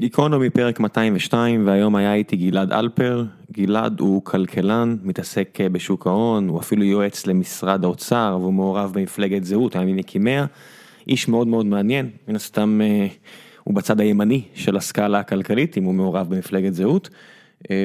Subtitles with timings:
[0.00, 6.60] גיקונומי פרק 202 והיום היה איתי גלעד אלפר, גלעד הוא כלכלן, מתעסק בשוק ההון, הוא
[6.60, 10.46] אפילו יועץ למשרד האוצר והוא מעורב במפלגת זהות, היה ממקימיה,
[11.08, 13.06] איש מאוד מאוד מעניין, מן הסתם אה,
[13.64, 17.10] הוא בצד הימני של הסקאלה הכלכלית אם הוא מעורב במפלגת זהות.
[17.70, 17.84] אה,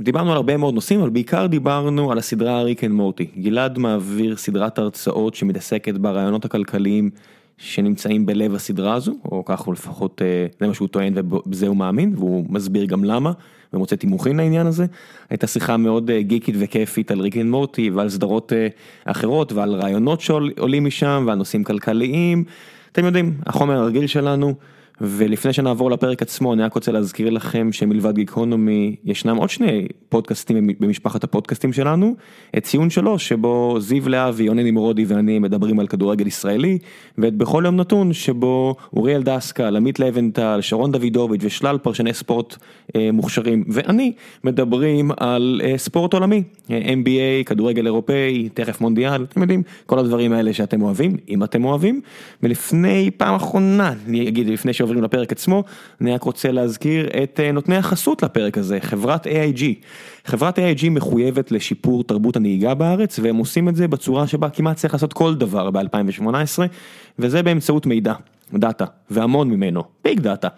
[0.00, 4.36] דיברנו על הרבה מאוד נושאים אבל בעיקר דיברנו על הסדרה Rick and Morty, גלעד מעביר
[4.36, 7.10] סדרת הרצאות שמתעסקת ברעיונות הכלכליים.
[7.58, 11.76] שנמצאים בלב הסדרה הזו, או כך הוא לפחות, אה, זה מה שהוא טוען ובזה הוא
[11.76, 13.32] מאמין, והוא מסביר גם למה,
[13.72, 14.86] ומוצא תימוכין לעניין הזה.
[15.30, 18.68] הייתה שיחה מאוד אה, גיקית וכיפית על ריק מורטי ועל סדרות אה,
[19.04, 22.44] אחרות ועל רעיונות שעולים משם ועל נושאים כלכליים.
[22.92, 24.54] אתם יודעים, החומר הרגיל שלנו.
[25.00, 30.70] ולפני שנעבור לפרק עצמו אני רק רוצה להזכיר לכם שמלבד גיקונומי ישנם עוד שני פודקאסטים
[30.80, 32.14] במשפחת הפודקאסטים שלנו,
[32.56, 36.78] את ציון שלוש שבו זיו להבי, יוני נמרודי ואני מדברים על כדורגל ישראלי,
[37.18, 42.56] ואת בכל יום נתון שבו אוריאל דסקל, עמית לבנטל, שרון דוידוביץ' ושלל פרשני ספורט
[42.96, 43.64] אה, מוכשרים.
[43.68, 44.12] ואני
[44.44, 50.32] מדברים על אה, ספורט עולמי, אה, NBA, כדורגל אירופאי, תכף מונדיאל, אתם יודעים, כל הדברים
[50.32, 52.00] האלה שאתם אוהבים, אם אתם אוהבים,
[52.42, 55.64] ולפני פעם אחרונה, אני אגיד לפני שעוברים שעוברים לפרק עצמו,
[56.00, 59.62] אני רק רוצה להזכיר את אה, נותני החסות לפרק הזה, חברת AIG.
[60.24, 64.92] חברת AIG מחויבת לשיפור תרבות הנהיגה בארץ, והם עושים את זה בצורה שבה כמעט צריך
[64.94, 66.62] לעשות כל דבר ב-2018,
[67.18, 68.14] וזה באמצעות מידע,
[68.54, 70.48] data, והמון ממנו, big data.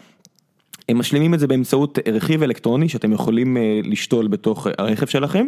[0.89, 5.47] הם משלימים את זה באמצעות רכיב אלקטרוני שאתם יכולים אה, לשתול בתוך הרכב שלכם.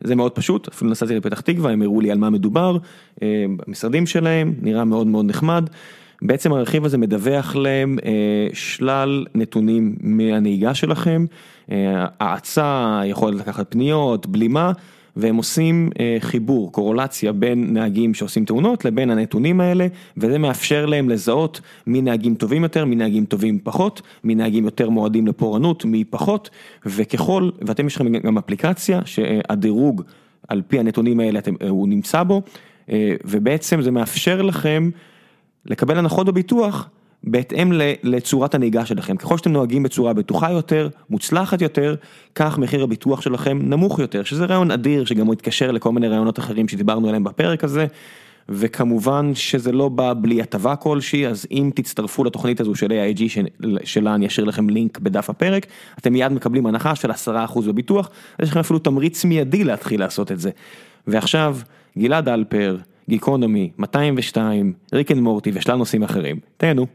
[0.00, 2.76] זה מאוד פשוט, אפילו נסעתי לפתח תקווה, הם הראו לי על מה מדובר,
[3.22, 5.70] אה, המשרדים שלהם, נראה מאוד מאוד נחמד.
[6.22, 11.24] בעצם הרכיב הזה מדווח להם אה, שלל נתונים מהנהיגה שלכם,
[11.70, 14.72] אה, האצה, יכולת לקחת פניות, בלימה.
[15.16, 21.08] והם עושים אה, חיבור, קורלציה בין נהגים שעושים תאונות לבין הנתונים האלה, וזה מאפשר להם
[21.08, 26.04] לזהות מי נהגים טובים יותר, מי נהגים טובים פחות, מי נהגים יותר מועדים לפורענות, מי
[26.04, 26.50] פחות,
[26.86, 30.02] וככל, ואתם יש לכם גם אפליקציה שהדירוג
[30.48, 32.42] על פי הנתונים האלה אתם, הוא נמצא בו,
[33.24, 34.90] ובעצם זה מאפשר לכם
[35.66, 36.88] לקבל הנחות בביטוח
[37.24, 39.16] בהתאם לצורת הנהיגה שלכם.
[39.16, 41.94] ככל שאתם נוהגים בצורה בטוחה יותר, מוצלחת יותר,
[42.34, 46.38] כך מחיר הביטוח שלכם נמוך יותר, שזה רעיון אדיר שגם הוא התקשר לכל מיני רעיונות
[46.38, 47.86] אחרים שדיברנו עליהם בפרק הזה.
[48.48, 53.22] וכמובן שזה לא בא בלי הטבה כלשהי, אז אם תצטרפו לתוכנית הזו של AIG
[53.84, 55.66] שלה אני אשאיר לכם לינק בדף הפרק,
[55.98, 57.14] אתם מיד מקבלים הנחה של 10%
[57.66, 58.10] בביטוח,
[58.42, 60.50] יש לכם אפילו תמריץ מיידי להתחיל לעשות את זה.
[61.06, 61.56] ועכשיו,
[61.98, 62.76] גלעד אלפר,
[63.08, 66.36] גיקונומי, 202, Rick and Morty ושלל נושאים אחרים.
[66.56, 66.86] תהנו.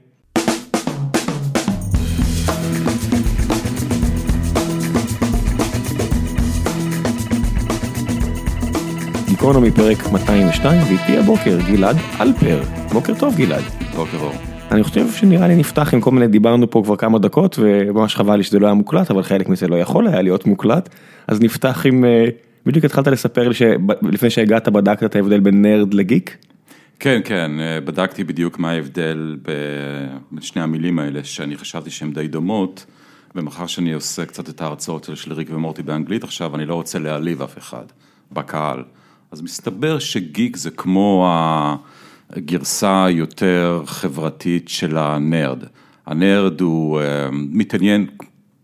[9.28, 12.64] גיקונומי פרק 202 ואיתי הבוקר גלעד אלפר.
[12.94, 13.64] בוקר טוב גלעד.
[13.96, 14.34] בוקר אור.
[14.72, 18.36] אני חושב שנראה לי נפתח עם כל מיני דיברנו פה כבר כמה דקות וממש חבל
[18.36, 20.90] לי שזה לא היה מוקלט אבל חלק מזה לא יכול היה להיות מוקלט
[21.28, 22.26] אז נפתח עם אה,
[22.66, 26.38] בדיוק התחלת לספר לי שלפני שהגעת בדקת את ההבדל בין נרד לגיק?
[27.00, 29.38] כן, כן, אה, בדקתי בדיוק מה ההבדל
[30.32, 32.86] בין שני המילים האלה, שאני חשבתי שהן די דומות,
[33.36, 37.42] ומאחר שאני עושה קצת את ההרצאות של ריק ומורטי באנגלית עכשיו, אני לא רוצה להעליב
[37.42, 37.86] אף אחד
[38.32, 38.84] בקהל.
[39.32, 41.28] אז מסתבר שגיק זה כמו
[42.30, 45.64] הגרסה היותר חברתית של הנרד.
[46.06, 48.08] הנרד הוא אה, מתעניין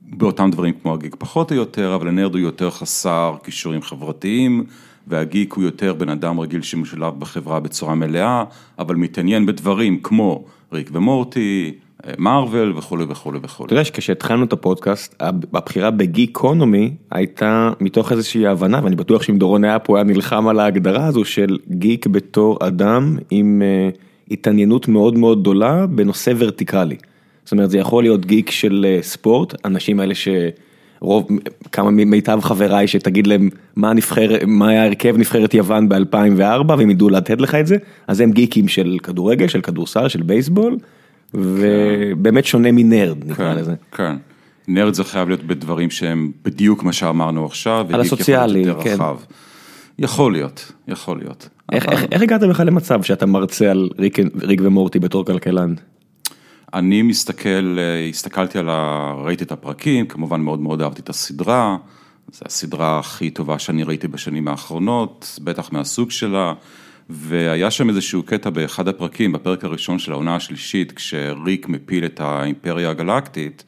[0.10, 4.64] באותם דברים כמו הגיק פחות או יותר, אבל הנרד הוא יותר חסר כישורים חברתיים,
[5.08, 8.44] והגיק הוא יותר בן אדם רגיל שמשולב בחברה בצורה מלאה,
[8.80, 10.44] אבל מתעניין בדברים כמו
[10.74, 11.74] ריק ומורטי,
[12.18, 13.66] מארוול וכולי וכולי וכולי.
[13.66, 15.16] אתה יודע שכשהתחלנו את הפודקאסט,
[15.54, 20.60] הבחירה בגיקונומי הייתה מתוך איזושהי הבנה, ואני בטוח שאם דורון היה פה היה נלחם על
[20.60, 23.98] ההגדרה הזו של גיק בתור אדם עם uh,
[24.32, 26.96] התעניינות מאוד מאוד גדולה בנושא ורטיקלי.
[27.50, 31.28] זאת אומרת זה יכול להיות גיק של אה, ספורט, אנשים האלה שרוב,
[31.72, 37.10] כמה מיטב חבריי שתגיד להם מה נבחר, מה היה הרכב נבחרת יוון ב-2004 והם ידעו
[37.10, 37.78] לתת לך את זה,
[38.08, 40.78] אז הם גיקים של כדורגל, של כדורסל, של בייסבול,
[41.34, 43.74] ובאמת שונה מנרד נקרא כן, לזה.
[43.92, 44.16] כן,
[44.68, 48.98] נרד זה חייב להיות בדברים שהם בדיוק מה שאמרנו עכשיו, על הסוציאלי, כן.
[50.00, 51.50] יכול להיות, יכול להיות.
[51.72, 51.94] איך, אבל...
[51.94, 55.74] איך, איך הגעת בכלל למצב שאתה מרצה על ריק, ריק ומורטי בתור כלכלן?
[56.74, 59.14] אני מסתכל, אה, הסתכלתי על ה...
[59.24, 61.78] ראיתי את הפרקים, כמובן מאוד מאוד אהבתי את הסדרה,
[62.32, 66.54] זו הסדרה הכי טובה שאני ראיתי בשנים האחרונות, בטח מהסוג שלה,
[67.10, 72.90] והיה שם איזשהו קטע באחד הפרקים, בפרק הראשון של העונה השלישית, כשריק מפיל את האימפריה
[72.90, 73.64] הגלקטית,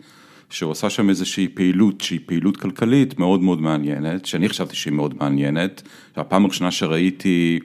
[0.50, 5.16] שהוא עשה שם איזושהי פעילות שהיא פעילות כלכלית מאוד מאוד מעניינת, שאני חשבתי שהיא מאוד
[5.20, 5.82] מעניינת,
[6.16, 7.60] הפעם הראשונה שראיתי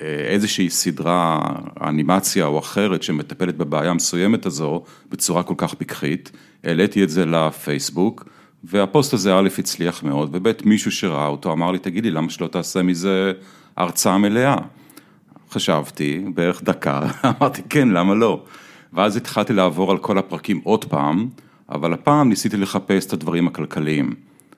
[0.00, 1.40] איזושהי סדרה,
[1.80, 6.30] אנימציה או אחרת שמטפלת בבעיה מסוימת הזו בצורה כל כך פיקחית,
[6.64, 8.28] העליתי את זה לפייסבוק,
[8.64, 12.82] והפוסט הזה א' הצליח מאוד, וב' מישהו שראה אותו אמר לי, תגידי, למה שלא תעשה
[12.82, 13.32] מזה
[13.76, 14.56] הרצאה מלאה?
[15.50, 17.00] חשבתי, בערך דקה,
[17.40, 18.44] אמרתי, כן, למה לא?
[18.92, 21.28] ואז התחלתי לעבור על כל הפרקים עוד פעם,
[21.68, 24.14] אבל הפעם ניסיתי לחפש את הדברים הכלכליים,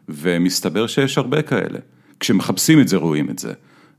[0.09, 1.79] ומסתבר שיש הרבה כאלה.
[2.21, 3.53] כשמחפשים את זה, רואים את זה.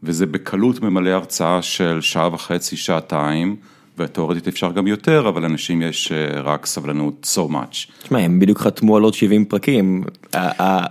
[0.03, 3.55] וזה בקלות ממלא הרצאה של שעה וחצי, שעתיים,
[3.97, 7.91] ותאורטית אפשר גם יותר, אבל לאנשים יש אה, רק סבלנות so much.
[8.03, 10.03] תשמע, הם בדיוק חתמו על עוד 70 פרקים,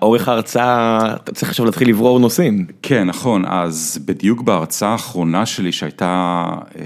[0.03, 2.67] אורך ההרצאה, אתה צריך עכשיו להתחיל לברור נושאים.
[2.82, 6.44] כן, נכון, אז בדיוק בהרצאה האחרונה שלי שהייתה,
[6.79, 6.82] אה,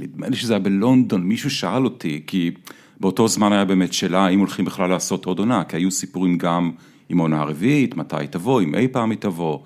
[0.00, 2.50] נדמה לי שזה היה בלונדון, מישהו שאל אותי, כי
[3.00, 6.70] באותו זמן היה באמת שאלה האם הולכים בכלל לעשות עוד עונה, כי היו סיפורים גם
[7.08, 9.58] עם עונה הרביעית, מתי היא תבוא, אם אי פעם היא תבוא.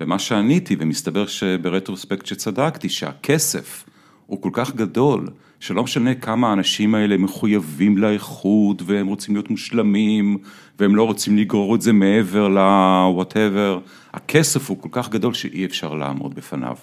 [0.00, 3.84] ומה שעניתי, ומסתבר שברטרוספקט שצדקתי, שהכסף
[4.26, 5.26] הוא כל כך גדול,
[5.60, 10.38] שלא משנה כמה האנשים האלה מחויבים לאיכות, והם רוצים להיות מושלמים,
[10.78, 15.94] והם לא רוצים לגרור את זה מעבר ל-whatever, הכסף הוא כל כך גדול שאי אפשר
[15.94, 16.76] לעמוד בפניו.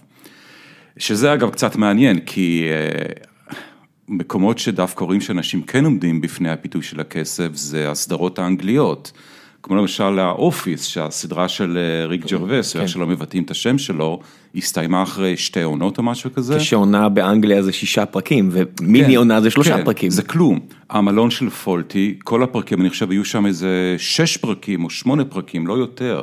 [0.98, 3.54] שזה אגב קצת מעניין, כי uh,
[4.08, 9.12] מקומות שדווקא רואים שאנשים כן עומדים בפני הפיתוי של הכסף, זה הסדרות האנגליות.
[9.68, 14.20] כמו למשל האופיס, שהסדרה של אה, ריק ג'רווס, איך שלא מבטאים את השם שלו,
[14.56, 16.58] הסתיימה אחרי שתי עונות או משהו כזה.
[16.58, 20.10] כשעונה באנגליה זה שישה פרקים, ומיני כן, עונה זה שלושה כן, פרקים.
[20.10, 20.60] זה כלום.
[20.90, 25.68] המלון של פולטי, כל הפרקים, אני חושב, היו שם איזה שש פרקים או שמונה פרקים,
[25.68, 26.22] לא יותר.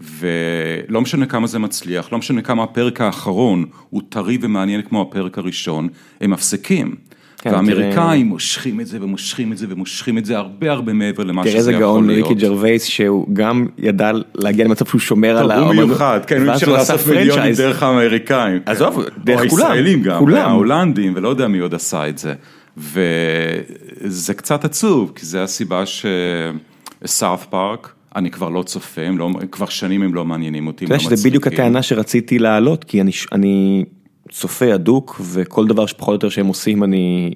[0.00, 5.38] ולא משנה כמה זה מצליח, לא משנה כמה הפרק האחרון הוא טרי ומעניין כמו הפרק
[5.38, 5.88] הראשון,
[6.20, 6.94] הם מפסיקים.
[7.42, 11.42] כן, והאמריקאים מושכים את זה ומושכים את זה ומושכים את זה הרבה הרבה מעבר למה
[11.46, 11.74] שזה יכול להיות.
[11.74, 15.74] תראה איזה גאון ריקי ג'רווייס שהוא גם ידע להגיע למצב שהוא שומר על האמנות.
[15.74, 18.60] הוא מיוחד, כן, הוא אפשר לעשות מיליונים דרך האמריקאים.
[18.66, 19.62] עזוב, דרך כולם.
[19.62, 22.34] או הישראלים גם, וההולנדים, ולא יודע מי עוד עשה את זה.
[22.76, 25.84] וזה קצת עצוב, כי זה הסיבה
[27.04, 30.84] שסארף פארק, אני כבר לא צופה, לא, כבר שנים הם לא מעניינים אותי.
[30.84, 33.02] אתה יודע שזה בדיוק הטענה שרציתי להעלות, כי
[33.32, 33.84] אני...
[34.32, 37.34] צופה הדוק וכל דבר שפחות או יותר שהם עושים אני,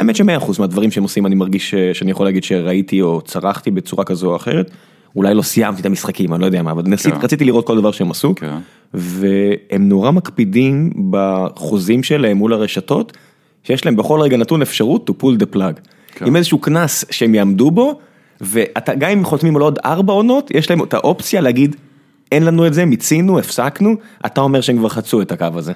[0.00, 4.04] האמת שמאה אחוז מהדברים שהם עושים אני מרגיש שאני יכול להגיד שראיתי או צרכתי בצורה
[4.04, 4.70] כזו או אחרת,
[5.16, 7.20] אולי לא סיימתי את המשחקים, אני לא יודע מה, אבל נסית, כן.
[7.20, 8.56] רציתי לראות כל דבר שהם עשו, כן.
[8.94, 13.16] והם נורא מקפידים בחוזים שלהם מול הרשתות,
[13.64, 15.80] שיש להם בכל רגע נתון אפשרות to pull the plug,
[16.12, 16.26] כן.
[16.26, 17.98] עם איזשהו קנס שהם יעמדו בו,
[18.40, 21.76] וגם אם חותמים על עוד ארבע עונות, יש להם את האופציה להגיד,
[22.32, 23.94] אין לנו את זה, מיצינו, הפסקנו,
[24.26, 25.72] אתה אומר שהם כבר חצו את הקו הזה.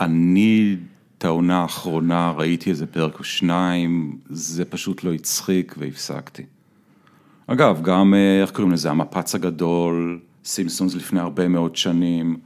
[0.00, 0.76] אני,
[1.18, 6.42] את העונה האחרונה, ראיתי איזה פרק או שניים, זה פשוט לא הצחיק והפסקתי.
[7.46, 12.36] אגב, גם, אה, איך קוראים לזה, המפץ הגדול, סימפסונס לפני הרבה מאוד שנים,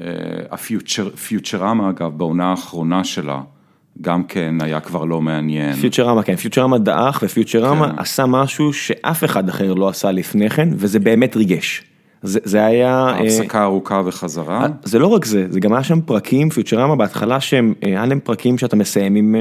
[0.00, 0.04] אה,
[0.50, 3.40] הפיוטרמה אגב, בעונה האחרונה שלה,
[4.00, 5.74] גם כן היה כבר לא מעניין.
[5.74, 7.98] פיוטרמה כן, פיוטרמה דעך ופיוטרמה כן.
[7.98, 11.82] עשה משהו שאף אחד אחר לא עשה לפני כן, וזה באמת ריגש.
[12.24, 12.90] זה זה היה...
[12.90, 14.62] אה, הפסקה ארוכה וחזרה.
[14.62, 18.06] אה, זה לא רק זה, זה גם היה שם פרקים, פיוטרמה בהתחלה שהם, אה, היה
[18.06, 19.36] להם פרקים שאתה מסיים עם,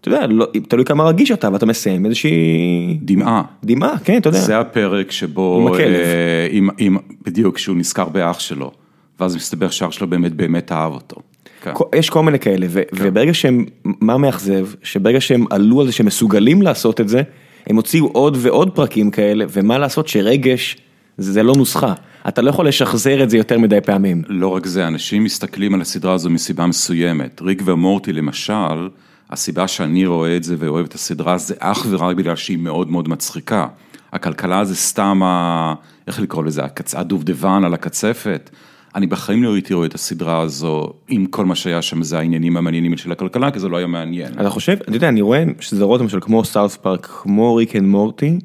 [0.00, 2.98] אתה יודע, לא, תלוי כמה רגיש אתה, ואתה מסיים איזושהי...
[3.02, 3.42] דמעה.
[3.64, 4.38] דמעה, כן, אתה יודע.
[4.38, 5.60] זה הפרק שבו...
[5.60, 5.94] עם הכלב.
[5.94, 8.70] אה, עם, עם, בדיוק, שהוא נזכר באח שלו,
[9.20, 11.16] ואז מסתבר שאח שלו באמת באמת אהב אותו.
[11.62, 11.72] כן.
[11.94, 12.96] יש כל מיני כאלה, ו- כן.
[13.06, 17.22] וברגע שהם, מה מאכזב, שברגע שהם עלו על זה שהם מסוגלים לעשות את זה,
[17.66, 20.76] הם הוציאו עוד ועוד פרקים כאלה, ומה לעשות שרגש...
[21.18, 21.94] זה לא נוסחה,
[22.28, 24.22] אתה לא יכול לשחזר את זה יותר מדי פעמים.
[24.28, 27.40] לא רק זה, אנשים מסתכלים על הסדרה הזו מסיבה מסוימת.
[27.42, 28.88] ריק ומורטי למשל,
[29.30, 33.08] הסיבה שאני רואה את זה ואוהב את הסדרה זה אך ורק בגלל שהיא מאוד מאוד
[33.08, 33.66] מצחיקה.
[34.12, 35.74] הכלכלה זה סתם, ה...
[36.06, 36.94] איך לקרוא לזה, הקצ...
[36.94, 38.50] הדובדבן על הקצפת.
[38.94, 42.56] אני בחיים לא הייתי רואה את הסדרה הזו, אם כל מה שהיה שם זה העניינים
[42.56, 44.32] המעניינים של הכלכלה, כי זה לא היה מעניין.
[44.32, 48.38] אתה חושב, אתה יודע, אני רואה סדרות למשל כמו South Park, כמו Rick and Morty,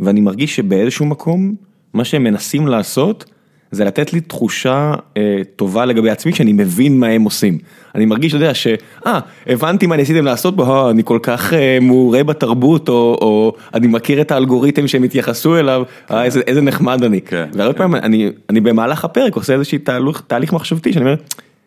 [0.00, 1.54] ואני מרגיש שבאיזשהו מקום,
[1.94, 3.24] מה שהם מנסים לעשות
[3.70, 7.58] זה לתת לי תחושה אה, טובה לגבי עצמי שאני מבין מה הם עושים.
[7.94, 11.78] אני מרגיש, אתה יודע, שאה, הבנתי מה ניסיתם לעשות בו, אה, אני כל כך אה,
[11.80, 16.14] מעורה בתרבות, או, או אני מכיר את האלגוריתם שהם התייחסו אליו, כן.
[16.14, 17.20] אה, איזה, איזה נחמד אני.
[17.20, 17.78] כן, והרבה כן.
[17.78, 21.14] פעמים אני, אני במהלך הפרק עושה איזשהו תהליך, תהליך מחשבתי, שאני אומר,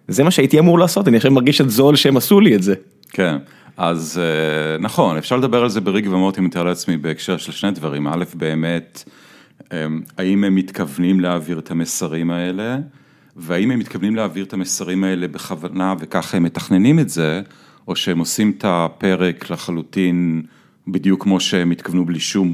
[0.07, 2.75] זה מה שהייתי אמור לעשות, אני עכשיו מרגיש את זול שהם עשו לי את זה.
[3.10, 3.38] כן.
[3.77, 8.07] אז אה, נכון, אפשר לדבר על זה בריג ומוטי, מתאר לעצמי בהקשר של שני דברים,
[8.07, 9.12] א', באמת, אמ,
[10.17, 12.77] האם הם מתכוונים להעביר את המסרים האלה,
[13.36, 17.41] והאם הם מתכוונים להעביר את המסרים האלה בכוונה וככה הם מתכננים את זה,
[17.88, 20.41] או שהם עושים את הפרק לחלוטין
[20.88, 22.53] בדיוק כמו שהם התכוונו בלי שום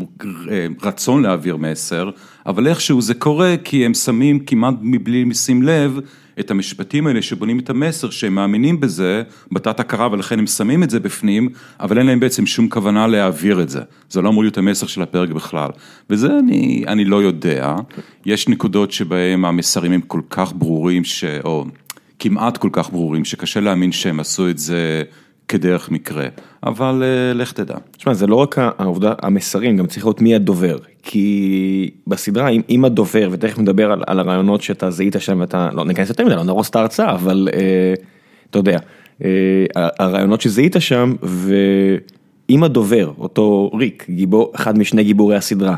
[0.51, 2.09] אה, רצון להעביר מסר,
[2.45, 5.99] אבל איכשהו זה קורה כי הם שמים כמעט מבלי לשים לב
[6.39, 10.89] את המשפטים האלה שבונים את המסר שהם מאמינים בזה, בתת הכרה ולכן הם שמים את
[10.89, 11.49] זה בפנים,
[11.79, 13.81] אבל אין להם בעצם שום כוונה להעביר את זה.
[14.09, 15.69] זה לא אמור להיות המסר של הפרק בכלל.
[16.09, 17.75] וזה אני, אני לא יודע,
[18.25, 21.23] יש נקודות שבהם המסרים הם כל כך ברורים, ש...
[21.43, 21.65] או
[22.19, 25.03] כמעט כל כך ברורים, שקשה להאמין שהם עשו את זה
[25.47, 26.27] כדרך מקרה,
[26.63, 27.75] אבל uh, לך תדע.
[27.97, 32.85] תשמע, זה לא רק העובדה, המסרים, גם צריך לראות מי הדובר, כי בסדרה, אם, אם
[32.85, 36.43] הדובר, ותכף נדבר על, על הרעיונות שאתה זיהית שם ואתה, לא ניכנס יותר מדי, לא
[36.43, 37.55] נהרוס את ההרצאה, אבל uh,
[38.49, 38.77] אתה יודע,
[39.19, 39.23] uh,
[39.99, 45.75] הרעיונות שזיהית שם, ואם הדובר, אותו ריק, גיבור, אחד משני גיבורי הסדרה,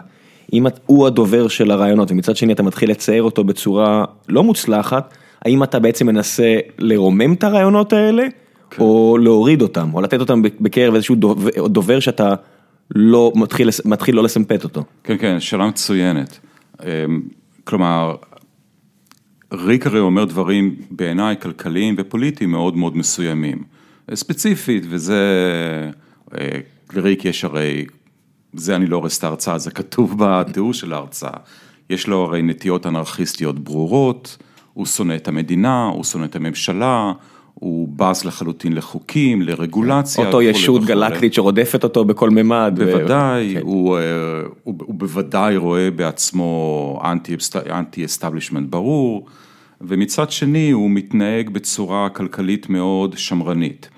[0.54, 5.14] אם הוא הדובר של הרעיונות, ומצד שני אתה מתחיל לצייר אותו בצורה לא מוצלחת,
[5.46, 8.24] האם אתה בעצם מנסה לרומם את הרעיונות האלה?
[8.75, 8.84] כן.
[8.84, 12.34] או להוריד אותם, או לתת אותם בקרב איזשהו דובר, דובר שאתה
[12.96, 14.84] לא מתחיל, מתחיל לא לסמפת אותו.
[15.03, 16.39] כן, כן, שאלה מצוינת.
[16.84, 17.22] אמ,
[17.63, 18.15] כלומר,
[19.53, 23.63] ריק הרי אומר דברים בעיניי כלכליים ופוליטיים מאוד מאוד מסוימים.
[24.13, 25.22] ספציפית, וזה,
[26.38, 26.60] אה,
[26.94, 27.86] לריק יש הרי,
[28.53, 31.38] זה אני לא הורס את ההרצאה, זה כתוב בתיאור של ההרצאה.
[31.89, 34.38] יש לו הרי נטיות אנרכיסטיות ברורות,
[34.74, 37.12] הוא שונא את המדינה, הוא שונא את הממשלה,
[37.60, 40.26] הוא בז לחלוטין לחוקים, לרגולציה.
[40.26, 42.74] אותו ישות גלקטית שרודפת אותו בכל ממד.
[42.76, 43.54] בוודאי, ו...
[43.54, 43.62] כן.
[43.62, 43.98] הוא,
[44.64, 47.02] הוא, הוא בוודאי רואה בעצמו
[47.70, 49.26] אנטי אסטבלישמנט ברור,
[49.82, 53.90] ומצד שני הוא מתנהג בצורה כלכלית מאוד שמרנית.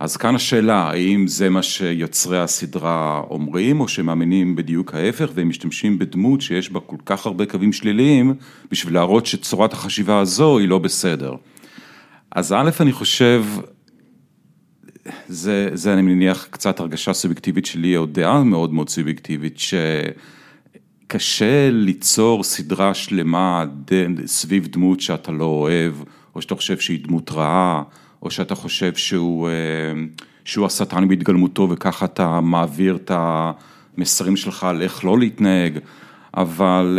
[0.00, 5.98] אז כאן השאלה, האם זה מה שיוצרי הסדרה אומרים, או שמאמינים בדיוק ההפך, והם משתמשים
[5.98, 8.34] בדמות שיש בה כל כך הרבה קווים שליליים,
[8.70, 11.34] בשביל להראות שצורת החשיבה הזו היא לא בסדר.
[12.30, 13.44] אז א', אני חושב,
[15.28, 19.58] זה, זה אני מניח קצת הרגשה סובייקטיבית שלי, או דעה מאוד מאוד סובייקטיבית,
[21.08, 23.64] שקשה ליצור סדרה שלמה
[24.26, 25.94] סביב דמות שאתה לא אוהב,
[26.34, 27.82] או שאתה חושב שהיא דמות רעה,
[28.22, 29.52] או שאתה חושב שהוא, אה,
[30.44, 35.78] שהוא השטן בהתגלמותו וככה אתה מעביר את המסרים שלך על איך לא להתנהג.
[36.36, 36.98] אבל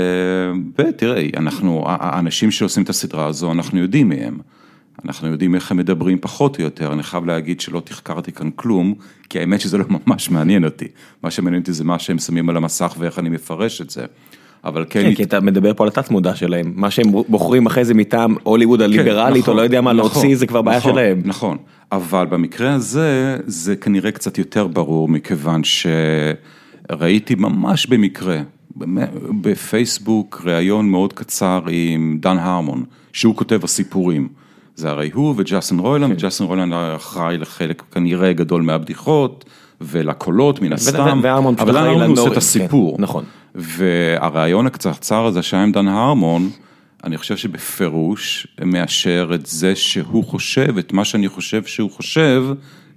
[0.79, 4.39] אה, תראה, אנחנו, האנשים שעושים את הסדרה הזו, אנחנו יודעים מהם.
[5.05, 8.93] אנחנו יודעים איך הם מדברים פחות או יותר, אני חייב להגיד שלא תחקרתי כאן כלום,
[9.29, 10.87] כי האמת שזה לא ממש מעניין אותי.
[11.23, 14.05] מה שמעניין אותי זה מה שהם שמים על המסך ואיך אני מפרש את זה.
[14.63, 15.01] אבל כן...
[15.01, 18.35] כן, כי אתה מדבר פה על התת מודע שלהם, מה שהם בוחרים אחרי זה מטעם
[18.43, 21.21] הוליווד הליברלית, או לא יודע מה, להוציא נכון, זה כבר בעיה נכון, שלהם.
[21.25, 21.57] נכון,
[21.91, 28.41] אבל במקרה הזה, זה כנראה קצת יותר ברור, מכיוון שראיתי ממש במקרה,
[29.41, 34.27] בפייסבוק, ראיון מאוד קצר עם דן הרמון, שהוא כותב הסיפורים.
[34.79, 36.25] זה הרי הוא וג'סטין רוילנד, כן.
[36.25, 39.45] וג'סטין רוילנד אחראי לחלק כנראה גדול מהבדיחות
[39.81, 41.21] ולקולות מן הסתם,
[41.59, 42.97] אבל הרמון עושה את הסיפור.
[42.97, 43.23] כן, נכון.
[43.55, 46.49] והרעיון הקצרצר הזה שהיה עם דן הרמון,
[47.03, 52.43] אני חושב שבפירוש מאשר את זה שהוא חושב, את מה שאני חושב שהוא חושב,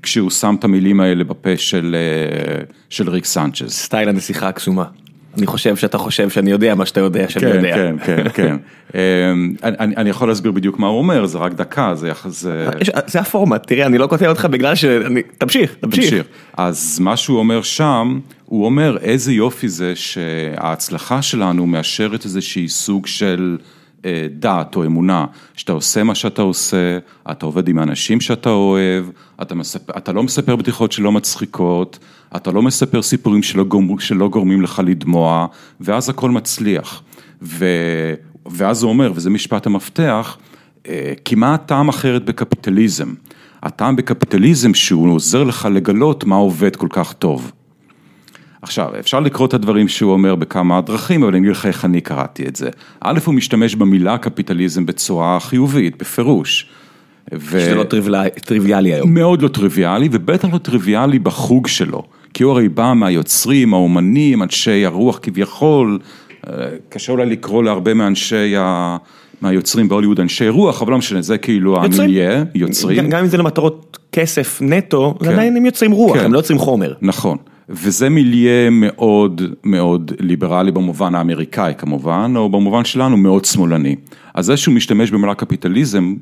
[0.02, 3.72] כשהוא שם את המילים האלה בפה של, אה, של ריק סנצ'ז.
[3.72, 4.84] סטייל הנסיכה הקסומה.
[5.38, 7.74] אני חושב שאתה חושב שאני יודע מה שאתה יודע שאני כן, יודע.
[7.74, 8.56] כן, כן, כן.
[8.94, 12.44] אמ, אני, אני יכול להסביר בדיוק מה הוא אומר, זה רק דקה, זה יחס...
[13.06, 15.22] זה הפורמט, תראה, אני לא כותב אותך בגלל שאני...
[15.38, 16.04] תמשיך, תמשיך.
[16.04, 16.26] תמשיך.
[16.56, 23.06] אז מה שהוא אומר שם, הוא אומר איזה יופי זה שההצלחה שלנו מאשרת איזושהי סוג
[23.06, 23.56] של...
[24.30, 26.98] דת או אמונה, שאתה עושה מה שאתה עושה,
[27.30, 29.04] אתה עובד עם האנשים שאתה אוהב,
[29.42, 31.98] אתה, מספר, אתה לא מספר בדיחות שלא מצחיקות,
[32.36, 35.46] אתה לא מספר סיפורים שלא, גורם, שלא גורמים לך לדמוע,
[35.80, 37.02] ואז הכל מצליח.
[37.42, 37.66] ו,
[38.46, 40.38] ואז הוא אומר, וזה משפט המפתח,
[40.88, 43.14] אה, כי מה הטעם אחרת בקפיטליזם?
[43.62, 47.52] הטעם בקפיטליזם שהוא עוזר לך לגלות מה עובד כל כך טוב.
[48.62, 52.00] עכשיו, אפשר לקרוא את הדברים שהוא אומר בכמה דרכים, אבל אני אגיד לך איך אני
[52.00, 52.70] קראתי את זה.
[53.00, 56.66] א', הוא משתמש במילה קפיטליזם בצורה חיובית, בפירוש.
[57.34, 57.60] ו...
[57.60, 57.84] שזה לא
[58.44, 59.14] טריוויאלי היום.
[59.14, 62.02] מאוד לא טריוויאלי, ובטח לא טריוויאלי בחוג שלו.
[62.34, 65.98] כי הוא הרי בא מהיוצרים, האומנים, אנשי הרוח כביכול,
[66.46, 66.54] אה,
[66.88, 68.96] קשה אולי לקרוא להרבה מאנשי ה...
[69.40, 73.10] מהיוצרים בהוליווד אנשי רוח, אבל לא משנה, זה כאילו המיליה, יוצרים.
[73.10, 75.28] גם אם זה למטרות כסף נטו, כן.
[75.28, 76.24] עדיין הם יוצרים רוח, כן.
[76.24, 76.92] הם לא יוצרים חומר.
[77.02, 77.38] נכון.
[77.72, 83.96] וזה מיליה מאוד מאוד ליברלי במובן האמריקאי כמובן, או במובן שלנו מאוד שמאלני.
[84.34, 86.14] אז זה שהוא משתמש במילה קפיטליזם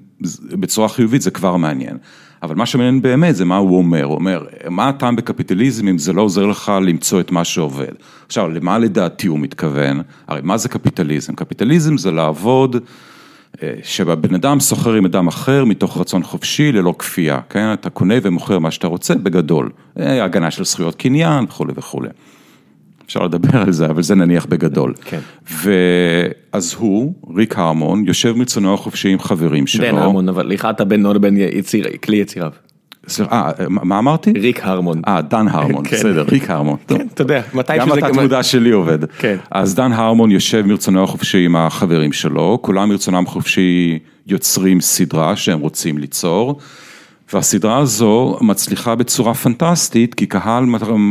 [0.52, 1.96] בצורה חיובית זה כבר מעניין.
[2.42, 6.12] אבל מה שמעניין באמת זה מה הוא אומר, הוא אומר, מה הטעם בקפיטליזם אם זה
[6.12, 7.92] לא עוזר לך למצוא את מה שעובד.
[8.26, 10.00] עכשיו, למה לדעתי הוא מתכוון?
[10.28, 11.34] הרי מה זה קפיטליזם?
[11.34, 12.76] קפיטליזם זה לעבוד
[13.82, 17.72] שבן אדם סוחר עם אדם אחר מתוך רצון חופשי ללא כפייה, כן?
[17.72, 22.08] אתה קונה ומוכר מה שאתה רוצה בגדול, הגנה של זכויות קניין וכולי וכולי.
[23.06, 24.94] אפשר לדבר על זה, אבל זה נניח בגדול.
[25.04, 25.18] כן.
[25.64, 29.84] ואז הוא, ריק הרמון, יושב מרצונו החופשי עם חברים שלו.
[29.84, 32.52] דן הרמון, אבל ליחדת בינו לבין יציר, כלי יציריו.
[33.10, 34.32] סליחה, אה, מה אמרתי?
[34.40, 35.02] ריק הרמון.
[35.08, 35.96] אה, דן הרמון, כן.
[35.96, 36.76] בסדר, ריק הרמון.
[36.88, 38.06] כן, אתה יודע, מתי גם שזה...
[38.06, 39.04] התת מודע שלי עובד.
[39.18, 39.36] כן.
[39.50, 45.60] אז דן הרמון יושב מרצונו החופשי עם החברים שלו, כולם מרצונם החופשי יוצרים סדרה שהם
[45.60, 46.60] רוצים ליצור.
[47.32, 50.64] והסדרה הזו מצליחה בצורה פנטסטית, כי קהל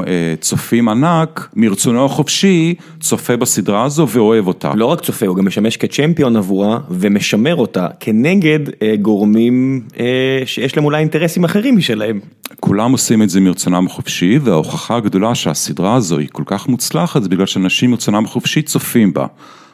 [0.07, 4.71] אה, צופים ענק, מרצונו החופשי, צופה בסדרה הזו ואוהב אותה.
[4.75, 10.77] לא רק צופה, הוא גם משמש כצ'מפיון עבורה ומשמר אותה כנגד אה, גורמים אה, שיש
[10.77, 12.19] להם אולי אינטרסים אחרים משלהם.
[12.59, 17.29] כולם עושים את זה מרצונם החופשי, וההוכחה הגדולה שהסדרה הזו היא כל כך מוצלחת, זה
[17.29, 19.25] בגלל שאנשים מרצונם החופשי צופים בה.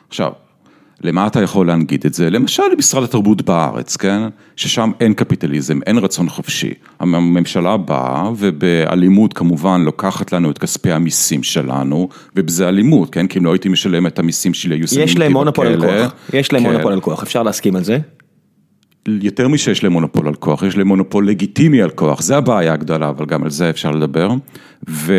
[0.09, 0.31] עכשיו,
[1.01, 2.29] למה אתה יכול להנגיד את זה?
[2.29, 4.21] למשל למשרד התרבות בארץ, כן?
[4.55, 6.73] ששם אין קפיטליזם, אין רצון חופשי.
[6.99, 13.27] הממשלה באה ובאלימות כמובן לוקחת לנו את כספי המיסים שלנו, ובזה אלימות, כן?
[13.27, 15.17] כי אם לא הייתי משלם את המיסים שלי, היו שמים אותי יש.
[15.17, 16.69] להם מונופול על כוח, יש להם כן.
[16.69, 17.99] מונופול על כוח, אפשר להסכים על זה?
[19.07, 23.09] יותר משיש להם מונופול על כוח, יש להם מונופול לגיטימי על כוח, זה הבעיה הגדולה,
[23.09, 24.31] אבל גם על זה אפשר לדבר.
[24.89, 25.13] ו...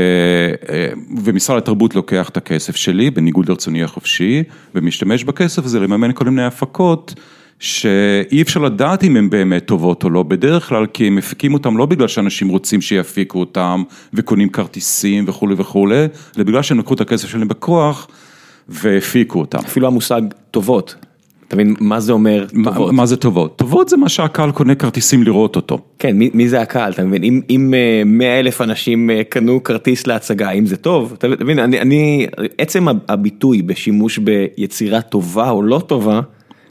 [1.24, 4.42] ומשרד התרבות לוקח את הכסף שלי, בניגוד לרצוני החופשי,
[4.74, 7.14] ומשתמש בכסף הזה לממן כל מיני הפקות.
[7.60, 11.76] שאי אפשר לדעת אם הן באמת טובות או לא, בדרך כלל כי הם מפיקים אותם
[11.76, 13.82] לא בגלל שאנשים רוצים שיפיקו אותם
[14.14, 18.08] וקונים כרטיסים וכולי וכולי, אלא בגלל שהם לקחו את הכסף שלהם בכוח
[18.68, 19.58] והפיקו אותם.
[19.58, 20.94] אפילו המושג טובות,
[21.48, 22.92] אתה מבין מה זה אומר טובות?
[22.92, 23.56] מה זה טובות?
[23.56, 25.78] טובות זה מה שהקהל קונה כרטיסים לראות אותו.
[25.98, 27.24] כן, מי, זה הקהל, אתה מבין?
[27.24, 31.58] אם, אם אה, 100 אלף אנשים אה, קנו כרטיס להצגה, אם זה טוב, אתה מבין,
[31.58, 32.26] אני, אני,
[32.58, 36.20] עצם הביטוי בשימוש ביצירה טובה או לא טובה,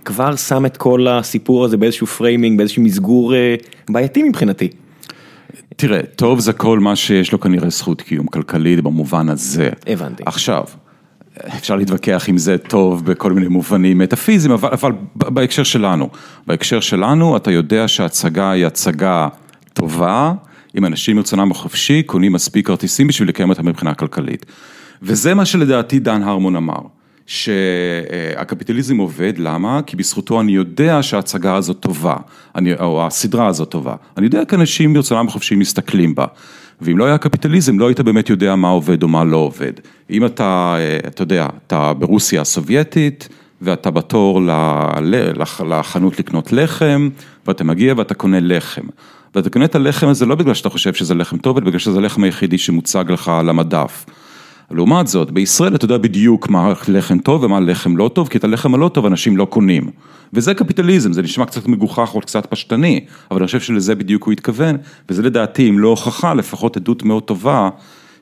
[0.06, 3.56] כבר שם את כל הסיפור הזה באיזשהו framing, באיזשהו מסגור אה,
[3.90, 4.70] בעייתי מבחינתי.
[5.76, 9.70] תראה, טוב זה כל מה שיש לו כנראה זכות קיום כלכלית במובן הזה.
[9.88, 10.24] הבנתי.
[10.26, 10.64] עכשיו,
[11.48, 16.10] אפשר להתווכח אם זה טוב בכל מיני מובנים מטאפיזיים, אבל, אבל בהקשר שלנו,
[16.48, 19.28] בהקשר שלנו אתה יודע שהצגה היא הצגה
[19.74, 20.34] טובה,
[20.78, 24.46] אם אנשים מרצונם החופשי קונים מספיק כרטיסים בשביל לקיים אותה מבחינה כלכלית.
[25.02, 26.80] וזה מה שלדעתי דן הרמון אמר.
[27.28, 29.82] שהקפיטליזם עובד, למה?
[29.86, 32.16] כי בזכותו אני יודע שההצגה הזאת טובה,
[32.56, 33.96] אני, או הסדרה הזאת טובה.
[34.18, 36.26] אני יודע כי אנשים ברצונם החופשי מסתכלים בה.
[36.82, 39.74] ואם לא היה קפיטליזם, לא היית באמת יודע מה עובד או מה לא עובד.
[40.10, 43.30] אם אתה, אתה יודע, אתה ברוסיה הסובייטית,
[43.62, 44.42] ואתה בתור
[45.66, 47.10] לחנות לקנות לחם,
[47.48, 48.88] ואתה מגיע ואתה קונה לחם.
[49.36, 51.98] ואתה קונה את הלחם הזה לא בגלל שאתה חושב שזה לחם טוב, אלא בגלל שזה
[51.98, 54.06] הלחם היחידי שמוצג לך על המדף.
[54.72, 58.44] לעומת זאת, בישראל אתה יודע בדיוק מה לחם טוב ומה לחם לא טוב, כי את
[58.44, 59.90] הלחם הלא טוב אנשים לא קונים.
[60.34, 64.32] וזה קפיטליזם, זה נשמע קצת מגוחך או קצת פשטני, אבל אני חושב שלזה בדיוק הוא
[64.32, 64.78] התכוון,
[65.10, 67.70] וזה לדעתי, אם לא הוכחה, לפחות עדות מאוד טובה,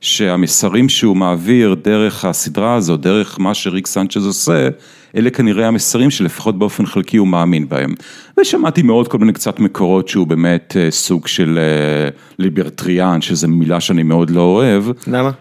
[0.01, 4.69] שהמסרים שהוא מעביר דרך הסדרה הזו, דרך מה שריק סנצ'ז עושה,
[5.15, 7.93] אלה כנראה המסרים שלפחות באופן חלקי הוא מאמין בהם.
[8.39, 13.79] ושמעתי מאוד כל מיני קצת מקורות שהוא באמת אה, סוג של אה, ליברטריאן, שזו מילה
[13.79, 14.83] שאני מאוד לא אוהב.
[15.07, 15.31] למה?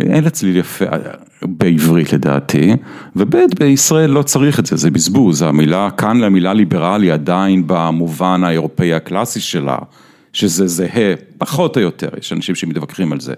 [0.00, 0.84] אין אצלי יפה
[1.42, 2.72] בעברית לדעתי,
[3.16, 8.94] וב' בישראל לא צריך את זה, זה בזבוז, המילה, כאן למילה ליברלי עדיין במובן האירופאי
[8.94, 9.78] הקלאסי שלה,
[10.32, 13.34] שזה זהה, פחות או יותר, יש אנשים שמתווכחים על זה,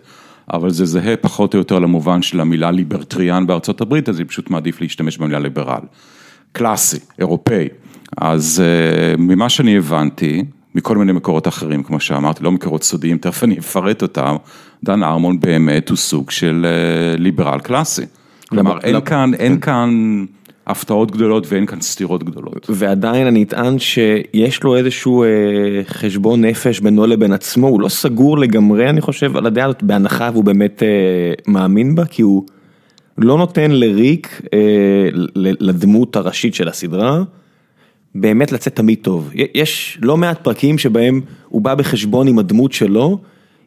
[0.52, 4.50] אבל זה זהה פחות או יותר למובן של המילה ליברטריאן בארצות הברית, אז אני פשוט
[4.50, 5.80] מעדיף להשתמש במילה ליברל.
[6.52, 7.68] קלאסי, אירופאי.
[8.16, 10.44] אז אה, ממה שאני הבנתי,
[10.78, 14.36] מכל מיני מקורות אחרים, כמו שאמרתי, לא מקורות סודיים, תכף אני אפרט אותם,
[14.84, 18.06] דן ארמון באמת הוא סוג של אה, ליברל קלאסי.
[18.48, 19.90] כלומר, אין כאן, אין כאן
[20.66, 22.70] הפתעות גדולות ואין כאן סתירות גדולות.
[22.70, 25.28] ועדיין אני אטען שיש לו איזשהו אה,
[25.86, 30.30] חשבון נפש בינו לבין עצמו, הוא לא סגור לגמרי אני חושב על הדעה הזאת, בהנחה
[30.32, 32.42] והוא באמת אה, מאמין בה, כי הוא
[33.18, 37.22] לא נותן לריק, אה, לדמות הראשית של הסדרה,
[38.20, 39.30] באמת לצאת תמיד טוב.
[39.54, 43.18] יש לא מעט פרקים שבהם הוא בא בחשבון עם הדמות שלו,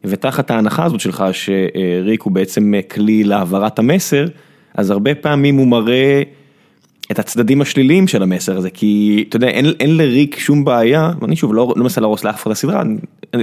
[0.03, 4.25] ותחת ההנחה הזאת שלך שריק הוא בעצם כלי להעברת המסר,
[4.75, 6.21] אז הרבה פעמים הוא מראה
[7.11, 11.35] את הצדדים השליליים של המסר הזה, כי אתה יודע, אין, אין לריק שום בעיה, ואני
[11.35, 12.97] שוב לא, לא מנסה להרוס לאף אחד הסדרה, אני,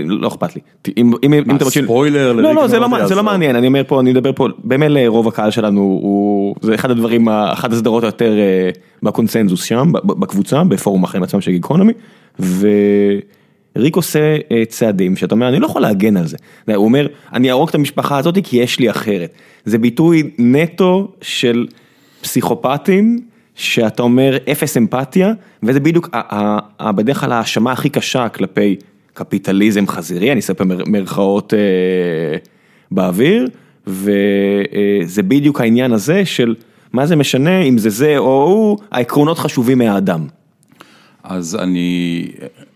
[0.07, 0.61] לא אכפת לי.
[0.97, 3.67] אם, אם, אם אתה מקשיב- ספוילר לא, לריק לא, זה לא, זה לא מעניין, אני
[3.67, 8.05] אומר פה, אני מדבר פה, במילא רוב הקהל שלנו הוא, זה אחד הדברים, אחת הסדרות
[8.05, 8.71] היותר אה,
[9.03, 11.93] בקונצנזוס שם, בקבוצה, בפורום החיים עצמם של גיקונומי,
[12.41, 16.37] וריק עושה אה, צעדים שאתה אומר, אני לא יכול להגן על זה.
[16.67, 19.33] הוא אומר, אני אהרוג את המשפחה הזאת כי יש לי אחרת.
[19.65, 21.67] זה ביטוי נטו של
[22.21, 23.21] פסיכופטים,
[23.59, 26.09] שאתה אומר אפס אמפתיה, וזה בדיוק
[26.83, 28.77] בדרך כלל ההאשמה הכי קשה כלפי
[29.15, 31.59] קפיטליזם חזירי, אני מר- מירכאות אה,
[32.91, 33.49] באוויר,
[33.87, 36.55] וזה בדיוק העניין הזה של
[36.93, 40.27] מה זה משנה אם זה זה או הוא, העקרונות חשובים מהאדם.
[41.25, 42.27] אז אני,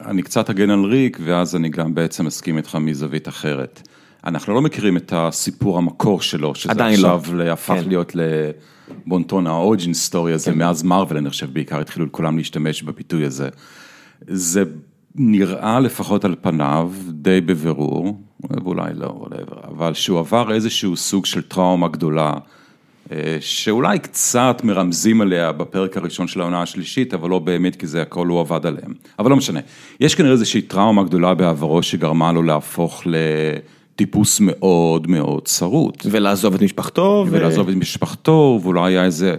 [0.06, 3.88] אני קצת אגן על ריק, ואז אני גם בעצם מסכים איתך מזווית אחרת.
[4.24, 7.44] אנחנו לא מכירים את הסיפור המקור שלו, שזה עדיין עכשיו לא.
[7.44, 7.50] לא.
[7.50, 7.88] הפך כן.
[7.88, 8.16] להיות
[9.06, 13.48] לבונטון האורג'ין סטורי הזה, מאז מרוויל אני חושב בעיקר התחילו כולם להשתמש בביטוי הזה.
[14.26, 14.64] זה
[15.14, 19.26] נראה לפחות על פניו, די בבירור, ואולי לא,
[19.68, 22.32] אבל שהוא עבר איזשהו סוג של טראומה גדולה,
[23.12, 28.02] אה, שאולי קצת מרמזים עליה בפרק הראשון של העונה השלישית, אבל לא באמת, כי זה
[28.02, 28.94] הכל הוא עבד עליהם.
[29.18, 29.60] אבל לא משנה.
[30.00, 33.02] יש כנראה איזושהי טראומה גדולה בעברו שגרמה לו להפוך
[33.94, 36.06] לטיפוס מאוד מאוד צרוט.
[36.10, 37.24] ולעזוב את משפחתו.
[37.28, 39.34] ו- ולעזוב את משפחתו, ואולי היה איזה,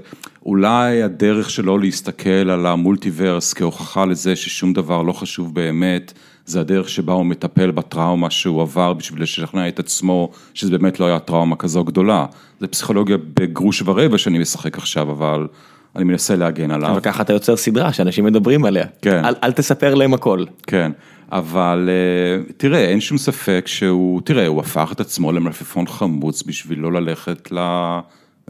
[0.46, 6.14] אולי הדרך שלו להסתכל על המולטיברס כהוכחה לזה ששום דבר לא חשוב באמת,
[6.46, 11.06] זה הדרך שבה הוא מטפל בטראומה שהוא עבר בשביל לשכנע את עצמו, שזה באמת לא
[11.06, 12.26] היה טראומה כזו גדולה.
[12.60, 15.48] זה פסיכולוגיה בגרוש ורבע שאני משחק עכשיו, אבל
[15.96, 16.92] אני מנסה להגן עליו.
[16.92, 18.86] אבל ככה אתה יוצר סדרה שאנשים מדברים עליה.
[19.02, 19.26] כן.
[19.26, 20.44] אל, אל תספר להם הכל.
[20.68, 20.92] כן,
[21.34, 26.80] אבל אה, תראה, אין שום ספק שהוא, תראה, הוא הפך את עצמו למלפפון חמוץ בשביל
[26.80, 27.60] לא ללכת ל,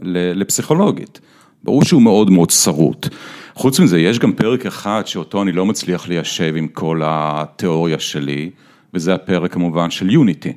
[0.02, 1.20] ל, לפסיכולוגית.
[1.62, 3.08] ברור שהוא מאוד מאוד שרוט.
[3.54, 8.50] חוץ מזה, יש גם פרק אחד שאותו אני לא מצליח ליישב עם כל התיאוריה שלי,
[8.94, 10.52] וזה הפרק כמובן של יוניטי.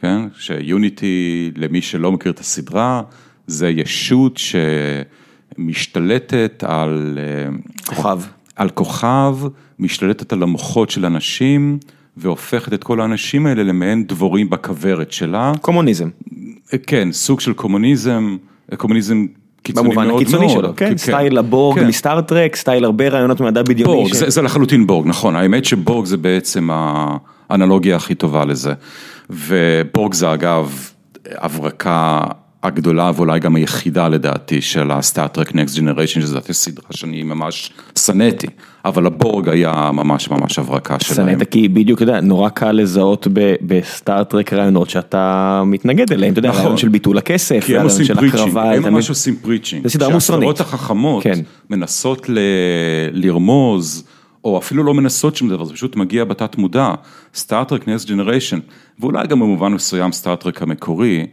[0.00, 0.20] כן?
[0.38, 3.02] שיוניטי, למי שלא מכיר את הסדרה,
[3.46, 4.40] זה ישות
[5.58, 7.18] שמשתלטת על...
[7.20, 7.48] אה,
[7.86, 8.20] כוכב.
[8.56, 9.36] על כוכב,
[9.78, 11.78] משתלטת על המוחות של אנשים,
[12.16, 15.52] והופכת את כל האנשים האלה למעין דבורים בכוורת שלה.
[15.60, 16.08] קומוניזם.
[16.86, 18.36] כן, סוג של קומוניזם,
[18.76, 19.26] קומוניזם
[19.62, 20.22] קיצוני מאוד במובן מאוד.
[20.22, 21.86] הקיצוני שלו, כן, סטייל הבורג כן.
[21.86, 23.92] מ Star Trek, סטייל הרבה רעיונות ממדע בדיוני.
[23.94, 26.68] בורג, ש- זה, זה לחלוטין בורג, נכון, האמת שבורג זה בעצם
[27.50, 28.72] האנלוגיה הכי טובה לזה.
[29.30, 30.90] ובורג זה אגב
[31.30, 32.20] הברקה
[32.64, 37.70] הגדולה ואולי גם היחידה לדעתי של ה Star Trek Next Generation, שזאת סדרה שאני ממש
[37.98, 38.46] שנאתי,
[38.84, 41.28] אבל הבורג היה ממש ממש הברקה שלהם.
[41.28, 46.12] שנאת כי בדיוק, אתה יודע, נורא קל לזהות ב- ב Star Trek רעיונות שאתה מתנגד
[46.12, 46.62] אליהם, אתה יודע, נכון.
[46.62, 49.82] רעיון של ביטול הכסף, רעיון של הקרבה, הם תמיד- ממש עושים preaching.
[49.84, 50.48] זה סדרה מוסרנית.
[50.56, 51.38] שהסדרות החכמות כן.
[51.70, 52.38] מנסות ל...
[53.12, 54.04] לרמוז,
[54.44, 56.92] או אפילו לא מנסות שום דבר, זה פשוט מגיע בתת מודע,
[57.34, 58.58] Star Trek Next Generation,
[59.00, 61.26] ואולי גם במובן מסוים Star Trek המקורי,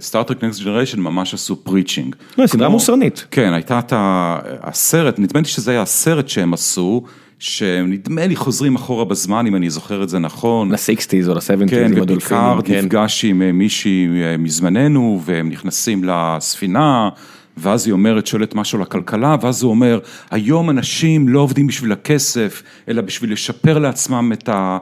[0.00, 2.16] Star Trek Next Generation ממש עשו preaching.
[2.38, 3.26] לא, סדרה מוסרנית.
[3.30, 3.92] כן, הייתה את
[4.62, 7.02] הסרט, נדמה לי שזה היה הסרט שהם עשו,
[7.38, 10.72] שנדמה לי חוזרים אחורה בזמן, אם אני זוכר את זה נכון.
[10.72, 12.78] ל-60's או ל-70's כן, ופיקארד כן.
[12.78, 17.08] נפגש עם אה, מישהי אה, מזמננו, והם נכנסים לספינה,
[17.56, 19.98] ואז היא אומרת, שואלת משהו על הכלכלה, ואז הוא אומר,
[20.30, 24.78] היום אנשים לא עובדים בשביל הכסף, אלא בשביל לשפר לעצמם את ה...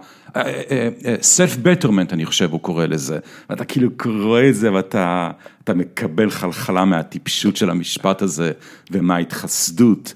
[1.20, 3.18] self betterment אני חושב הוא קורא לזה,
[3.50, 5.30] ואתה כאילו קורא את זה ואתה
[5.64, 8.52] אתה מקבל חלחלה מהטיפשות של המשפט הזה
[8.90, 10.14] ומההתחסדות,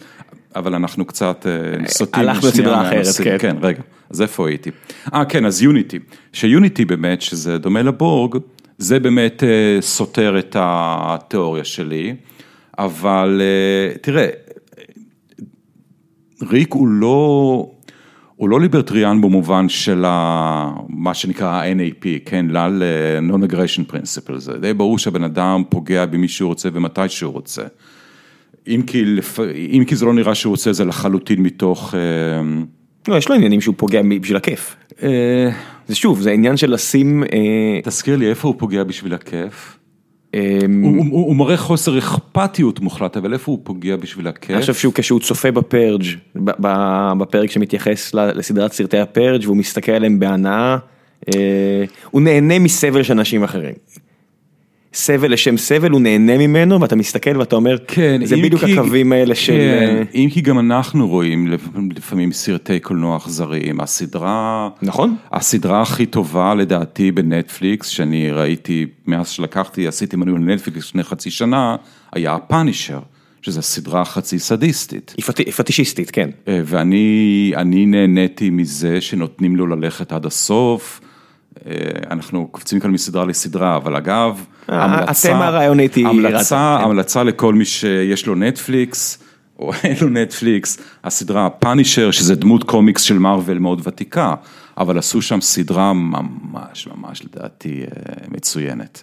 [0.57, 3.05] אבל אנחנו קצת אה, סוטים הלכנו לסדרה אחרת.
[3.24, 3.37] כן.
[3.38, 4.70] כן, רגע, אז איפה הייתי?
[5.14, 5.98] אה, כן, אז יוניטי.
[6.33, 8.37] שיוניטי באמת, שזה דומה לבורג,
[8.79, 12.14] זה באמת אה, סותר את התיאוריה שלי,
[12.79, 14.29] אבל אה, תראה,
[16.42, 17.70] ריק הוא לא,
[18.37, 24.75] הוא לא ליברטריאן במובן של ה, מה שנקרא ה-NAP, כן, ל- Non-Aggression Principle, זה די
[24.75, 27.62] ברור שהבן אדם פוגע במי שהוא רוצה ומתי שהוא רוצה.
[28.68, 29.40] אם כי, לפ...
[29.72, 31.94] אם כי זה לא נראה שהוא עושה זה לחלוטין מתוך...
[31.94, 32.01] אה,
[33.09, 34.77] לא, יש לו עניינים שהוא פוגע בשביל הכיף.
[35.03, 35.51] אה,
[35.88, 37.25] זה שוב, זה עניין של לשים...
[37.25, 39.79] אה, תזכיר לי איפה הוא פוגע בשביל הכיף.
[40.37, 40.59] אה,
[41.11, 44.51] הוא, מראה חוסר אכפתיות מוחלט, אבל איפה הוא פוגע בשביל הכיף?
[44.51, 46.05] אני חושב שהוא כשהוא צופה בפרג',
[47.18, 50.77] בפרק שמתייחס לסדרת סרטי הפרג' והוא מסתכל עליהם בהנאה,
[51.35, 53.75] אה, הוא נהנה מסבל של אנשים אחרים.
[54.96, 59.12] סבל לשם סבל, הוא נהנה ממנו ואתה מסתכל ואתה אומר, כן, זה בדיוק כי- הקווים
[59.12, 59.52] האלה של...
[59.52, 61.46] כן, אה, אם כי גם אנחנו רואים
[61.96, 64.68] לפעמים- סרטי קולנוע אכזריים, הסדרה...
[64.82, 65.16] נכון?
[65.32, 71.76] הסדרה הכי טובה לדעתי בנטפליקס, שאני ראיתי מאז שלקחתי, עשיתי מנוי לנטפליקס לפני חצי שנה,
[72.12, 72.98] היה הפאנישר,
[73.42, 75.14] שזו סדרה חצי סדיסטית.
[75.16, 76.30] היא פט- היא פטישיסטית, כן.
[76.48, 81.00] אה, ואני אני נהניתי מזה שנותנים לו ללכת עד הסוף.
[81.66, 81.73] אה,
[82.11, 86.59] אנחנו קופצים כאן מסדרה לסדרה, אבל אגב, אה, המלצה, התמה הרעיונית היא המלצה.
[86.59, 89.19] המלצה לכל מי שיש לו נטפליקס,
[89.59, 94.35] או אין לו נטפליקס, הסדרה פאנישר, שזה דמות קומיקס של מארוול מאוד ותיקה,
[94.79, 99.03] אבל עשו שם סדרה ממש ממש לדעתי אה, מצוינת.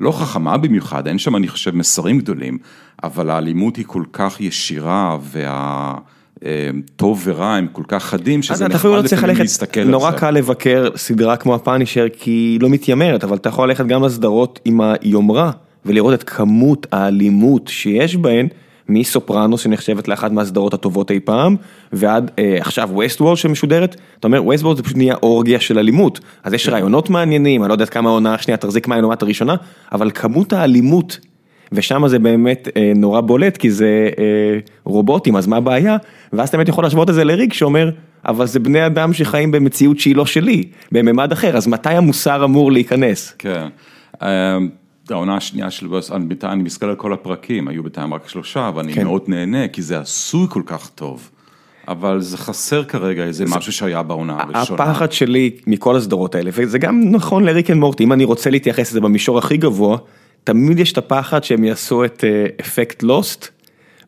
[0.00, 2.58] לא חכמה במיוחד, אין שם אני חושב מסרים גדולים,
[3.04, 5.94] אבל האלימות היא כל כך ישירה וה...
[6.96, 9.92] טוב ורע הם כל כך חדים, שזה נחמד לפעמים להסתכל על זה.
[9.92, 14.04] נורא קל לבקר סדרה כמו הפאנישר כי היא לא מתיימרת, אבל אתה יכול ללכת גם
[14.04, 15.50] לסדרות עם היומרה
[15.84, 18.48] ולראות את כמות האלימות שיש בהן,
[18.88, 21.56] מסופרנוס שנחשבת לאחת מהסדרות הטובות אי פעם,
[21.92, 25.78] ועד אה, עכשיו ווסט וול שמשודרת, אתה אומר ווסט וול זה פשוט נהיה אורגיה של
[25.78, 29.54] אלימות, אז יש רעיונות מעניינים, אני לא יודע כמה העונה השנייה תחזיק לעומת הראשונה,
[29.92, 31.18] אבל כמות האלימות
[31.72, 35.96] ושם זה באמת אה, נורא בולט כי זה אה, רובוטים אז מה הבעיה
[36.32, 37.90] ואז אתה באמת יכול להשוות את זה לריק שאומר
[38.26, 42.72] אבל זה בני אדם שחיים במציאות שהיא לא שלי בממד אחר אז מתי המוסר אמור
[42.72, 43.34] להיכנס.
[43.38, 43.66] כן.
[44.22, 44.58] אה,
[45.10, 48.92] העונה השנייה של אני בינתיים אני מסתכל על כל הפרקים, היו בינתיים רק שלושה, ואני
[48.92, 49.04] כן.
[49.04, 51.30] מאוד נהנה, כי זה עשוי כל כך טוב.
[51.88, 54.82] אבל זה חסר כרגע איזה משהו שהיה בעונה הראשונה.
[54.82, 58.90] הפחד שלי מכל הסדרות האלה וזה גם נכון לריק אנד מורטי אם אני רוצה להתייחס
[58.90, 59.98] לזה במישור הכי גבוה
[60.44, 63.48] תמיד יש את הפחד שהם יעשו את אה, אפקט לוסט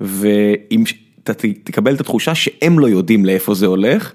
[0.01, 0.85] ואם
[1.23, 1.33] אתה
[1.65, 4.13] תקבל את התחושה שהם לא יודעים לאיפה זה הולך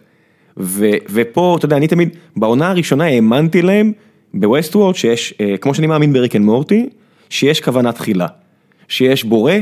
[0.58, 3.92] ו, ופה אתה יודע אני תמיד בעונה הראשונה האמנתי להם
[4.34, 6.90] ב Westworld שיש אה, כמו שאני מאמין ב Rick and Morty
[7.30, 8.28] שיש כוונה תחילה
[8.88, 9.54] שיש בורא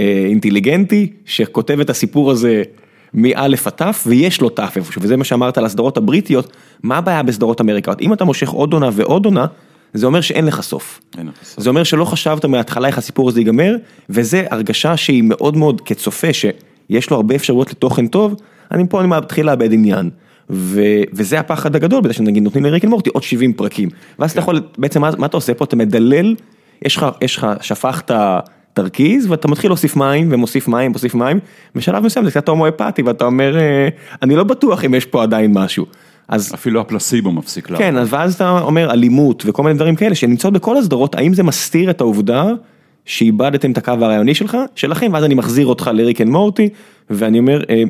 [0.00, 2.62] אה, אינטליגנטי שכותב את הסיפור הזה
[3.14, 7.22] מאלף עד תו ויש לו תו איפשהו וזה מה שאמרת על הסדרות הבריטיות מה הבעיה
[7.22, 9.46] בסדרות אמריקאות אם אתה מושך עוד עונה ועוד עונה
[9.94, 11.00] זה אומר שאין לך סוף.
[11.18, 11.60] אין לך סוף.
[11.64, 13.76] זה אומר שלא חשבת מההתחלה איך הסיפור הזה ייגמר
[14.10, 18.34] וזה הרגשה שהיא מאוד מאוד כצופה שיש לו הרבה אפשרויות לתוכן טוב
[18.72, 20.10] אני פה אני מתחיל לאבד עניין.
[20.50, 20.80] ו,
[21.12, 24.40] וזה הפחד הגדול בזה שנגיד נותנים ל Rick and Morty עוד 70 פרקים ואז אתה
[24.40, 26.34] יכול בעצם מה, מה אתה עושה פה אתה מדלל
[26.82, 28.10] יש לך יש לך שפכת
[28.72, 31.38] תרכיז ואתה מתחיל להוסיף מים ומוסיף מים מוסיף מים
[31.74, 33.88] בשלב מסוים זה קצת הומאופתי ואתה אומר "אה,
[34.22, 35.86] אני לא בטוח אם יש פה עדיין משהו.
[36.28, 37.86] אז אפילו הפלצבו מפסיק לעבוד.
[37.86, 41.42] כן, אז ואז אתה אומר אלימות וכל מיני דברים כאלה שנמצאות בכל הסדרות, האם זה
[41.42, 42.46] מסתיר את העובדה
[43.04, 46.68] שאיבדתם את הקו הרעיוני שלך, שלכם, ואז אני מחזיר אותך ל Rick and Morty,
[47.10, 47.82] ואני אומר, אה,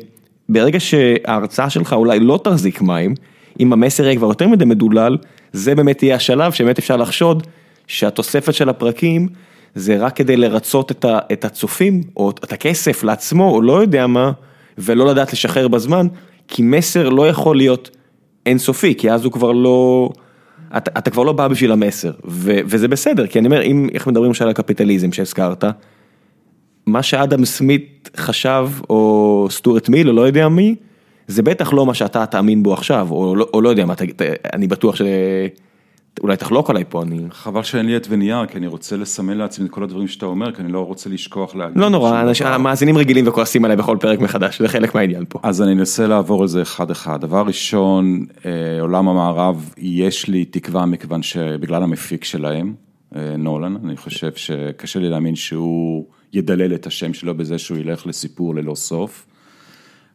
[0.49, 3.13] ברגע שההרצאה שלך אולי לא תחזיק מים,
[3.59, 5.17] אם המסר יהיה כבר יותר מדי מדולל,
[5.53, 7.47] זה באמת יהיה השלב שבאמת אפשר לחשוד
[7.87, 9.27] שהתוספת של הפרקים
[9.75, 14.07] זה רק כדי לרצות את, ה, את הצופים, או את הכסף לעצמו, או לא יודע
[14.07, 14.31] מה,
[14.77, 16.07] ולא לדעת לשחרר בזמן,
[16.47, 17.96] כי מסר לא יכול להיות
[18.47, 20.09] אינסופי, כי אז הוא כבר לא,
[20.77, 24.07] אתה, אתה כבר לא בא בשביל המסר, ו, וזה בסדר, כי אני אומר, אם, איך
[24.07, 25.63] מדברים למשל על הקפיטליזם שהזכרת,
[26.85, 30.75] מה שאדם סמית חשב, או סטוארט מיל, או לא יודע מי,
[31.27, 34.21] זה בטח לא מה שאתה תאמין בו עכשיו, או לא, או לא יודע מה, ת-
[34.53, 35.01] אני בטוח ש...
[36.23, 37.19] אולי תחלוק עליי פה, אני...
[37.31, 40.51] חבל שאין לי עט ונייר, כי אני רוצה לסמן לעצמי את כל הדברים שאתה אומר,
[40.51, 41.77] כי אני לא רוצה לשכוח להגיד.
[41.77, 42.23] לא נורא.
[42.45, 45.39] המאזינים רגילים וכועסים עליי בכל פרק מחדש, זה חלק מהעניין פה.
[45.43, 47.21] אז אני אנסה לעבור על זה אחד אחד.
[47.21, 52.73] דבר ראשון, אה, עולם המערב, יש לי תקווה מכיוון שבגלל המפיק שלהם,
[53.15, 58.07] אה, נולן, אני חושב שקשה לי להאמין שהוא ידלל את השם שלו בזה שהוא ילך
[58.07, 59.25] לסיפור ללא סוף.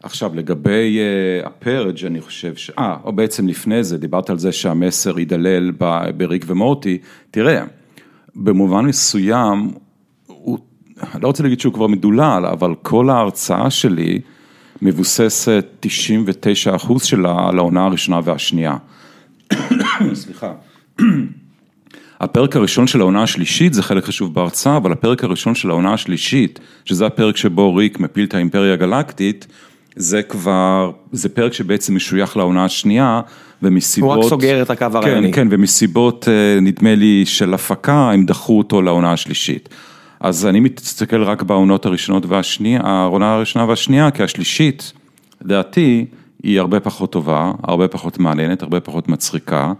[0.02, 2.70] עכשיו לגבי uh, הפרג' אני חושב ש...
[2.78, 5.70] אה, או בעצם לפני זה, דיברת על זה שהמסר יידלל
[6.16, 6.98] בריק ומורטי,
[7.30, 7.64] תראה,
[8.36, 9.70] במובן מסוים,
[10.26, 10.58] הוא,
[11.20, 14.20] לא רוצה להגיד שהוא כבר מדולל, אבל כל ההרצאה שלי
[14.82, 18.76] מבוססת 99 אחוז שלה על העונה הראשונה והשנייה.
[20.14, 20.52] סליחה.
[22.20, 26.60] הפרק הראשון של העונה השלישית זה חלק חשוב בהרצאה, אבל הפרק הראשון של העונה השלישית,
[26.84, 29.46] שזה הפרק שבו ריק מפיל את האימפריה הגלקטית,
[29.96, 33.20] זה כבר, זה פרק שבעצם משוייך לעונה השנייה,
[33.62, 34.16] ומסיבות...
[34.16, 35.32] הוא רק סוגר את הקו הרעיוני.
[35.32, 39.68] כן, כן, ומסיבות, אה, נדמה לי, של הפקה, הם דחו אותו לעונה השלישית.
[40.20, 44.92] אז אני מסתכל רק בעונות הראשונות והשנייה, העונה הראשונה והשנייה, כי השלישית,
[45.44, 46.06] לדעתי,
[46.42, 49.72] היא הרבה פחות טובה, הרבה פחות מעניינת, הרבה פחות מצחיקה.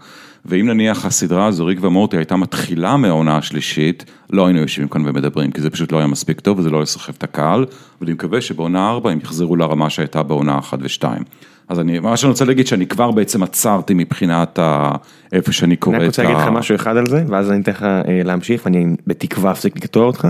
[0.45, 5.51] ואם נניח הסדרה הזו, ריק ומורטי, הייתה מתחילה מהעונה השלישית, לא היינו יושבים כאן ומדברים,
[5.51, 7.67] כי זה פשוט לא היה מספיק טוב וזה לא יסחף את הקהל,
[8.01, 11.23] ואני מקווה שבעונה ארבע הם יחזרו לרמה שהייתה בעונה אחת ושתיים.
[11.69, 14.91] אז אני, מה שאני רוצה להגיד, שאני כבר בעצם עצרתי מבחינת ה...
[15.33, 17.61] איפה שאני קורא אני את רק רוצה להגיד לך משהו אחד על זה, ואז אני
[17.61, 20.29] אתן לך אה, להמשיך, ואני בתקווה אפסיק לקטוע אותך.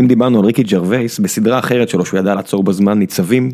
[0.00, 3.50] אם דיברנו על ריקי ג'רווייס, בסדרה אחרת שלו, שהוא ידע לעצור בזמן ניצבים,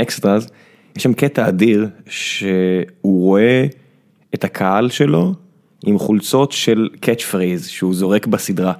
[0.00, 0.48] Extras,
[0.96, 3.66] יש שם קטע אדיר, שהוא רואה
[4.34, 5.34] את הקהל שלו
[5.86, 8.72] עם חולצות של catchphrase, שהוא זורק בסדרה.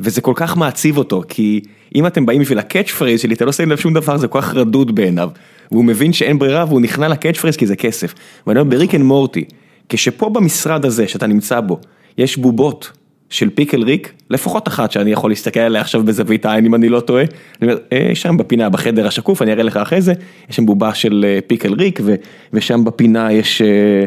[0.00, 1.60] וזה כל כך מעציב אותו, כי
[1.94, 4.40] אם אתם באים בשביל ה catchphrase שלי, אתה לא שם לב שום דבר, זה כל
[4.40, 5.30] כך רדוד בעיניו.
[5.72, 8.14] והוא מבין שאין ברירה והוא נכנע ל catchphrase כי זה כסף.
[8.46, 9.44] ואני אומר, ב Rick and Morty,
[9.88, 11.80] כשפה במשרד הזה שאתה נמצא בו,
[12.18, 12.92] יש בובות
[13.30, 17.00] של פיקל ריק, לפחות אחת שאני יכול להסתכל עליה עכשיו בזווית העין אם אני לא
[17.00, 17.24] טועה,
[17.62, 20.12] אני אומר, אה, שם בפינה בחדר השקוף, אני אראה לך אחרי זה,
[20.50, 22.14] יש שם בובה של אה, פיקל ריק, ו-
[22.52, 23.62] ושם בפינה יש...
[23.62, 24.06] אה,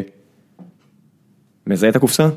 [1.66, 2.28] מזהה את הקופסה?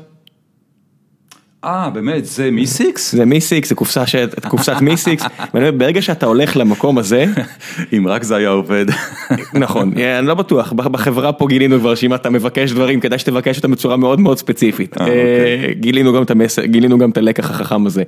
[1.66, 3.14] אה, באמת, זה מיסיקס?
[3.14, 4.16] זה מיסיקס, זה קופסה, ש...
[4.48, 5.24] קופסת מיסיקס,
[5.78, 7.24] ברגע שאתה הולך למקום הזה,
[7.96, 8.86] אם רק זה היה עובד.
[9.54, 13.70] נכון, אני לא בטוח, בחברה פה גילינו כבר שאם אתה מבקש דברים, כדאי שתבקש אותם
[13.70, 14.96] בצורה מאוד מאוד ספציפית.
[15.00, 15.74] אוקיי.
[15.74, 16.30] גילינו גם את
[16.64, 18.02] גילינו גם את הלקח החכם הזה,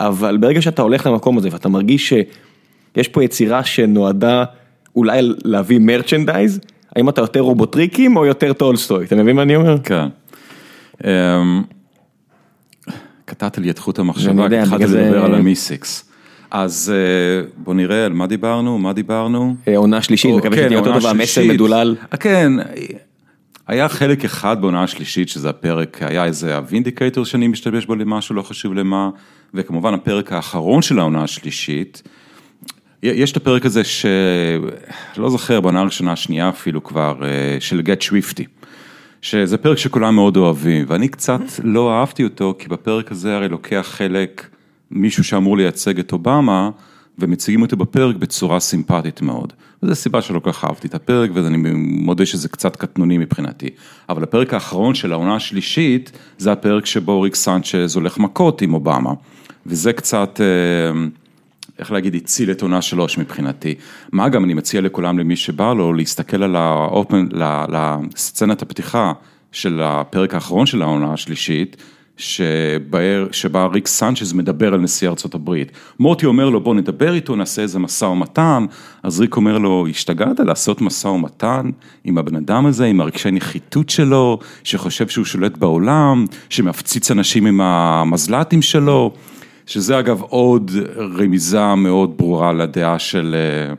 [0.00, 4.44] אבל ברגע שאתה הולך למקום הזה ואתה מרגיש שיש פה יצירה שנועדה
[4.96, 6.60] אולי להביא merchandise,
[6.96, 9.76] האם אתה יותר רובוטריקים או יותר טולסטוי, אתה מבין מה אני אומר?
[9.84, 10.06] כן.
[11.04, 11.62] אמ,
[13.24, 16.10] קטעת לי את חוט המחשבה, כי התחלתי לדבר על ה Meeseeks.
[16.54, 19.56] אז אה, בוא נראה על מה דיברנו, מה דיברנו.
[19.68, 21.96] אה, עונה שלישית, מקווה שתהיה אותו דבר, מסר מדולל.
[22.12, 22.52] אה, כן,
[23.66, 28.42] היה חלק אחד בעונה השלישית שזה הפרק, היה איזה הווינדיקטור שאני משתמש בו למשהו, לא
[28.42, 29.10] חשוב למה,
[29.54, 32.02] וכמובן הפרק האחרון של העונה השלישית.
[33.02, 37.20] יש את הפרק הזה שלא זוכר, בעונה הראשונה, השנייה אפילו כבר,
[37.60, 38.44] של גט שוויפטי.
[39.24, 43.86] שזה פרק שכולם מאוד אוהבים, ואני קצת לא אהבתי אותו, כי בפרק הזה הרי לוקח
[43.90, 44.48] חלק
[44.90, 46.70] מישהו שאמור לייצג את אובמה,
[47.18, 49.52] ומציגים אותו בפרק בצורה סימפטית מאוד.
[49.82, 53.68] וזו סיבה שלא כל כך אהבתי את הפרק, ואני מודה שזה קצת קטנוני מבחינתי.
[54.08, 59.12] אבל הפרק האחרון של העונה השלישית, זה הפרק שבו ריק סנצ'ז הולך מכות עם אובמה.
[59.66, 60.40] וזה קצת...
[60.40, 61.06] אה,
[61.78, 63.74] איך להגיד, הציל את עונה שלוש מבחינתי.
[64.12, 67.28] מה גם, אני מציע לכולם, למי שבא לו, להסתכל על האופן,
[67.68, 69.12] לסצנת הפתיחה
[69.52, 71.76] של הפרק האחרון של העונה השלישית,
[72.16, 75.72] שבאר, שבה ריק סנצ'ז מדבר על נשיא ארצות הברית.
[76.00, 78.66] מוטי אומר לו, בוא נדבר איתו, נעשה איזה משא ומתן,
[79.02, 81.70] אז ריק אומר לו, השתגעת לעשות משא ומתן
[82.04, 87.60] עם הבן אדם הזה, עם הרגשי נחיתות שלו, שחושב שהוא שולט בעולם, שמפציץ אנשים עם
[87.60, 89.14] המזל"טים שלו.
[89.66, 90.70] שזה אגב עוד
[91.18, 93.74] רמיזה מאוד ברורה לדעה של אה,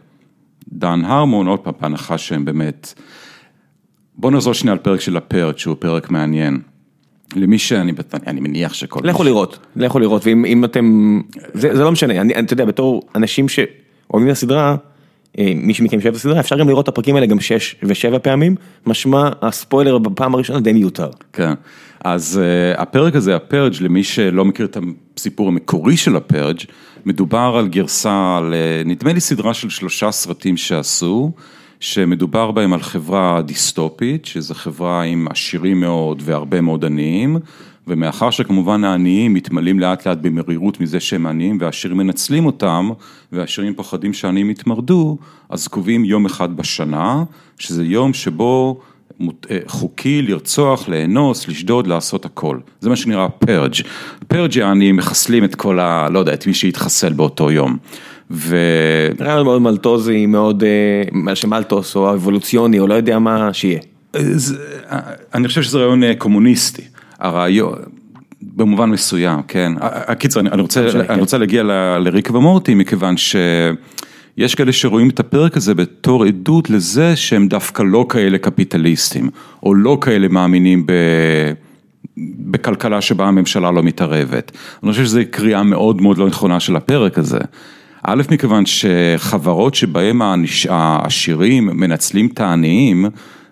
[0.69, 2.93] דן הרמון, עוד פעם, בהנחה שהם באמת...
[4.17, 6.59] בוא נעזור שנייה על פרק של הפרק, שהוא פרק מעניין.
[7.35, 7.91] למי שאני,
[8.27, 8.99] אני מניח שכל...
[9.03, 11.21] לכו לראות, לכו לראות, ואם אתם,
[11.53, 14.75] זה, זה לא משנה, אני, אתה יודע, בתור אנשים שאוהבים את הסדרה,
[15.39, 18.19] אה, מי שמכם שאוהב את הסדרה, אפשר גם לראות את הפרקים האלה גם שש ושבע
[18.19, 21.09] פעמים, משמע הספוילר בפעם הראשונה די מיותר.
[21.33, 21.53] כן.
[22.07, 24.77] אז uh, הפרק הזה, הפרג', למי שלא מכיר את
[25.17, 26.59] הסיפור המקורי של הפרג',
[27.05, 28.53] מדובר על גרסה, על,
[28.85, 31.31] נדמה לי סדרה של שלושה סרטים שעשו,
[31.79, 37.37] שמדובר בהם על חברה דיסטופית, שזו חברה עם עשירים מאוד והרבה מאוד עניים,
[37.87, 42.89] ומאחר שכמובן העניים מתמלאים לאט לאט במרירות מזה שהם עניים והעשירים מנצלים אותם,
[43.31, 45.17] והעשירים פוחדים שהעניים יתמרדו,
[45.49, 47.23] אז קובעים יום אחד בשנה,
[47.59, 48.94] שזה יום שבו אה,
[49.67, 52.57] חוקי לרצוח, לאנוס, לשדוד, לעשות הכל.
[52.81, 53.73] זה מה שנראה פרג'.
[54.27, 56.07] פרג' יעני מחסלים את כל ה...
[56.09, 57.77] לא יודע, את מי שהתחסל באותו יום.
[58.31, 58.57] ו...
[59.19, 60.63] נראה מאוד מלטוזי, מאוד,
[61.27, 63.79] אה, שמלטוס או אבולוציוני או לא יודע מה שיהיה.
[64.13, 64.55] זה,
[65.33, 66.81] אני חושב שזה רעיון אה, קומוניסטי.
[67.19, 67.73] הרעיון,
[68.41, 69.71] במובן מסוים, כן.
[69.81, 71.19] הקיצר, אני רוצה, אני כן.
[71.19, 71.63] רוצה להגיע
[71.99, 73.35] לריק ומורטי מכיוון ש...
[74.37, 79.29] יש כאלה שרואים את הפרק הזה בתור עדות לזה שהם דווקא לא כאלה קפיטליסטים,
[79.63, 80.91] או לא כאלה מאמינים ב...
[82.39, 84.51] בכלכלה שבה הממשלה לא מתערבת.
[84.83, 87.39] אני חושב שזו קריאה מאוד מאוד לא נכונה של הפרק הזה.
[88.03, 90.21] א', מכיוון שחברות שבהם
[90.69, 93.05] העשירים מנצלים את העניים,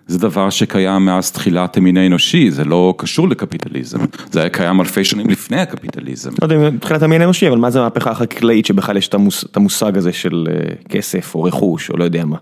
[0.06, 3.98] זה דבר שקיים מאז תחילת המין האנושי, זה לא קשור לקפיטליזם,
[4.32, 6.30] זה היה קיים אלפי שנים לפני הקפיטליזם.
[6.42, 9.08] לא יודע אם תחילת המין האנושי, אבל מה זה המהפכה החקלאית שבכלל יש
[9.50, 12.36] את המושג הזה של אה, כסף או רכוש או לא יודע מה.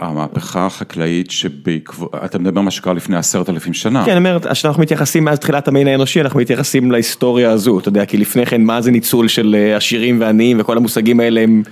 [0.00, 4.04] המהפכה החקלאית שבעקבות, אתה מדבר מה שקרה לפני עשרת אלפים שנה.
[4.04, 8.06] כן, אני אומר, כשאנחנו מתייחסים מאז תחילת המין האנושי, אנחנו מתייחסים להיסטוריה הזו, אתה יודע,
[8.06, 11.62] כי לפני כן מה זה ניצול של אה, עשירים ועניים וכל המושגים האלה הם...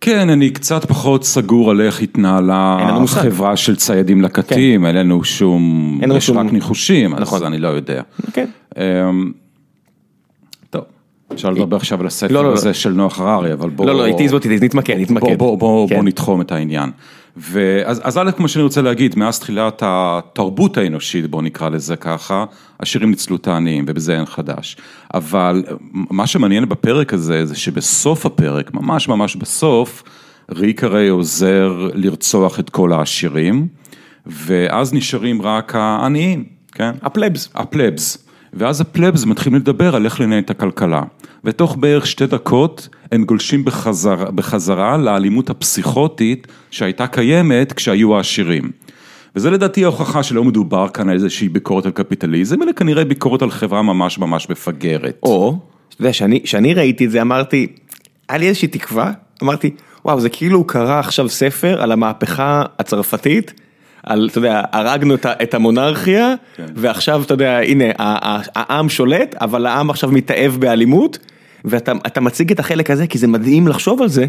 [0.00, 4.86] כן, אני קצת פחות סגור על איך התנהלה החברה של ציידים לקטים, כן.
[4.86, 8.02] אין לנו שום, יש רק ניחושים, אז אני לא יודע.
[8.32, 8.46] כן.
[8.76, 9.32] אמ,
[10.70, 10.84] טוב,
[11.32, 13.88] אפשר לדבר עכשיו על הספר לא, לא, הזה של נוח הררי, אבל בואו...
[13.88, 15.38] לא, לא, איתי זאת, נתמקד, נתמקד.
[15.38, 15.88] בואו.
[16.02, 16.90] נתחום את העניין.
[17.40, 22.44] ואז א', כמו שאני רוצה להגיד, מאז תחילת התרבות האנושית, בואו נקרא לזה ככה,
[22.80, 24.76] השירים ניצלו את העניים, ובזה אין חדש.
[25.14, 30.02] אבל מה שמעניין בפרק הזה, זה שבסוף הפרק, ממש ממש בסוף,
[30.50, 33.68] ריק הרי עוזר לרצוח את כל העשירים,
[34.26, 36.90] ואז נשארים רק העניים, כן?
[37.02, 37.48] הפלבס.
[37.54, 38.27] הפלבס.
[38.54, 41.02] ואז הפלבס מתחילים לדבר על איך לנהל את הכלכלה.
[41.44, 48.70] ותוך בערך שתי דקות הם גולשים בחזרה, בחזרה לאלימות הפסיכוטית שהייתה קיימת כשהיו העשירים.
[49.36, 53.50] וזה לדעתי ההוכחה שלא מדובר כאן על איזושהי ביקורת על קפיטליזם, אלא כנראה ביקורת על
[53.50, 55.18] חברה ממש ממש מפגרת.
[55.22, 55.58] או,
[55.88, 56.10] אתה יודע,
[56.44, 57.66] כשאני ראיתי את זה אמרתי,
[58.28, 59.12] היה לי איזושהי תקווה,
[59.42, 59.70] אמרתי,
[60.04, 63.52] וואו, זה כאילו קרה עכשיו ספר על המהפכה הצרפתית,
[64.02, 66.66] על, אתה יודע, הרגנו את המונרכיה, כן.
[66.74, 67.84] ועכשיו, אתה יודע, הנה,
[68.54, 71.18] העם שולט, אבל העם עכשיו מתאהב באלימות,
[71.64, 74.26] ואתה מציג את החלק הזה, כי זה מדהים לחשוב על זה,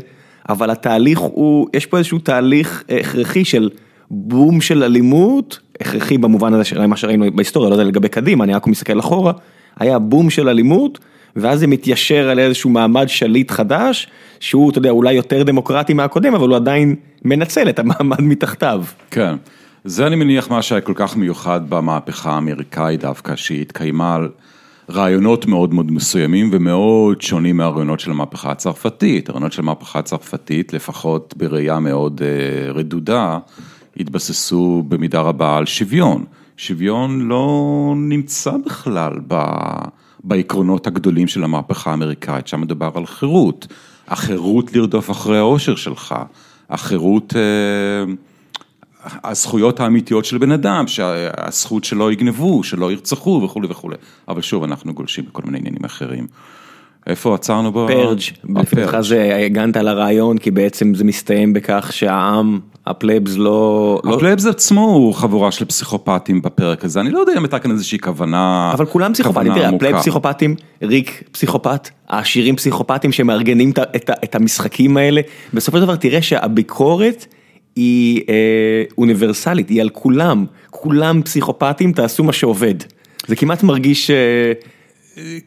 [0.50, 3.70] אבל התהליך הוא, יש פה איזשהו תהליך הכרחי של
[4.12, 8.54] בום של אלימות, הכרחי במובן הזה של מה שראינו בהיסטוריה, לא יודע לגבי קדימה, אני
[8.54, 9.34] רק מסתכל אחורה,
[9.80, 11.00] היה בום של אלימות,
[11.36, 14.08] ואז זה מתיישר על איזשהו מעמד שליט חדש,
[14.40, 16.96] שהוא, אתה יודע, אולי יותר דמוקרטי מהקודם, אבל הוא עדיין
[17.26, 18.84] מנצל את המעמד מתחתיו.
[19.12, 19.36] כן,
[19.84, 24.30] זה אני מניח מה שהיה כל כך מיוחד במהפכה האמריקאית דווקא, שהיא התקיימה על
[24.90, 29.30] רעיונות מאוד מאוד מסוימים ומאוד שונים מהרעיונות של המהפכה הצרפתית.
[29.30, 33.40] הרעיונות של המהפכה הצרפתית, לפחות בראייה מאוד uh, רדודה,
[33.98, 36.26] התבססו במידה רבה על שוויון.
[36.58, 39.42] שוויון לא נמצא בכלל ב...
[40.24, 43.68] בעקרונות הגדולים של המהפכה האמריקאית, שם מדובר על חירות,
[44.08, 46.16] החירות לרדוף אחרי האושר שלך,
[46.70, 48.14] החירות, אה,
[49.04, 53.96] הזכויות האמיתיות של בן אדם, שהזכות שלא יגנבו, שלא ירצחו וכולי וכולי,
[54.28, 56.28] אבל שוב אנחנו גולשים בכל מיני עניינים אחרים.
[57.08, 57.88] איפה עצרנו בו?
[57.88, 64.02] פרג', בפתחה זה הגנת לרעיון כי בעצם זה מסתיים בכך שהעם, ה plebs לא...
[64.04, 67.60] לא- ה plebs עצמו הוא חבורה של פסיכופטים בפרק הזה, אני לא יודע אם הייתה
[67.60, 73.72] כאן איזושהי כוונה אבל כולם פסיכופטים, תראה, ה plebs פסיכופטים, ריק פסיכופט, העשירים פסיכופטים שמארגנים
[74.24, 75.22] את המשחקים האלה,
[75.54, 77.26] בסופו של דבר תראה שהביקורת
[77.76, 82.76] היא אה, אוניברסלית, היא על כולם, כולם פסיכופטים, תעשו מה שעובד.
[83.28, 84.12] זה כמעט מרגיש...
[84.12, 84.52] אה,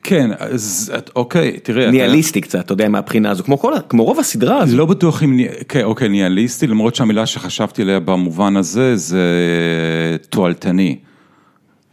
[0.02, 1.90] כן, אז אוקיי, תראה.
[1.90, 2.48] ניהליסטי אתה...
[2.48, 4.76] קצת, אתה יודע, מהבחינה הזו, כמו כל, כמו רוב הסדרה הזו.
[4.76, 9.26] לא בטוח אם, כן, אוקיי, ניהליסטי, למרות שהמילה שחשבתי עליה במובן הזה, זה
[10.30, 10.96] תועלתני.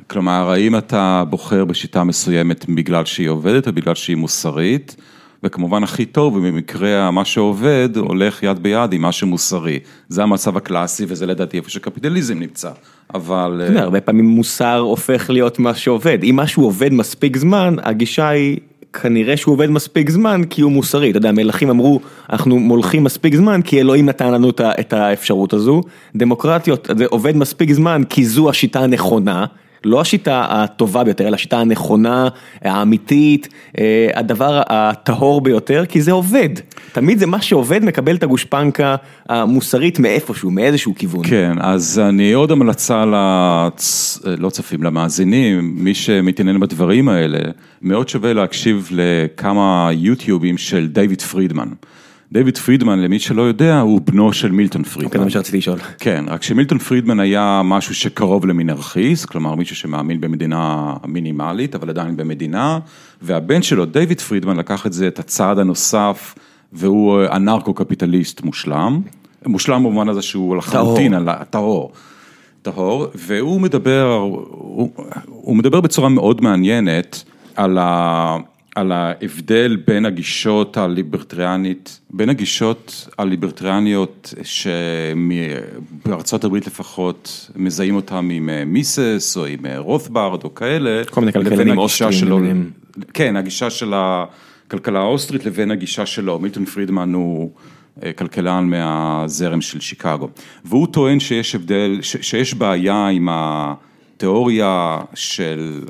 [0.08, 4.96] כלומר, האם אתה בוחר בשיטה מסוימת בגלל שהיא עובדת או בגלל שהיא מוסרית?
[5.44, 9.80] וכמובן הכי טוב, ובמקרה מה שעובד, הולך יד ביד עם מה שמוסרי.
[10.10, 12.72] זה המצב הקלאסי, וזה לדעתי איפה שקפיטליזם נמצא,
[13.16, 13.62] אבל...
[13.64, 16.24] אתה יודע, הרבה פעמים מוסר הופך להיות מה שעובד.
[16.24, 18.58] אם משהו עובד מספיק זמן, הגישה היא...
[18.94, 23.36] כנראה שהוא עובד מספיק זמן כי הוא מוסרי, אתה יודע, המלכים אמרו, אנחנו מולכים מספיק
[23.36, 25.82] זמן כי אלוהים נתן לנו את האפשרות הזו,
[26.16, 29.46] דמוקרטיות, זה עובד מספיק זמן כי זו השיטה הנכונה,
[29.84, 32.28] לא השיטה הטובה ביותר, אלא השיטה הנכונה,
[32.62, 33.48] האמיתית,
[33.80, 36.50] אה, הדבר הטהור ביותר, כי זה עובד.
[36.92, 38.96] תמיד זה מה שעובד מקבל את הגושפנקה
[39.30, 41.22] המוסרית מאיפשהו, מאיזשהו כיוון.
[41.28, 44.20] כן, אז אני עוד המלצה לצ...
[44.38, 47.40] לא צופים, למאזינים, מי שמתעניין בדברים האלה,
[47.82, 51.68] מאוד שווה להקשיב לכמה יוטיובים של דיוויד פרידמן.
[52.32, 55.06] דיוויד פרידמן, למי שלא יודע, הוא בנו של מילטון פרידמן.
[55.06, 55.80] אוקיי, זה מה שרציתי לשאול.
[56.00, 62.18] כן, רק שמילטון פרידמן היה משהו שקרוב למינרכיסט, כלומר מישהו שמאמין במדינה מינימלית, אבל עדיין
[62.18, 62.80] במדינה,
[63.22, 66.36] והבן שלו, דיוויד פרידמן, לקח את זה, את הצעד הנוסף,
[66.74, 69.02] והוא אנרקו-קפיטליסט מושלם.
[69.46, 71.14] מושלם במובן הזה שהוא לחלוטין,
[71.50, 71.92] טהור.
[72.62, 74.18] טהור, והוא מדבר,
[74.52, 74.90] הוא,
[75.26, 77.24] הוא מדבר בצורה מאוד מעניינת
[77.56, 78.38] על ה...
[78.80, 88.66] על ההבדל בין הגישות הליברטריאנית, בין הגישות הליברטריאניות שבארצות הברית לפחות מזהים אותם עם אה,
[88.66, 92.72] מיסס או עם אה, רוטברד או כאלה, כל מיני כלכלנים אוסטרים.
[93.14, 97.52] כן, הגישה של הכלכלה האוסטרית לבין הגישה שלו, מילטון פרידמן הוא
[98.04, 100.30] אה, כלכלן מהזרם של שיקגו,
[100.66, 105.82] והוא טוען שיש הבדל, שיש בעיה עם התיאוריה של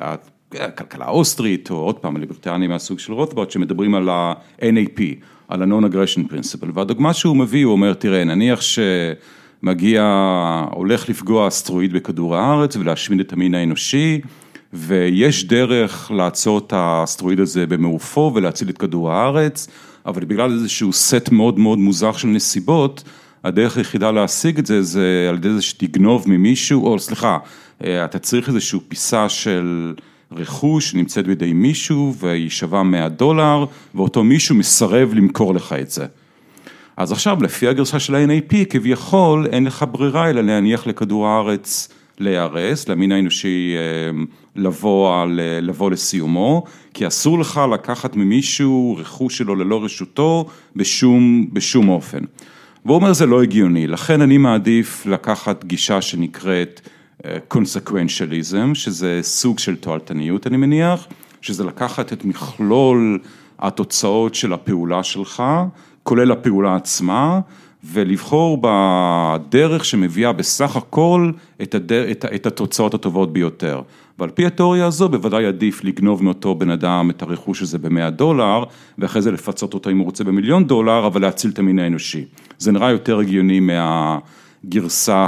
[0.56, 5.02] הכלכלה האוסטרית, או עוד פעם הליברטריאנים מהסוג של רוטברט, שמדברים על ה-NAP,
[5.48, 10.04] על ה-Non-Aggression Principle, והדוגמה שהוא מביא, הוא אומר, תראה, נניח שמגיע,
[10.72, 14.22] הולך לפגוע אסטרואיד בכדור הארץ ולהשמיד את המין האנושי,
[14.74, 19.68] ויש דרך לעצור את האסטרואיד הזה במעופו ולהציל את כדור הארץ,
[20.06, 23.04] אבל בגלל איזשהו סט מאוד מאוד מוזר של נסיבות,
[23.44, 27.38] הדרך היחידה להשיג את זה, זה על ידי זה שתגנוב ממישהו, או סליחה,
[27.84, 29.94] אה, אתה צריך איזושהי פיסה של...
[30.32, 33.66] רכוש שנמצאת בידי מישהו והיא שווה 100 דולר
[33.96, 36.06] ואותו מישהו מסרב למכור לך את זה.
[36.98, 42.90] אז עכשיו לפי הגרסה של ה-NAP כביכול אין לך ברירה אלא להניח לכדור הארץ להיהרס,
[42.90, 44.24] למין האנושי אה,
[44.56, 46.64] לבוא, על, לבוא לסיומו,
[46.94, 52.24] כי אסור לך לקחת ממישהו רכוש שלו ללא רשותו בשום, בשום אופן.
[52.86, 56.82] והוא אומר זה לא הגיוני, לכן אני מעדיף לקחת גישה שנקראת
[57.48, 61.08] קונסקוונציאליזם, שזה סוג של תועלתניות אני מניח,
[61.42, 63.20] שזה לקחת את מכלול
[63.60, 65.44] התוצאות של הפעולה שלך,
[66.04, 67.40] כולל הפעולה עצמה,
[67.84, 73.82] ולבחור בדרך שמביאה בסך הכל את, הדר, את, את התוצאות הטובות ביותר.
[74.20, 78.64] ועל פי התיאוריה הזו בוודאי עדיף לגנוב מאותו בן אדם את הרכוש הזה במאה דולר,
[78.98, 82.26] ואחרי זה לפצות אותו אם הוא רוצה במיליון דולר, אבל להציל את המין האנושי.
[82.58, 84.20] זה נראה יותר הגיוני מה...
[84.64, 85.28] הגרסה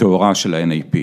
[0.00, 0.96] הטהורה של ה-NAP.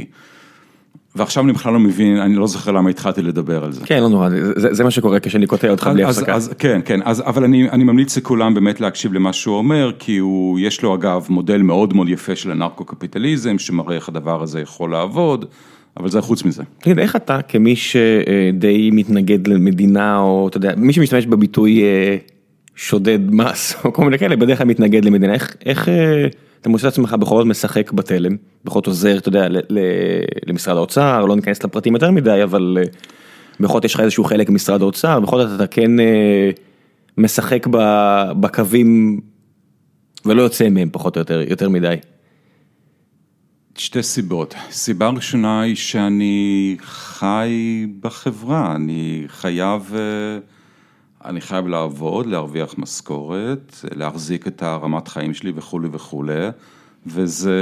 [1.16, 3.86] ועכשיו אני בכלל לא מבין, אני לא זוכר למה התחלתי לדבר על זה.
[3.86, 6.34] כן, לא נורא, זה, זה מה שקורה כשאני קוטע אותך בלי הפסקה.
[6.34, 10.18] אז, כן, כן, אז, אבל אני, אני ממליץ לכולם באמת להקשיב למה שהוא אומר, כי
[10.18, 14.92] הוא, יש לו אגב מודל מאוד מאוד יפה של הנרקו-קפיטליזם, שמראה איך הדבר הזה יכול
[14.92, 15.46] לעבוד,
[15.98, 16.64] אבל זה חוץ מזה.
[16.80, 22.18] תגיד, איך אתה כמי שדי מתנגד למדינה, או אתה יודע, מי שמשתמש בביטוי אה,
[22.76, 25.56] שודד מס, או כל מיני כאלה, בדרך כלל מתנגד למדינה, איך...
[25.66, 26.28] איך אה,
[26.68, 29.48] אתה מוצא את עצמך בכל זאת משחק בתלם, בכל זאת עוזר, אתה יודע,
[30.48, 32.84] למשרד האוצר, לא ניכנס לפרטים יותר מדי, אבל אה,
[33.60, 36.52] בכל זאת יש לך איזשהו חלק ממשרד האוצר, בכל זאת אתה כן אה,
[37.18, 37.68] משחק
[38.40, 39.22] בקווים
[40.26, 41.96] ולא יוצא מהם פחות או יותר, יותר מדי.
[43.78, 49.94] שתי סיבות, סיבה ראשונה היא שאני חי בחברה, אני חייב...
[49.96, 50.57] אה,
[51.28, 56.48] אני חייב לעבוד, להרוויח משכורת, להחזיק את הרמת חיים שלי וכולי וכולי,
[57.06, 57.62] וזה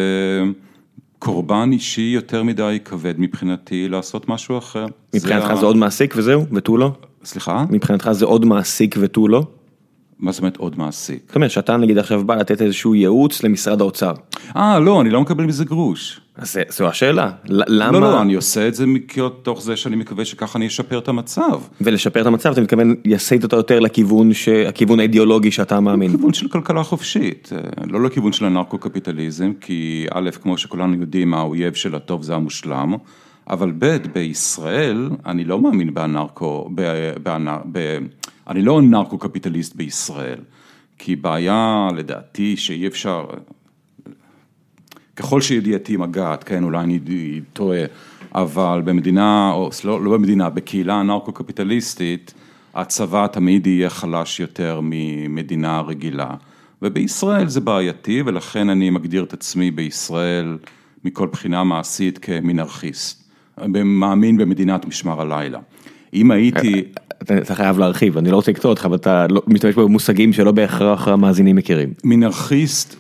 [1.20, 4.86] קורבן אישי יותר מדי כבד מבחינתי לעשות משהו אחר.
[5.14, 6.92] מבחינתך זה, זה עוד מעסיק וזהו, ותו לא?
[7.24, 7.66] סליחה?
[7.70, 9.44] מבחינתך זה עוד מעסיק ותו לא?
[10.20, 11.24] מה זאת אומרת עוד מעסיק?
[11.28, 14.14] זאת אומרת שאתה נגיד עכשיו בא לתת איזשהו ייעוץ למשרד האוצר.
[14.56, 16.22] אה לא, אני לא מקבל מזה גרוש.
[16.38, 18.00] אז זו השאלה, למה?
[18.00, 21.62] לא, לא, אני עושה את זה מתוך זה שאני מקווה שככה אני אשפר את המצב.
[21.82, 24.32] ולשפר את המצב, אתה מתכוון יסייט אותו יותר לכיוון,
[24.68, 26.12] הכיוון האידיאולוגי שאתה מאמין.
[26.12, 31.74] לכיוון של כלכלה חופשית, אה, לא לכיוון של הנרקו-קפיטליזם, כי א', כמו שכולנו יודעים, האויב
[31.74, 32.94] של הטוב זה המושלם,
[33.50, 36.82] אבל ב', בישראל, אני לא מאמין באנרקו, ב...
[38.48, 40.40] אני לא נרקו-קפיטליסט בישראל,
[40.98, 43.26] כי בעיה לדעתי שאי אפשר,
[45.16, 47.00] ככל שידיעתי מגעת, כן, אולי אני
[47.54, 47.84] טועה,
[48.36, 52.34] אבל במדינה, או לא, לא במדינה, בקהילה נרקו-קפיטליסטית,
[52.76, 56.30] הצבא תמיד יהיה חלש יותר ממדינה רגילה.
[56.82, 60.58] ובישראל זה בעייתי, ולכן אני מגדיר את עצמי בישראל
[61.04, 63.30] מכל בחינה מעשית כמנרכיסט.
[63.86, 65.60] מאמין במדינת משמר הלילה.
[66.14, 66.84] אם הייתי...
[67.24, 71.08] אתה חייב להרחיב, אני לא רוצה לקטוע אותך, אבל אתה לא, משתמש במושגים שלא בהכרח
[71.08, 71.94] המאזינים מכירים.
[72.04, 72.96] מנרכיסט,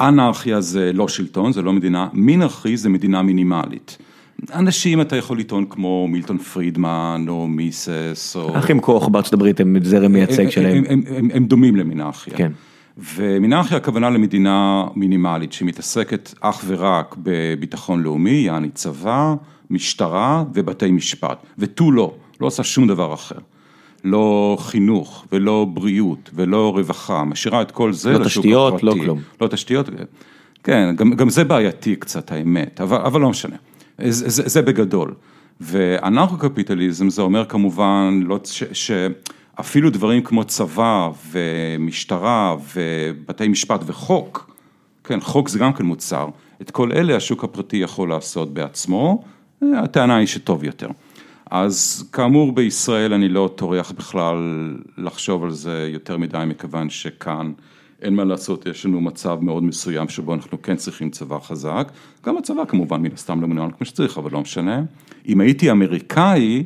[0.00, 3.98] אנרכיה זה לא שלטון, זה לא מדינה, מנרכיסט זה מדינה מינימלית.
[4.54, 8.58] אנשים אתה יכול לטעון כמו מילטון פרידמן או מיסס או...
[8.58, 10.76] אחים כוח בארצות הברית הם זרם מייצג שלהם.
[10.76, 12.36] הם, הם, הם, הם דומים למנרכיה.
[12.36, 12.52] כן.
[12.98, 19.34] ומנרכיה הכוונה למדינה מינימלית שמתעסקת אך ורק בביטחון לאומי, יעני צבא,
[19.70, 22.14] משטרה ובתי משפט, ותו לא.
[22.40, 23.38] לא עושה שום דבר אחר.
[24.04, 28.98] לא חינוך ולא בריאות ולא רווחה, משאירה את כל זה לא לשוק תשתיות, הפרטי.
[28.98, 29.20] לא כלום.
[29.40, 29.88] לא תשתיות,
[30.62, 33.56] כן, גם, גם זה בעייתי קצת האמת, אבל, אבל לא משנה,
[33.98, 35.14] זה, זה, זה בגדול.
[35.60, 44.50] ואנרכו-קפיטליזם זה אומר כמובן לא, ש, שאפילו דברים כמו צבא ומשטרה ובתי משפט וחוק,
[45.04, 46.28] כן, חוק זה גם כן מוצר,
[46.62, 49.22] את כל אלה השוק הפרטי יכול לעשות בעצמו,
[49.62, 50.88] הטענה היא שטוב יותר.
[51.50, 54.36] אז כאמור בישראל אני לא טורח בכלל
[54.98, 57.52] לחשוב על זה יותר מדי מכיוון שכאן
[58.02, 61.92] אין מה לעשות, יש לנו מצב מאוד מסוים שבו אנחנו כן צריכים צבא חזק,
[62.26, 64.82] גם הצבא כמובן מן הסתם לא מנוהל כמו שצריך, אבל לא משנה.
[65.28, 66.64] אם הייתי אמריקאי,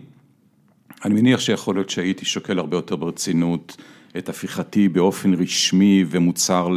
[1.04, 3.76] אני מניח שיכול להיות שהייתי שוקל הרבה יותר ברצינות
[4.18, 6.68] את הפיכתי באופן רשמי ומוצר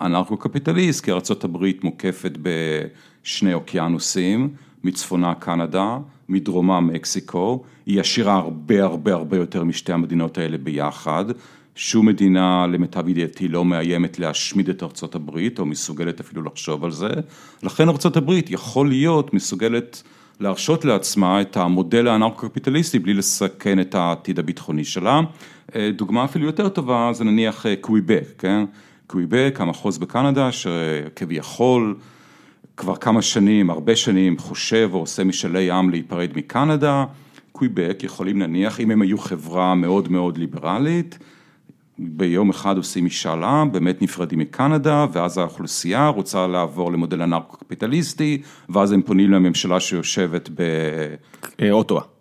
[0.00, 4.48] לאנרכו-קפיטליסט, כי ארה"ב מוקפת בשני אוקיינוסים,
[4.84, 5.98] מצפונה קנדה,
[6.28, 11.24] מדרומה מקסיקו, היא עשירה הרבה הרבה הרבה יותר משתי המדינות האלה ביחד,
[11.74, 16.90] שום מדינה למיטב ידיעתי לא מאיימת להשמיד את ארצות הברית או מסוגלת אפילו לחשוב על
[16.90, 17.08] זה,
[17.62, 20.02] לכן ארצות הברית יכול להיות מסוגלת
[20.40, 25.20] להרשות לעצמה את המודל האנרכו-קפיטליסטי בלי לסכן את העתיד הביטחוני שלה,
[25.96, 28.64] דוגמה אפילו יותר טובה זה נניח קוויבק, כן,
[29.06, 31.96] קוויבק המחוז בקנדה שכביכול
[32.76, 37.04] כבר כמה שנים, הרבה שנים, חושב או עושה משאלי עם להיפרד מקנדה,
[37.52, 41.18] קוויבק יכולים נניח, אם הם היו חברה מאוד מאוד ליברלית,
[41.98, 48.92] ביום אחד עושים משאל עם, באמת נפרדים מקנדה, ואז האוכלוסייה רוצה לעבור למודל אנרקו-קפיטליסטי, ואז
[48.92, 50.62] הם פונים לממשלה שיושבת ב...
[51.70, 52.13] אוטואה.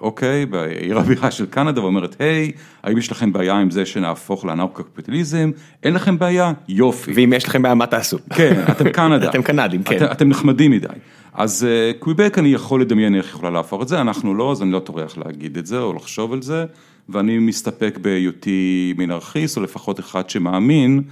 [0.00, 2.52] אוקיי, בעיר הבירה של קנדה ואומרת, היי,
[2.82, 5.50] האם יש לכם בעיה עם זה שנהפוך לאנרקו-קפיטליזם?
[5.82, 6.52] אין לכם בעיה?
[6.68, 7.12] יופי.
[7.14, 8.18] ואם יש לכם בעיה, מה תעשו?
[8.34, 9.30] כן, אתם קנדה.
[9.30, 9.96] אתם קנדים, כן.
[9.96, 10.86] את, אתם נחמדים מדי.
[11.34, 14.72] אז uh, קוויבק אני יכול לדמיין איך יכולה להפוך את זה, אנחנו לא, אז אני
[14.72, 16.64] לא טורח להגיד את זה או לחשוב על זה,
[17.08, 21.02] ואני מסתפק בהיותי מנרכיסט, או לפחות אחד שמאמין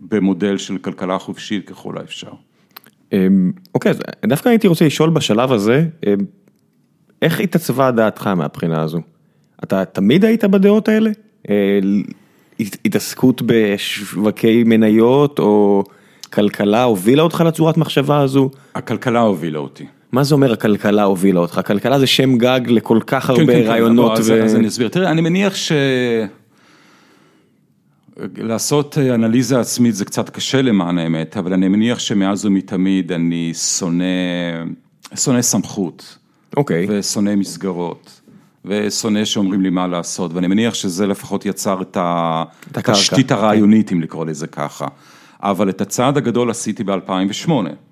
[0.00, 2.32] במודל של כלכלה חופשית ככל האפשר.
[3.12, 6.12] אמ, אוקיי, אז דווקא הייתי רוצה לשאול בשלב הזה, אמ,
[7.22, 9.00] איך התעצבה דעתך מהבחינה הזו?
[9.64, 11.10] אתה תמיד היית בדעות האלה?
[11.50, 11.78] אה,
[12.60, 15.84] התעסקות בשווקי מניות או
[16.32, 18.50] כלכלה הובילה אותך לצורת מחשבה הזו?
[18.74, 19.86] הכלכלה הובילה אותי.
[20.12, 21.60] מה זה אומר הכלכלה הובילה אותך?
[21.66, 24.18] כלכלה זה שם גג לכל כך הרבה כן, כן, רעיונות.
[24.18, 24.42] כן, ו...
[24.42, 24.88] אז, אז אני אסביר.
[24.88, 25.72] תראה, אני מניח ש...
[28.36, 34.04] לעשות אנליזה עצמית זה קצת קשה למען האמת, אבל אני מניח שמאז ומתמיד אני שונא,
[35.16, 36.18] שונא סמכות.
[36.56, 36.86] אוקיי.
[36.88, 38.20] ושונא מסגרות.
[38.64, 41.96] ושונא שאומרים לי מה לעשות, ואני מניח שזה לפחות יצר את.
[42.74, 44.86] התשתית הרעיונית, אם לקרוא לזה ככה.
[45.40, 47.50] אבל את הצעד הגדול עשיתי ב-2008,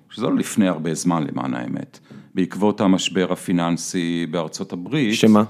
[0.09, 1.99] שזה לא לפני הרבה זמן למען האמת,
[2.35, 5.15] בעקבות המשבר הפיננסי בארצות הברית.
[5.15, 5.43] שמה?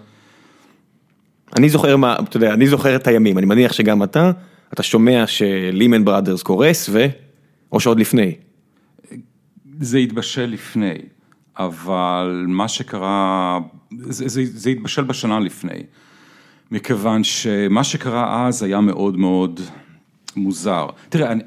[1.58, 4.32] אני זוכר מה, אתה יודע, אני זוכר את הימים, אני מניח שגם אתה,
[4.74, 7.06] אתה שומע שלימן בראדרס קורס ו...
[7.72, 8.36] או שעוד לפני.
[9.80, 10.94] זה התבשל לפני,
[11.58, 13.60] אבל מה שקרה,
[14.00, 15.84] זה, זה, זה התבשל בשנה לפני,
[16.72, 19.60] מכיוון שמה שקרה אז היה מאוד מאוד
[20.36, 20.88] מוזר.
[21.10, 21.44] תראה, אני,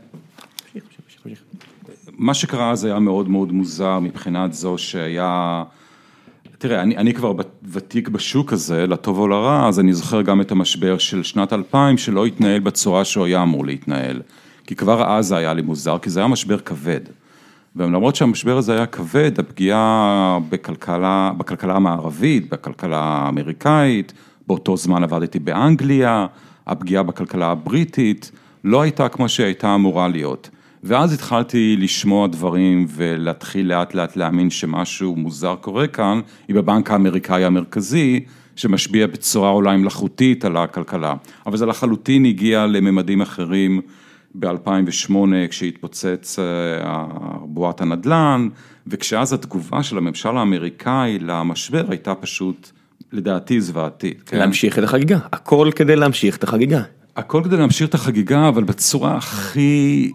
[2.19, 5.65] מה שקרה אז היה מאוד מאוד מוזר מבחינת זו שהיה,
[6.59, 7.33] תראה, אני, אני כבר
[7.63, 11.99] ותיק בשוק הזה, לטוב או לרע, אז אני זוכר גם את המשבר של שנת 2000,
[11.99, 14.23] שלא התנהל בצורה שהוא היה אמור להתנהל.
[14.67, 17.01] כי כבר אז זה היה לי מוזר, כי זה היה משבר כבד.
[17.77, 24.13] ולמרות שהמשבר הזה היה כבד, הפגיעה בכלכלה, בכלכלה המערבית, בכלכלה האמריקאית,
[24.47, 26.27] באותו זמן עבדתי באנגליה,
[26.67, 28.31] הפגיעה בכלכלה הבריטית,
[28.65, 30.51] לא הייתה כמו שהייתה אמורה להיות.
[30.83, 37.45] ואז התחלתי לשמוע דברים ולהתחיל לאט לאט להאמין שמשהו מוזר קורה כאן, היא בבנק האמריקאי
[37.45, 38.25] המרכזי,
[38.57, 41.15] שמשפיע בצורה אולי מלאכותית על הכלכלה.
[41.47, 43.81] אבל זה לחלוטין הגיע לממדים אחרים
[44.35, 45.13] ב-2008,
[45.51, 47.07] כשהתפוצץ אה,
[47.45, 48.49] בועת הנדל"ן,
[48.87, 52.71] וכשאז התגובה של הממשל האמריקאי למשבר הייתה פשוט,
[53.13, 54.23] לדעתי, זוועתית.
[54.27, 54.39] כן?
[54.39, 56.83] להמשיך את החגיגה, הכל כדי להמשיך את החגיגה.
[57.17, 60.11] הכל כדי להמשיך את החגיגה, אבל בצורה הכי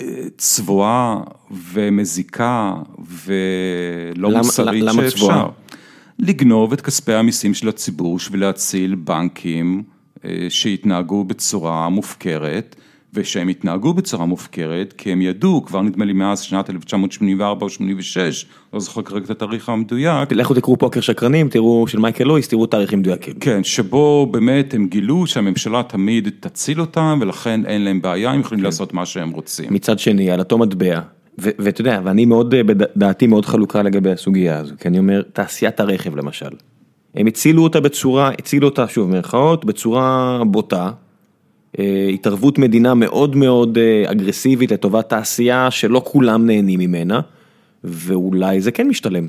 [0.00, 0.06] אה,
[0.36, 1.20] צבועה
[1.72, 5.16] ומזיקה ולא למה- מוסרית למה שאפשר.
[5.16, 5.46] צבועה?
[6.18, 9.82] לגנוב את כספי המיסים של הציבור בשביל להציל בנקים
[10.24, 12.76] אה, שהתנהגו בצורה מופקרת,
[13.14, 18.46] ושהם התנהגו בצורה מופקרת כי הם ידעו, כבר נדמה לי מאז שנת 1984 או 86,
[18.72, 22.66] לא זוכר כרגע את התאריך המדויק, לכו תקראו פוקר שקרנים, תראו של מייקל לואיס, תראו
[22.66, 23.34] תאריכים מדויקים.
[23.40, 28.64] כן, שבו באמת הם גילו שהממשלה תמיד תציל אותם ולכן אין להם בעיה, הם יכולים
[28.64, 29.66] לעשות מה שהם רוצים.
[29.74, 31.00] מצד שני, על אותו מטבע,
[31.38, 35.22] ואתה יודע, ואני מאוד, אה, בד- דעתי מאוד חלוקה לגבי הסוגיה הזו, כי אני אומר,
[35.32, 36.50] תעשיית הרכב למשל,
[37.14, 40.90] הם הצילו אותה בצורה, הצילו אותה, שוב, מירכאות, בצורה בוטה,
[42.14, 47.20] התערבות מדינה מאוד מאוד אה, אגרסיבית לטובת תעשייה שלא כולם נהנים ממנה,
[47.84, 49.28] ואולי זה כן משתלם.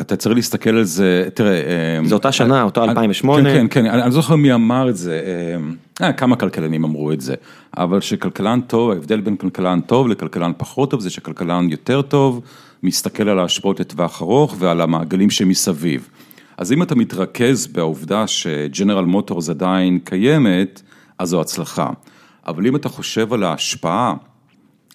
[0.00, 1.52] אתה צריך להסתכל על זה, תראה...
[1.52, 3.50] אה, זו אותה שנה, אותה אה, 2008.
[3.50, 5.20] כן, כן, כן, אני לא זוכר מי אמר את זה,
[6.00, 7.34] אה, אה, כמה כלכלנים אמרו את זה,
[7.76, 12.40] אבל שכלכלן טוב, ההבדל בין כלכלן טוב לכלכלן פחות טוב, זה שכלכלן יותר טוב,
[12.82, 16.08] מסתכל על ההשפעות לטווח ארוך ועל המעגלים שמסביב.
[16.56, 20.82] אז אם אתה מתרכז בעובדה שג'נרל מוטורס עדיין קיימת,
[21.18, 21.90] אז זו הצלחה.
[22.46, 24.14] אבל אם אתה חושב על ההשפעה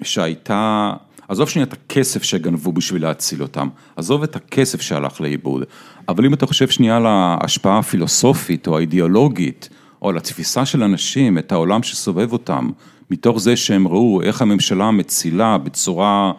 [0.04, 0.94] שהייתה,
[1.28, 5.64] עזוב שנייה את הכסף שגנבו בשביל להציל אותם, עזוב את הכסף שהלך לאיבוד,
[6.10, 9.70] אבל אם אתה חושב שנייה על ההשפעה הפילוסופית או האידיאולוגית,
[10.02, 12.70] או על התפיסה של אנשים, את העולם שסובב אותם,
[13.12, 16.32] מתוך זה שהם ראו איך הממשלה מצילה בצורה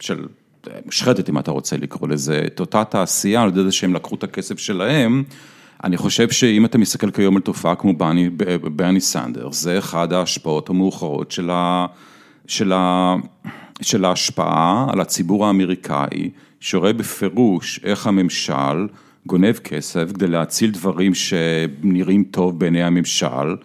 [0.00, 0.26] של
[0.84, 4.24] מושחתת, אם אתה רוצה לקרוא לזה, את אותה תעשייה, על ידי זה שהם לקחו את
[4.24, 5.22] הכסף שלהם,
[5.84, 8.30] אני חושב שאם אתה מסתכל כיום על תופעה כמו ברני,
[8.76, 11.86] ברני סנדרס, זה אחד ההשפעות המאוחרות של, ה,
[12.46, 13.14] של, ה,
[13.82, 18.86] של ההשפעה על הציבור האמריקאי, שרואה בפירוש איך הממשל
[19.26, 23.56] גונב כסף כדי להציל דברים שנראים טוב בעיני הממשל.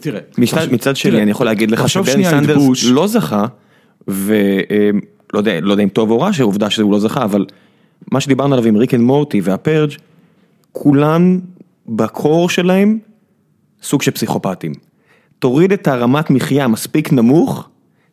[0.00, 2.84] תראה, מצד, מצד שני, תראה, אני יכול להגיד לך שברני סנדרס.
[2.84, 3.46] לא זכה,
[5.32, 7.46] ולא יודע, לא יודע אם טוב או רע שהעובדה שהוא לא זכה, אבל
[8.12, 9.90] מה שדיברנו עליו עם Rick and Morty וה Purge,
[10.72, 11.40] כולם
[11.88, 12.98] ב core שלהם
[13.82, 14.72] סוג של פסיכופטים.
[15.38, 17.68] תוריד את הרמת מחיה מספיק נמוך,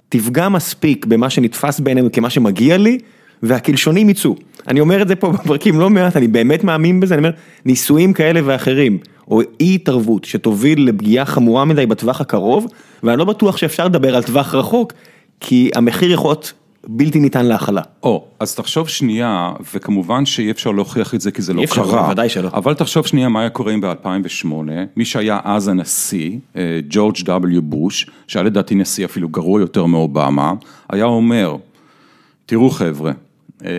[0.10, 2.98] תפגע מספיק במה שנתפס בעינינו כמה שמגיע לי,
[3.44, 4.36] והקלשונים יצאו.
[4.68, 8.14] אני אומר את זה פה בפרקים לא מעט, אני באמת מאמין בזה, אני אומר, ניסויים
[8.14, 8.98] כאלה ואחרים,
[9.28, 12.68] או אי התערבות שתוביל לפגיעה חמורה מדי בטווח הקרוב,
[13.04, 14.94] ואני לא בטוח שאפשר לדבר על טווח רחוק,
[15.40, 16.54] כי המחיר יכול להיות
[16.88, 17.82] בלתי ניתן להכלה.
[18.04, 21.84] או, אז תחשוב שנייה, וכמובן שאי אפשר להוכיח את זה כי זה לא אי אפשר,
[21.84, 22.04] קרה.
[22.04, 22.50] בוודאי שלא.
[22.54, 24.48] אבל תחשוב שנייה מה היה קורה אם ב-2008,
[24.96, 27.62] מי שהיה אז הנשיא, אה, ג'ורג' W.
[27.62, 30.54] בוש, שהיה לדעתי נשיא אפילו גרוע יותר מאובמה,
[30.90, 31.56] היה אומר,
[32.46, 33.12] תראו חבר'ה,
[33.66, 33.72] אה,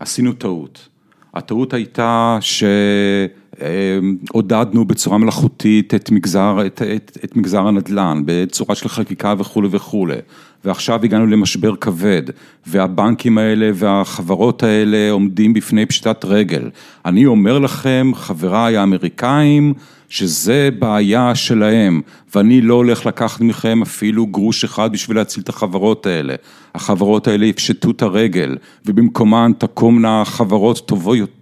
[0.00, 0.88] עשינו טעות.
[1.34, 2.38] הטעות הייתה
[4.30, 10.16] עודדנו בצורה מלאכותית את מגזר, את, את, את מגזר הנדל"ן, בצורה של חקיקה וכולי וכולי.
[10.64, 12.22] ועכשיו הגענו למשבר כבד,
[12.66, 16.70] והבנקים האלה והחברות האלה עומדים בפני פשיטת רגל.
[17.04, 19.74] אני אומר לכם, חבריי האמריקאים,
[20.08, 22.00] שזה בעיה שלהם,
[22.34, 26.34] ואני לא הולך לקחת מכם אפילו גרוש אחד בשביל להציל את החברות האלה.
[26.74, 28.56] החברות האלה יפשטו את הרגל,
[28.86, 31.41] ובמקומן תקומנה חברות טובות יותר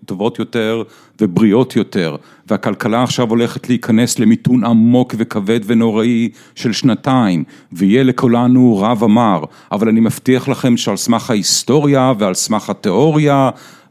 [1.21, 2.17] ובריאות יותר,
[2.49, 9.89] והכלכלה עכשיו הולכת להיכנס למיתון עמוק וכבד ונוראי של שנתיים, ויהיה לכולנו רב אמר, אבל
[9.89, 13.51] אני מבטיח לכם שעל סמך ההיסטוריה ועל סמך התיאוריה,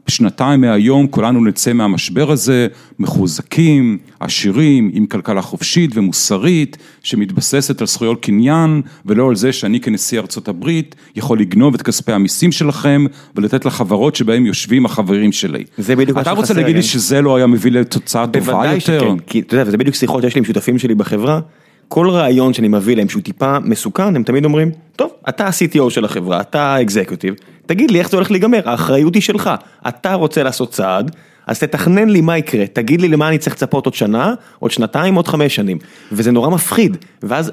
[0.09, 2.67] שנתיים מהיום כולנו נצא מהמשבר הזה
[2.99, 10.19] מחוזקים, עשירים, עם כלכלה חופשית ומוסרית שמתבססת על זכויות קניין ולא על זה שאני כנשיא
[10.19, 13.05] ארצות הברית יכול לגנוב את כספי המיסים שלכם
[13.35, 15.63] ולתת לחברות שבהם יושבים החברים שלי.
[15.77, 16.33] זה בדיוק מה שחסר.
[16.33, 18.51] אתה רוצה להגיד לי שזה לא היה מביא לתוצאה טובה יותר?
[18.51, 21.39] בוודאי שכן, כי אתה יודע, זה בדיוק שיחות שיש לי עם שותפים שלי בחברה.
[21.87, 26.05] כל רעיון שאני מביא להם שהוא טיפה מסוכן, הם תמיד אומרים, טוב, אתה ה-CTO של
[26.05, 27.33] החברה, אתה האקזקיוטיב,
[27.69, 29.49] תגיד לי איך זה הולך להיגמר, האחריות היא שלך,
[29.87, 31.15] אתה רוצה לעשות צעד,
[31.47, 35.15] אז תתכנן לי מה יקרה, תגיד לי למה אני צריך לצפות עוד שנה, עוד שנתיים,
[35.15, 35.77] עוד חמש שנים,
[36.11, 37.51] וזה נורא מפחיד, ואז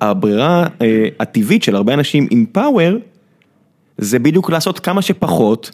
[0.00, 2.96] הברירה אה, הטבעית של הרבה אנשים עם פאוור,
[3.98, 5.70] זה בדיוק לעשות כמה שפחות,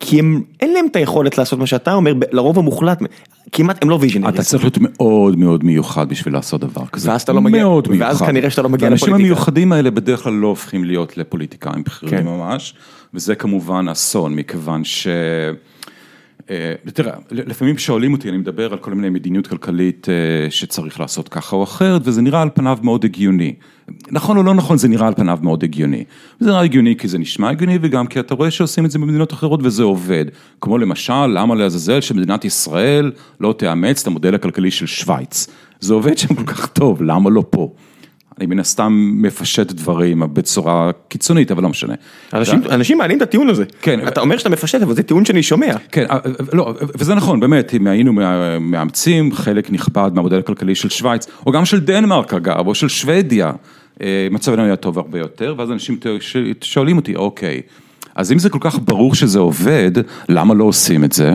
[0.00, 3.02] כי הם, אין להם את היכולת לעשות מה שאתה אומר, לרוב המוחלט,
[3.52, 4.34] כמעט הם לא ויז'נרים.
[4.34, 7.10] אתה צריך להיות מאוד מאוד מיוחד בשביל לעשות דבר כזה.
[7.10, 8.06] ואז אתה לא מגיע, מאוד מיוחד.
[8.06, 9.10] ואז כנראה שאתה לא מגיע לפוליטיקה.
[9.10, 12.24] והאנשים המיוחדים האלה בדרך כלל לא הופכים להיות לפוליטיקאים בכירים כן.
[12.24, 12.74] ממש,
[13.14, 15.06] וזה כמובן אסון, מכיוון ש...
[16.50, 21.28] אה, תראה, לפעמים שואלים אותי, אני מדבר על כל מיני מדיניות כלכלית אה, שצריך לעשות
[21.28, 23.54] ככה או אחרת, וזה נראה על פניו מאוד הגיוני.
[24.10, 26.04] נכון או לא נכון, זה נראה על פניו מאוד הגיוני.
[26.40, 29.32] זה נראה הגיוני כי זה נשמע הגיוני, וגם כי אתה רואה שעושים את זה במדינות
[29.32, 30.24] אחרות וזה עובד.
[30.60, 35.46] כמו למשל, למה לעזאזל שמדינת ישראל לא תאמץ את המודל הכלכלי של שווייץ.
[35.80, 37.72] זה עובד שם כל כך טוב, למה לא פה?
[38.38, 41.94] אני מן הסתם מפשט דברים בצורה קיצונית, אבל לא משנה.
[42.32, 43.64] אנשים, אנשים מעלים את הטיעון הזה.
[43.82, 44.08] כן.
[44.08, 45.74] אתה אומר שאתה מפשט, אבל זה טיעון שאני שומע.
[45.92, 46.18] כן, אה,
[46.52, 48.12] לא, וזה נכון, באמת, אם היינו
[48.60, 53.52] מאמצים חלק נכבד מהמודל הכלכלי של שווייץ, או גם של דנמרק אגב, או של שוודיה,
[54.02, 55.96] אה, מצבנו היה טוב הרבה יותר, ואז אנשים
[56.60, 57.60] שואלים אותי, אוקיי,
[58.14, 59.92] אז אם זה כל כך ברור שזה עובד,
[60.28, 61.32] למה לא עושים את זה?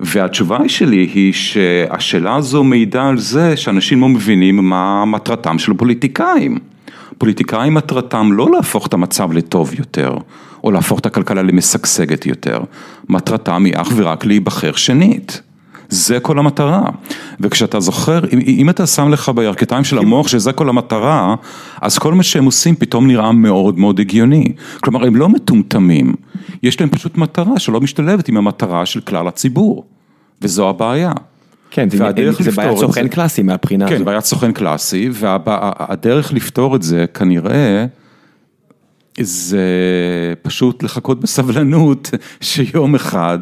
[0.00, 6.58] והתשובה שלי היא שהשאלה הזו מעידה על זה שאנשים לא מבינים מה מטרתם של פוליטיקאים.
[7.18, 10.14] פוליטיקאים מטרתם לא להפוך את המצב לטוב יותר,
[10.64, 12.60] או להפוך את הכלכלה למשגשגת יותר,
[13.08, 15.42] מטרתם היא אך ורק להיבחר שנית.
[15.90, 16.82] זה כל המטרה.
[17.40, 21.34] וכשאתה זוכר, אם, אם אתה שם לך בירכתיים של המוח שזה כל המטרה,
[21.82, 24.52] אז כל מה שהם עושים פתאום נראה מאוד מאוד הגיוני.
[24.80, 26.14] כלומר, הם לא מטומטמים,
[26.62, 29.84] יש להם פשוט מטרה שלא משתלבת עם המטרה של כלל הציבור,
[30.42, 31.12] וזו הבעיה.
[31.70, 33.98] כן, זה בעיית סוכן קלאסי מהבחינה כן, הזאת.
[33.98, 37.86] כן, בעיית סוכן קלאסי, והדרך לפתור את זה כנראה,
[39.20, 39.64] זה
[40.42, 42.10] פשוט לחכות בסבלנות
[42.40, 43.38] שיום אחד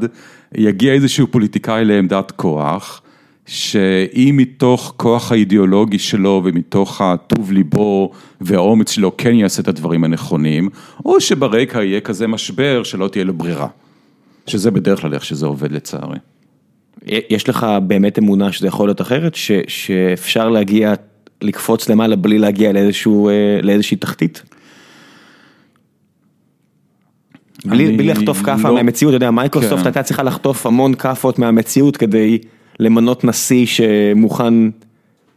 [0.55, 3.03] יגיע איזשהו פוליטיקאי לעמדת כוח,
[3.47, 10.69] שאם מתוך כוח האידיאולוגי שלו ומתוך הטוב ליבו והאומץ שלו כן יעשה את הדברים הנכונים,
[11.05, 13.69] או שברקע יהיה כזה משבר שלא תהיה לו ברירה.
[14.47, 16.19] שזה בדרך כלל איך שזה עובד לצערי.
[17.07, 19.35] יש לך באמת אמונה שזה יכול להיות אחרת?
[19.35, 20.95] ש, שאפשר להגיע,
[21.43, 24.43] לקפוץ למעלה בלי להגיע לאיזשהו, אה, לאיזושהי תחתית?
[27.65, 29.87] בלי, בלי לחטוף כאפה לא, מהמציאות, אתה יודע, מייקרוסופט כן.
[29.87, 32.39] הייתה צריכה לחטוף המון כאפות מהמציאות כדי
[32.81, 34.55] למנות נשיא שמוכן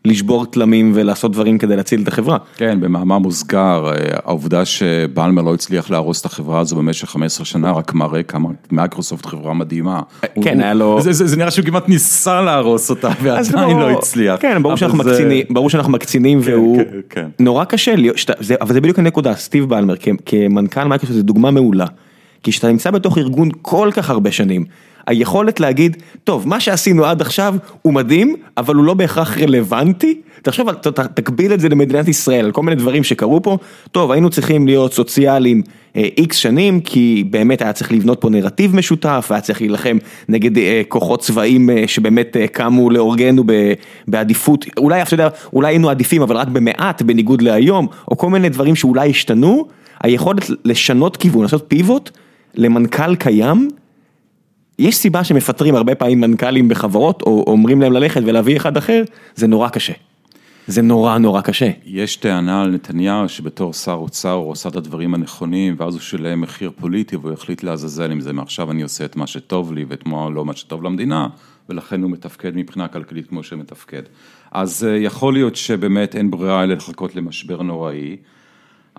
[0.05, 2.37] לשבור תלמים ולעשות דברים כדי להציל את החברה.
[2.55, 7.71] כן, במאמר מוסגר, אה, העובדה שבלמר לא הצליח להרוס את החברה הזו במשך 15 שנה,
[7.71, 10.01] רק מראה כמה מייקרוסופט חברה מדהימה.
[10.21, 11.01] כן, הוא, היה לו...
[11.01, 14.41] זה, זה, זה נראה שהוא כמעט ניסה להרוס אותה ועדיין לא הצליח.
[14.41, 15.09] כן, ברור שאנחנו, זה...
[15.09, 17.27] מקצינים, ברור שאנחנו מקצינים כן, והוא כן, כן.
[17.39, 18.31] נורא קשה, שת...
[18.39, 19.95] זה, אבל זה בדיוק הנקודה, סטיב בלמר
[20.25, 21.85] כמנכ"ל מייקרוסופט זה דוגמה מעולה.
[22.43, 24.65] כי כשאתה נמצא בתוך ארגון כל כך הרבה שנים,
[25.07, 30.21] היכולת להגיד, טוב, מה שעשינו עד עכשיו הוא מדהים, אבל הוא לא בהכרח רלוונטי.
[30.41, 30.71] תחשוב,
[31.13, 33.57] תקביל את זה למדינת ישראל, כל מיני דברים שקרו פה.
[33.91, 35.61] טוב, היינו צריכים להיות סוציאליים
[35.95, 39.97] איקס אה, שנים, כי באמת היה צריך לבנות פה נרטיב משותף, היה צריך להילחם
[40.29, 43.43] נגד אה, כוחות צבאיים אה, שבאמת קמו להורגנו
[44.07, 48.49] בעדיפות, אולי, אתה יודע, אולי היינו עדיפים, אבל רק במעט, בניגוד להיום, או כל מיני
[48.49, 49.67] דברים שאולי השתנו,
[50.03, 52.11] היכולת לשנות כיוון, לעשות פיבוט.
[52.55, 53.69] למנכ"ל קיים,
[54.79, 59.03] יש סיבה שמפטרים הרבה פעמים מנכ"לים בחברות, או אומרים להם ללכת ולהביא אחד אחר,
[59.35, 59.93] זה נורא קשה.
[60.67, 61.69] זה נורא נורא קשה.
[61.85, 66.41] יש טענה על נתניהו שבתור שר אוצר הוא עושה את הדברים הנכונים ואז הוא שילם
[66.41, 70.05] מחיר פוליטי והוא החליט לעזאזל עם זה מעכשיו אני עושה את מה שטוב לי ואת
[70.05, 71.27] מה לא מה שטוב למדינה
[71.69, 74.01] ולכן הוא מתפקד מבחינה כלכלית כמו שמתפקד.
[74.51, 78.17] אז אה, יכול להיות שבאמת אין ברירה אלא לחכות למשבר נוראי,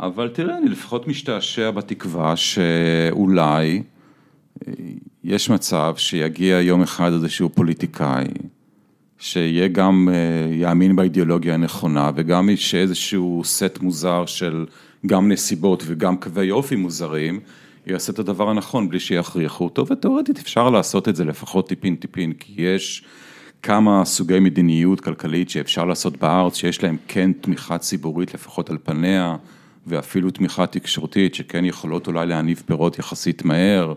[0.02, 3.82] אבל תראה, אני לפחות משתעשע בתקווה שאולי
[4.68, 4.72] אה,
[5.24, 8.24] יש מצב שיגיע יום אחד איזשהו פוליטיקאי,
[9.18, 14.66] שיהיה גם, אה, יאמין באידיאולוגיה הנכונה וגם יש איזשהו סט מוזר של
[15.06, 17.40] גם נסיבות וגם קווי אופי מוזרים,
[17.86, 22.32] יעשה את הדבר הנכון בלי שיכריחו אותו, ותאורטית אפשר לעשות את זה לפחות טיפין טיפין,
[22.32, 23.04] כי יש
[23.62, 29.36] כמה סוגי מדיניות כלכלית שאפשר לעשות בארץ, שיש להם כן תמיכה ציבורית לפחות על פניה,
[29.86, 33.94] ואפילו תמיכה תקשורתית שכן יכולות אולי להניב פירות יחסית מהר.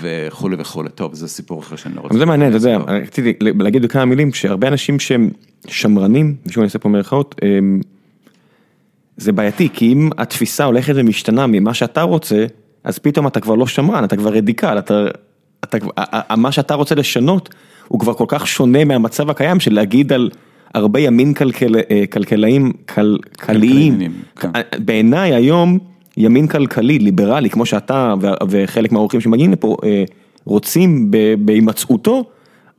[0.00, 2.18] וכולי וכולי, טוב זה סיפור אחר שאני לא רוצה.
[2.18, 5.30] זה מעניין, אתה יודע, רציתי להגיד בכמה מילים שהרבה אנשים שהם
[5.68, 7.34] שמרנים, ושוב אני עושה פה מירכאות,
[9.16, 12.46] זה בעייתי כי אם התפיסה הולכת ומשתנה ממה שאתה רוצה,
[12.84, 15.06] אז פתאום אתה כבר לא שמרן, אתה כבר רדיקל, אתה,
[15.64, 15.78] אתה,
[16.36, 17.54] מה שאתה רוצה לשנות
[17.88, 20.30] הוא כבר כל כך שונה מהמצב הקיים של להגיד על
[20.74, 21.74] הרבה ימין כלכל,
[22.12, 23.98] כלכלאים, כלכליים,
[24.36, 24.50] כן.
[24.78, 25.78] בעיניי היום
[26.16, 28.14] ימין כלכלי, ליברלי, כמו שאתה
[28.48, 29.76] וחלק מהאורחים שמגיעים לפה
[30.44, 32.24] רוצים בהימצאותו.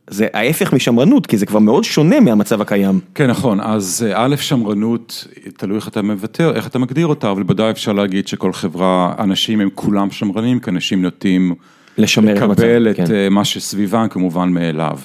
[0.09, 2.99] זה ההפך משמרנות, כי זה כבר מאוד שונה מהמצב הקיים.
[3.15, 5.27] כן, נכון, אז א', שמרנות,
[5.57, 9.59] תלוי איך אתה מבטא, איך אתה מגדיר אותה, אבל בוודאי אפשר להגיד שכל חברה, אנשים
[9.59, 11.55] הם כולם שמרנים, כי אנשים נוטים
[11.97, 13.33] לשמר לקבל את, המצב, את כן.
[13.33, 14.97] מה שסביבם כמובן מאליו.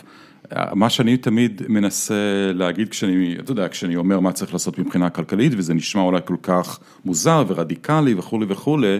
[0.74, 2.14] מה שאני תמיד מנסה
[2.54, 6.36] להגיד כשאני, אתה יודע, כשאני אומר מה צריך לעשות מבחינה כלכלית, וזה נשמע אולי כל
[6.42, 8.98] כך מוזר ורדיקלי וכולי וכולי,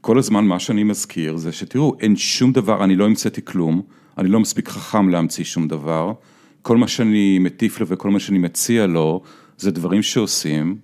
[0.00, 3.82] כל הזמן מה שאני מזכיר זה שתראו, אין שום דבר, אני לא המצאתי כלום.
[4.18, 6.12] אני לא מספיק חכם להמציא שום דבר,
[6.62, 9.22] כל מה שאני מטיף לו וכל מה שאני מציע לו,
[9.58, 10.76] זה דברים שעושים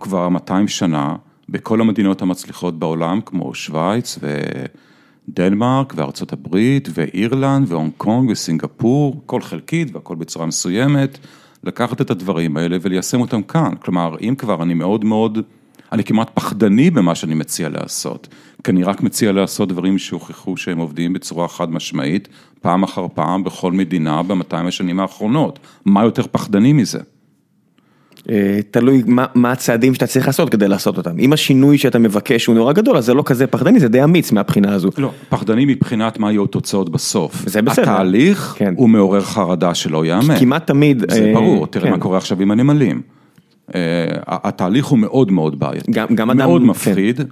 [0.00, 1.16] כבר 200 שנה
[1.48, 4.18] בכל המדינות המצליחות בעולם, כמו שווייץ
[5.28, 11.18] ודנמרק וארצות הברית ואירלנד והונג קונג וסינגפור, כל חלקית והכל בצורה מסוימת,
[11.64, 15.38] לקחת את הדברים האלה וליישם אותם כאן, כלומר, אם כבר אני מאוד מאוד,
[15.92, 18.28] אני כמעט פחדני במה שאני מציע לעשות.
[18.64, 22.28] כי אני רק מציע לעשות דברים שהוכחו שהם עובדים בצורה חד משמעית,
[22.60, 25.58] פעם אחר פעם, בכל מדינה, ב-200 השנים האחרונות.
[25.84, 27.00] מה יותר פחדני מזה?
[28.30, 31.18] אה, תלוי מה, מה הצעדים שאתה צריך לעשות כדי לעשות אותם.
[31.18, 34.32] אם השינוי שאתה מבקש הוא נורא גדול, אז זה לא כזה פחדני, זה די אמיץ
[34.32, 34.90] מהבחינה הזו.
[34.98, 37.42] לא, פחדני מבחינת מה יהיו התוצאות בסוף.
[37.46, 37.82] זה בסדר.
[37.82, 38.74] התהליך כן.
[38.76, 40.38] הוא מעורר חרדה שלא ייאמן.
[40.38, 41.10] כמעט תמיד.
[41.10, 41.90] זה אה, ברור, תראה כן.
[41.90, 43.00] מה קורה עכשיו עם הנמלים.
[43.74, 43.80] אה,
[44.26, 45.92] התהליך הוא מאוד מאוד בעייתי.
[45.92, 46.38] גם, גם אדם...
[46.38, 47.16] מאוד מפחיד.
[47.16, 47.24] כן.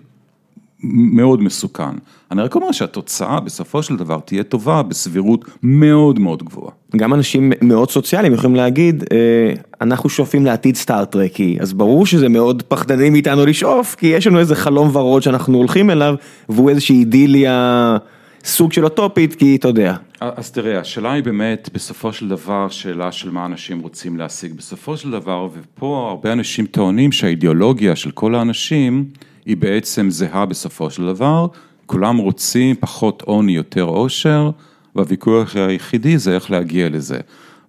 [0.83, 1.95] מאוד מסוכן.
[2.31, 6.73] אני רק אומר שהתוצאה בסופו של דבר תהיה טובה בסבירות מאוד מאוד גבוהה.
[6.97, 12.63] גם אנשים מאוד סוציאליים יכולים להגיד, אה, אנחנו שואפים לעתיד סטארט-טרקי, אז ברור שזה מאוד
[12.63, 16.15] פחדני מאיתנו לשאוף, כי יש לנו איזה חלום ורוד שאנחנו הולכים אליו,
[16.49, 17.97] והוא איזושהי אידיליה,
[18.45, 19.95] סוג של אוטופית, כי אתה יודע.
[20.21, 24.53] אז תראה, השאלה היא באמת, בסופו של דבר, שאלה של מה אנשים רוצים להשיג.
[24.53, 29.05] בסופו של דבר, ופה הרבה אנשים טוענים שהאידיאולוגיה של כל האנשים,
[29.49, 31.47] היא בעצם זהה בסופו של דבר,
[31.87, 34.51] כולם רוצים פחות עוני, יותר עושר,
[34.97, 37.19] והוויכוח היחידי זה איך להגיע לזה.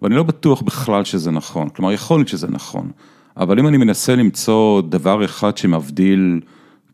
[0.01, 2.91] ואני לא בטוח בכלל שזה נכון, כלומר יכול להיות שזה נכון,
[3.37, 6.39] אבל אם אני מנסה למצוא דבר אחד שמבדיל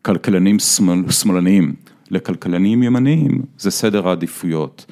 [0.02, 1.74] כלכלנים שמאל, שמאלניים
[2.12, 4.86] לכלכלנים ימניים, זה סדר העדיפויות.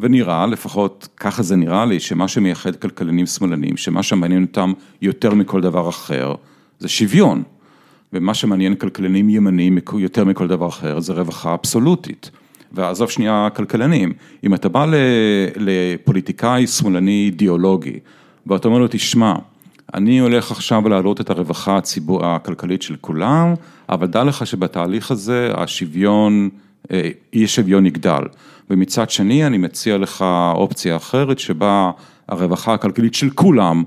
[0.00, 4.72] ונראה, לפחות ככה זה נראה לי, שמה שמייחד כלכלנים שמאלנים, שמה שמעניין אותם
[5.02, 6.34] יותר מכל דבר אחר,
[6.78, 7.42] זה שוויון.
[8.12, 12.30] ומה שמעניין כלכלנים ימניים יותר מכל דבר אחר זה רווחה אבסולוטית.
[12.72, 14.12] ועזוב שנייה כלכלנים,
[14.44, 14.86] אם אתה בא
[15.56, 17.98] לפוליטיקאי שמאלני אידיאולוגי
[18.46, 19.34] ואתה אומר לו תשמע,
[19.94, 23.54] אני הולך עכשיו להעלות את הרווחה הציבור הכלכלית של כולם,
[23.88, 26.48] אבל דע לך שבתהליך הזה השוויון,
[26.92, 28.22] אה, אי שוויון יגדל.
[28.70, 31.90] ומצד שני אני מציע לך אופציה אחרת שבה
[32.28, 33.84] הרווחה הכלכלית של כולם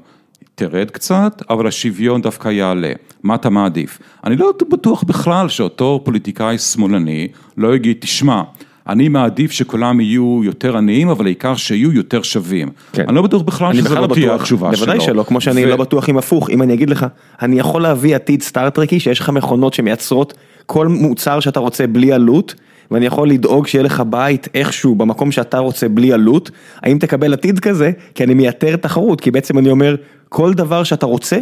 [0.56, 2.92] תרד קצת, אבל השוויון דווקא יעלה.
[3.24, 4.00] מה אתה מעדיף?
[4.24, 7.28] אני לא בטוח בכלל שאותו פוליטיקאי שמאלני
[7.58, 8.42] לא יגיד, תשמע,
[8.88, 12.70] אני מעדיף שכולם יהיו יותר עניים, אבל העיקר שיהיו יותר שווים.
[12.94, 13.04] כן.
[13.08, 14.86] אני לא בטוח בכלל שזה לא תהיה התשובה שלו.
[14.86, 15.70] בוודאי שלא, כמו שאני ו...
[15.70, 17.06] לא בטוח אם הפוך, אם אני אגיד לך,
[17.42, 20.34] אני יכול להביא עתיד סטארט-טרקי, שיש לך מכונות שמייצרות
[20.66, 22.56] כל מוצר שאתה רוצה בלי עלות.
[22.92, 26.52] ואני יכול לדאוג שיהיה לך בית איכשהו במקום שאתה רוצה בלי עלות,
[26.82, 27.92] האם תקבל עתיד כזה?
[28.16, 29.96] כי אני מייתר תחרות, כי בעצם אני אומר,
[30.34, 31.38] כל דבר שאתה רוצה,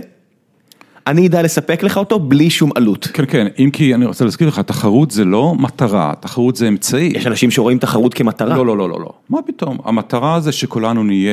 [1.07, 3.07] אני אדע לספק לך אותו בלי שום עלות.
[3.13, 7.11] כן, כן, אם כי אני רוצה להזכיר לך, תחרות זה לא מטרה, תחרות זה אמצעי.
[7.15, 8.57] יש אנשים שרואים תחרות כמטרה.
[8.57, 9.13] לא, לא, לא, לא, לא.
[9.29, 9.77] מה פתאום?
[9.83, 11.31] המטרה זה שכולנו נהיה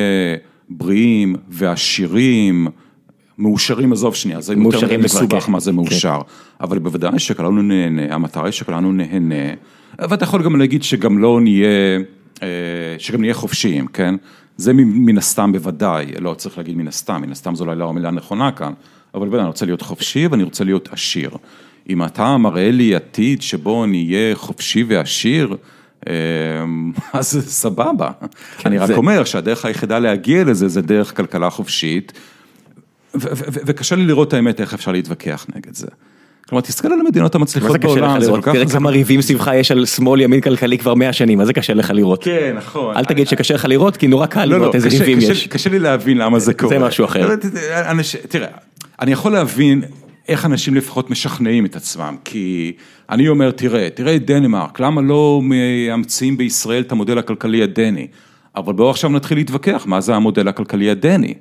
[0.69, 2.67] בריאים ועשירים.
[3.37, 5.51] מאושרים עזוב שנייה, זה יותר מסובך כן.
[5.51, 6.63] מה זה מאושר, כן.
[6.65, 9.53] אבל בוודאי שכולנו נהנה, המטרה היא שכולנו נהנה,
[9.99, 11.99] ואתה יכול גם להגיד שגם לא נהיה,
[12.43, 12.47] אה,
[12.97, 14.15] שגם נהיה חופשיים, כן?
[14.59, 18.07] זה מן הסתם בוודאי, לא צריך להגיד מן הסתם, מן הסתם זו אולי לא המילה
[18.07, 18.73] הנכונה כאן,
[19.13, 21.31] אבל בוודאי אני רוצה להיות חופשי ואני רוצה להיות עשיר.
[21.89, 25.55] אם אתה מראה לי עתיד שבו אני אהיה חופשי ועשיר,
[26.07, 28.11] אמ, אז סבבה.
[28.65, 32.13] אני רק אומר שהדרך היחידה להגיע לזה זה דרך כלכלה חופשית,
[33.15, 35.87] וקשה לי לראות את האמת איך אפשר להתווכח נגד זה.
[36.49, 38.53] כלומר, תסתכל על המדינות המצליחות בעולם, זה כל כך...
[38.53, 41.73] תראה כמה ריבים סביבך יש על שמאל ימין כלכלי כבר 100 שנים, מה זה קשה
[41.73, 42.23] לך לראות?
[42.23, 42.97] כן, נכון.
[42.97, 45.47] אל תגיד שקשה לך לראות, כי נורא קל לראות איזה ריבים יש.
[45.47, 46.79] קשה לי להבין למה זה קורה.
[46.79, 47.35] זה משהו אחר.
[48.29, 48.47] תראה,
[49.01, 49.83] אני יכול להבין
[50.29, 52.71] איך אנשים לפחות משכנעים את עצמם, כי
[53.09, 58.07] אני אומר, תראה, תראה את דנמרק, למה לא מאמצים בישראל את המודל הכלכלי הדני?
[58.55, 61.33] אבל בואו עכשיו נתחיל להתווכח, מה זה המודל הכלכלי הדני?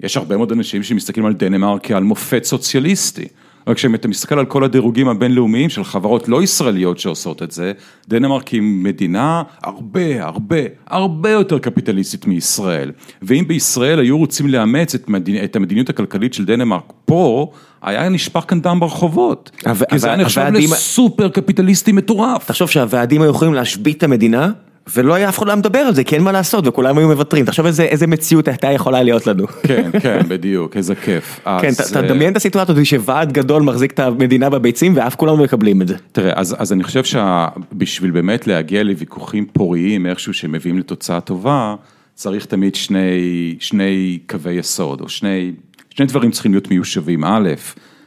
[0.00, 3.28] יש הרבה מאוד אנשים שמסתכלים על דנמרק כעל מופת סוציאליסטי.
[3.68, 7.72] רק כשאתה מסתכל על כל הדירוגים הבינלאומיים של חברות לא ישראליות שעושות את זה,
[8.08, 10.56] דנמרק היא מדינה הרבה, הרבה,
[10.86, 12.92] הרבה יותר קפיטליסטית מישראל.
[13.22, 15.44] ואם בישראל היו רוצים לאמץ את, מדינ...
[15.44, 17.50] את המדיניות הכלכלית של דנמרק פה,
[17.82, 19.50] היה נשפך כאן דם ברחובות.
[19.90, 22.44] כי זה היה נחשב לסופר קפיטליסטי מטורף.
[22.44, 24.50] תחשוב שהוועדים היו יכולים להשבית את המדינה.
[24.94, 27.44] ולא היה אף אחד לא מדבר על זה, כי אין מה לעשות, וכולם היו מוותרים.
[27.44, 29.46] תחשוב איזה, איזה מציאות הייתה יכולה להיות לנו.
[29.46, 31.40] כן, כן, בדיוק, איזה כיף.
[31.62, 35.82] כן, אתה דמיין את הסיטואציה הזאת שוועד גדול מחזיק את המדינה בביצים, ואף כולם מקבלים
[35.82, 35.96] את זה.
[36.12, 41.74] תראה, אז, אז אני חושב שבשביל באמת להגיע לוויכוחים פוריים, איכשהו שמביאים לתוצאה טובה,
[42.14, 45.52] צריך תמיד שני, שני קווי יסוד, או שני,
[45.90, 47.24] שני דברים צריכים להיות מיושבים.
[47.24, 47.48] א',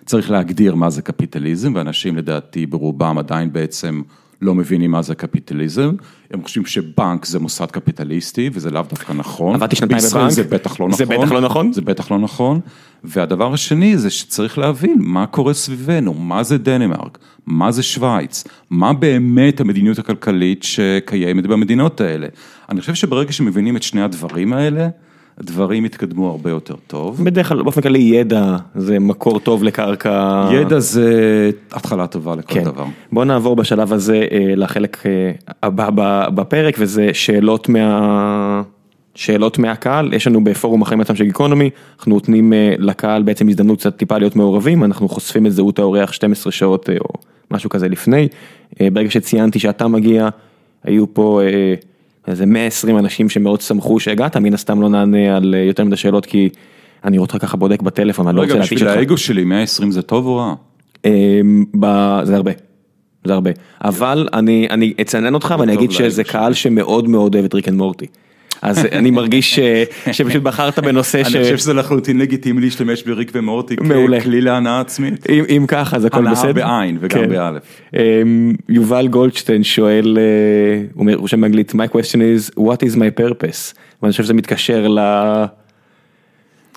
[0.06, 4.02] צריך להגדיר מה זה קפיטליזם, ואנשים לדעתי ברובם עדיין בעצם
[4.42, 5.92] לא מבינים מה זה קפיטליזם,
[6.32, 9.56] הם חושבים שבנק זה מוסד קפיטליסטי וזה לאו דווקא נכון.
[9.56, 10.98] עבדתי שנתיים בבנק, זה בטח לא נכון.
[10.98, 11.74] זה בטח לא נכון.
[11.74, 12.60] זה בטח לא נכון.
[13.04, 18.94] והדבר השני זה שצריך להבין מה קורה סביבנו, מה זה דנמרק, מה זה שווייץ, מה
[18.94, 22.28] באמת המדיניות הכלכלית שקיימת במדינות האלה.
[22.70, 24.88] אני חושב שברגע שמבינים את שני הדברים האלה,
[25.38, 27.24] הדברים יתקדמו הרבה יותר טוב.
[27.24, 30.48] בדרך כלל, באופן כללי ידע זה מקור טוב לקרקע.
[30.54, 32.64] ידע זה התחלה טובה לכל כן.
[32.64, 32.86] דבר.
[33.12, 35.32] בוא נעבור בשלב הזה אה, לחלק אה,
[35.64, 35.90] הבא
[36.30, 38.62] בפרק וזה שאלות מה...
[39.16, 43.80] שאלות מהקהל, יש לנו בפורום החיים עצמם של גיקונומי, אנחנו נותנים אה, לקהל בעצם הזדמנות
[43.80, 47.08] קצת טיפה להיות מעורבים, אנחנו חושפים את זהות האורח 12 שעות או
[47.52, 48.28] משהו כזה לפני,
[48.94, 50.30] ברגע שציינתי שאתה מגיע,
[50.84, 51.42] היו פה
[52.32, 56.26] איזה 120 אנשים שמאוד שמחו שהגעת, מן הסתם לא נענה על אה, יותר מדי שאלות
[56.26, 56.50] כי
[57.04, 58.82] אני אותך ככה בודק בטלפון, אני לא רוצה להטיש לך.
[58.82, 60.54] רגע, בשביל האגו שלי 120 זה טוב או רע?
[61.06, 61.64] אמ,
[62.24, 62.52] זה הרבה,
[63.24, 63.52] זה הרבה,
[63.82, 64.28] אבל
[64.72, 68.06] אני אצנן אותך ואני אגיד שזה קהל שמאוד מאוד אוהב את Rick and Morty.
[68.62, 69.60] אז אני מרגיש
[70.12, 71.36] שפשוט בחרת בנושא ש...
[71.36, 73.76] אני חושב שזה לחלוטין לגיטימי להשתמש בריק ומורטי
[74.20, 75.28] ככלי להנאה עצמית.
[75.30, 76.50] אם ככה אז הכל בסדר.
[76.50, 77.30] הנאה בעין וגם כן.
[77.30, 77.64] באלף.
[77.94, 83.76] אמ, יובל גולדשטיין שואל, אה, הוא רושם באנגלית, my question is what is my purpose?
[84.02, 85.00] ואני חושב שזה מתקשר ל...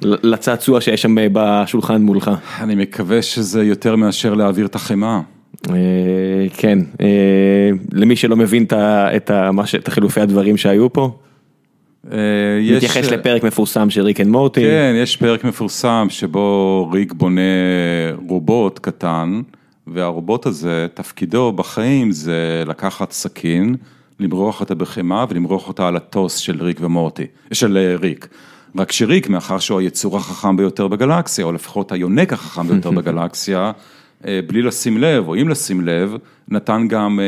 [0.02, 2.30] לצעצוע שיש שם בשולחן מולך.
[2.60, 5.20] אני מקווה שזה יותר מאשר להעביר את החמאה.
[5.70, 5.74] אה,
[6.56, 11.18] כן, אה, למי שלא מבין את החילופי הדברים שהיו פה.
[12.12, 14.60] אה, מתייחס לפרק מפורסם של ריק אנד מורטי.
[14.60, 17.40] כן, יש פרק מפורסם שבו ריק בונה
[18.28, 19.40] רובוט קטן,
[19.86, 23.76] והרובוט הזה, תפקידו בחיים זה לקחת סכין,
[24.20, 28.28] למרוח אותה בחמאה ולמרוח אותה על הטוסט של ריק ומורטי, של אה, ריק.
[28.78, 33.72] רק שריק, מאחר שהוא היצור החכם ביותר בגלקסיה, או לפחות היונק החכם ביותר בגלקסיה, אה,
[34.46, 36.16] בלי לשים לב, או אם לשים לב,
[36.48, 37.20] נתן גם,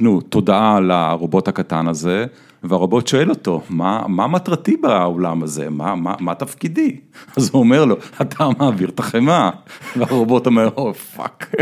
[0.00, 2.26] נו, תודעה לרובוט הקטן הזה.
[2.64, 6.96] והרובוט שואל אותו, מה, מה מטרתי בעולם הזה, מה, מה, מה תפקידי?
[7.36, 9.50] אז הוא אומר לו, אתה מעביר את החמאה,
[9.96, 11.54] והרובוט אומר, oh oh, fuck.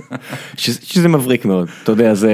[0.56, 2.32] שזה מבריק מאוד, אתה יודע, זה,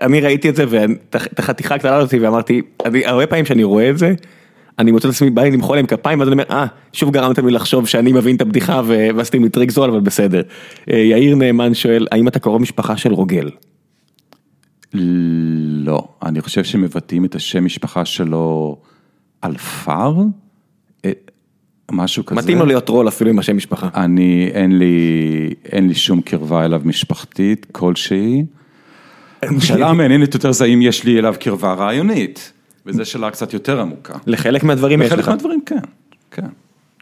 [0.00, 3.98] אני ראיתי את זה ואת החתיכה קטנה אותי ואמרתי, אני, הרבה פעמים שאני רואה את
[3.98, 4.14] זה,
[4.78, 7.46] אני מוצא את עצמי, בא לי למחוא להם כפיים, ואז אני אומר, אה, שוב גרמתם
[7.46, 10.42] לי לחשוב שאני מבין את הבדיחה ועשיתם לי טריק זול, אבל בסדר.
[10.90, 13.50] אה, יאיר נאמן שואל, האם אתה קרוב משפחה של רוגל?
[15.84, 18.76] לא, אני חושב שמבטאים את השם משפחה שלו
[19.42, 20.16] אלפר,
[21.04, 21.12] אה,
[21.92, 22.40] משהו כזה.
[22.40, 23.88] מתאים לו להיות טרול אפילו עם השם משפחה.
[23.94, 28.44] אני, אין לי, אין לי שום קרבה אליו משפחתית כלשהי.
[29.56, 32.52] השאלה המעניינת יותר זה האם יש לי אליו קרבה רעיונית,
[32.86, 34.14] וזו שאלה קצת יותר עמוקה.
[34.26, 35.18] לחלק מהדברים יש לך.
[35.18, 35.80] לחלק מהדברים כן,
[36.30, 36.46] כן.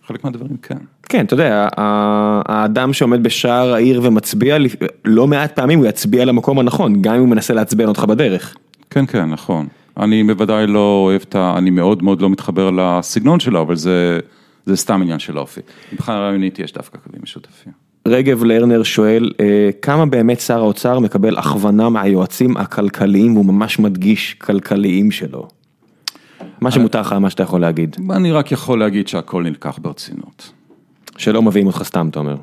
[0.06, 0.78] חלק מהדברים כן.
[1.02, 4.56] כן, אתה יודע, האדם שעומד בשער העיר ומצביע,
[5.04, 8.56] לא מעט פעמים הוא יצביע למקום הנכון, גם אם הוא מנסה לעצבן אותך בדרך.
[8.90, 9.66] כן, כן, נכון.
[9.96, 11.54] אני בוודאי לא אוהב את ה...
[11.58, 14.18] אני מאוד מאוד לא מתחבר לסגנון שלו, אבל זה,
[14.66, 15.60] זה סתם עניין של אופי.
[15.92, 17.72] מבחינה רעיונית יש דווקא קווים משותפים.
[18.08, 24.34] רגב לרנר שואל, אה, כמה באמת שר האוצר מקבל הכוונה מהיועצים הכלכליים, והוא ממש מדגיש
[24.34, 25.48] כלכליים שלו?
[26.60, 27.96] מה שמותר לך, מה שאתה יכול להגיד.
[28.10, 30.52] אני רק יכול להגיד שהכל נלקח ברצינות.
[31.16, 32.36] שלא מביאים אותך סתם, אתה אומר.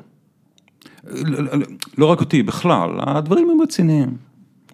[1.98, 4.08] לא רק אותי, בכלל, הדברים הם רציניים.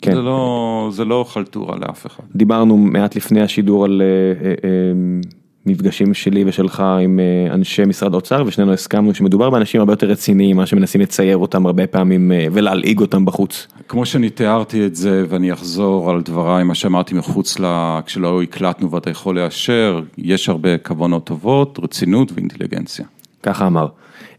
[0.01, 0.14] כן.
[0.14, 2.24] זה לא, זה לא חלטורה לאף אחד.
[2.34, 5.30] דיברנו מעט לפני השידור על אה, אה, אה,
[5.67, 10.57] מפגשים שלי ושלך עם אה, אנשי משרד האוצר ושנינו הסכמנו שמדובר באנשים הרבה יותר רציניים,
[10.57, 13.67] מה שמנסים לצייר אותם הרבה פעמים אה, ולהלעיג אותם בחוץ.
[13.89, 17.65] כמו שאני תיארתי את זה, ואני אחזור על דבריי, מה שאמרתי מחוץ ל...
[18.07, 23.05] כשלא הקלטנו ואתה יכול לאשר, יש הרבה כוונות טובות, רצינות ואינטליגנציה.
[23.43, 23.87] ככה אמר.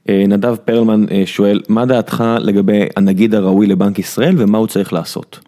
[0.10, 5.40] אה, נדב פרלמן שואל, מה דעתך לגבי הנגיד הראוי לבנק ישראל ומה הוא צריך לעשות?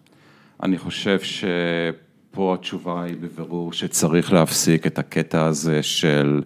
[0.62, 1.18] אני חושב
[2.38, 6.42] שפה התשובה היא בבירור שצריך להפסיק את הקטע הזה של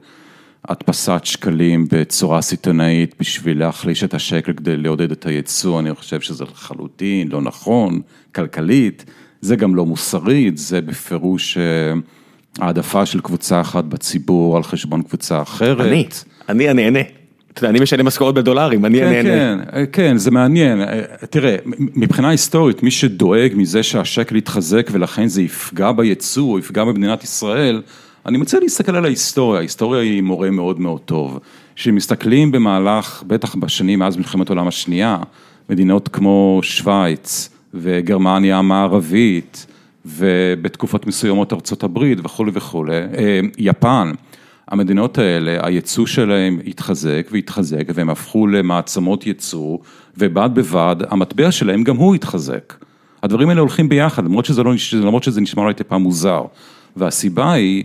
[0.69, 6.45] הדפסת שקלים בצורה סיטונאית בשביל להחליש את השקל כדי לעודד את הייצוא, אני חושב שזה
[6.45, 8.01] לחלוטין לא נכון,
[8.35, 9.05] כלכלית,
[9.41, 11.93] זה גם לא מוסרית, זה בפירוש אה,
[12.59, 15.81] העדפה של קבוצה אחת בציבור על חשבון קבוצה אחרת.
[15.81, 16.09] אני,
[16.49, 17.22] אני הנהנה.
[17.53, 19.65] אתה יודע, אני משלם משכורות בדולרים, אני כן, הנהנה.
[19.65, 20.81] כן, כן, זה מעניין.
[21.31, 27.25] תראה, מבחינה היסטורית, מי שדואג מזה שהשקל יתחזק ולכן זה יפגע ביצוא או יפגע במדינת
[27.25, 27.83] ישראל,
[28.27, 31.39] אני מציע להסתכל על ההיסטוריה, ההיסטוריה היא מורה מאוד מאוד טוב.
[31.77, 35.19] כשמסתכלים במהלך, בטח בשנים מאז מלחמת העולם השנייה,
[35.71, 39.67] מדינות כמו שווייץ וגרמניה המערבית
[40.07, 44.13] ובתקופות מסוימות ארצות הברית וכולי וכולי, אה, יפן.
[44.73, 49.79] המדינות האלה, הייצוא שלהם התחזק והתחזק והם הפכו למעצמות ייצוא
[50.17, 52.75] ובד בבד המטבע שלהם גם הוא התחזק.
[53.23, 56.43] הדברים האלה הולכים ביחד למרות שזה, לא, למרות שזה נשמע אולי טיפה מוזר
[56.97, 57.85] והסיבה היא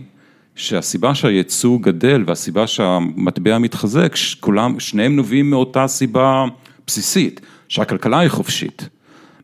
[0.54, 6.44] שהסיבה שהייצוא גדל והסיבה שהמטבע מתחזק, כולם, שניהם נובעים מאותה סיבה
[6.86, 8.88] בסיסית, שהכלכלה היא חופשית.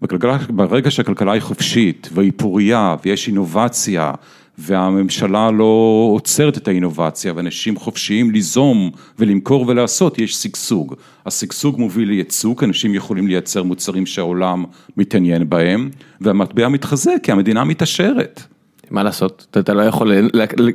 [0.03, 4.12] בכלכלה, ברגע שהכלכלה היא חופשית והיא פורייה ויש אינובציה
[4.59, 10.95] והממשלה לא עוצרת את האינובציה ואנשים חופשיים ליזום ולמכור ולעשות, יש שגשוג.
[11.27, 14.65] השגשוג מוביל לייצוא, כי אנשים יכולים לייצר מוצרים שהעולם
[14.97, 15.91] מתעניין בהם,
[16.21, 18.43] והמטבע מתחזק כי המדינה מתעשרת.
[18.91, 20.13] מה לעשות, אתה, לא יכול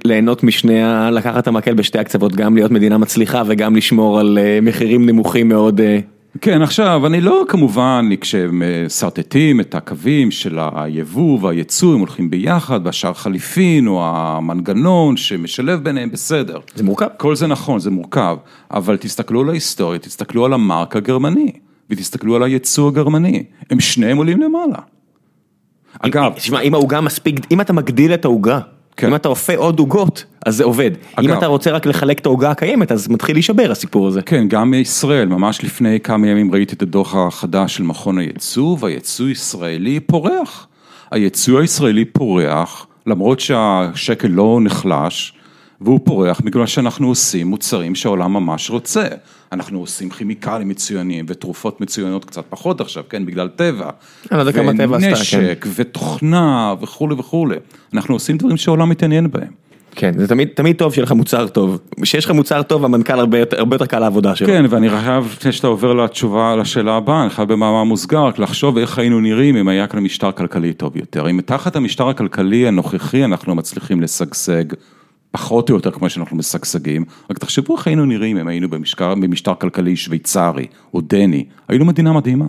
[0.05, 4.65] ליהנות משני, לקחת את המקל בשתי הקצוות, גם להיות מדינה מצליחה וגם לשמור על uh,
[4.65, 5.81] מחירים נמוכים מאוד.
[6.41, 13.13] כן, עכשיו, אני לא כמובן, כשמשרטטים את הקווים של היבוא והייצוא, הם הולכים ביחד, והשאר
[13.13, 16.59] חליפין, או המנגנון שמשלב ביניהם, בסדר.
[16.75, 17.07] זה מורכב.
[17.17, 18.37] כל זה נכון, זה מורכב,
[18.71, 21.51] אבל תסתכלו על ההיסטוריה, תסתכלו על המרק הגרמני,
[21.89, 24.77] ותסתכלו על הייצוא הגרמני, הם שניהם עולים למעלה.
[25.99, 28.59] אגב, תשמע, אם העוגה מספיק, אם אתה מגדיל את העוגה.
[29.07, 30.91] אם אתה אופה עוד עוגות, אז זה עובד.
[31.15, 34.21] אגב, אם אתה רוצה רק לחלק את העוגה הקיימת, אז מתחיל להישבר הסיפור הזה.
[34.21, 39.27] כן, גם מישראל, ממש לפני כמה ימים ראיתי את הדוח החדש של מכון הייצוא, והייצוא
[39.27, 40.67] הישראלי פורח.
[41.11, 45.33] הייצוא הישראלי פורח, למרות שהשקל לא נחלש,
[45.81, 49.07] והוא פורח בגלל שאנחנו עושים מוצרים שהעולם ממש רוצה.
[49.51, 53.89] אנחנו עושים כימיקלים מצוינים ותרופות מצוינות קצת פחות עכשיו, כן, בגלל טבע.
[54.31, 55.37] אני לא יודע כמה טבע עשתה, כן.
[55.37, 57.55] ונשק ותוכנה וכולי וכולי.
[57.93, 59.69] אנחנו עושים דברים שהעולם מתעניין בהם.
[59.95, 61.79] כן, זה תמיד, תמיד טוב שיהיה לך מוצר טוב.
[62.01, 64.47] כשיש לך מוצר טוב, המנכ"ל הרבה, הרבה יותר קל לעבודה שלו.
[64.47, 68.77] כן, ואני חייב, לפני שאתה עובר לתשובה, לשאלה הבאה, אני חייב במאמר מוסגר, רק לחשוב
[68.77, 71.29] איך היינו נראים אם היה כאן משטר כלכלי טוב יותר.
[71.29, 74.63] אם תחת המשטר הכלכלי הנוכחי אנחנו מצליחים לשגשג
[75.31, 79.53] פחות או יותר כמו שאנחנו משגשגים, רק תחשבו איך היינו נראים אם היינו במשטר, במשטר
[79.55, 82.45] כלכלי שוויצרי או דני, היינו מדינה מדהימה.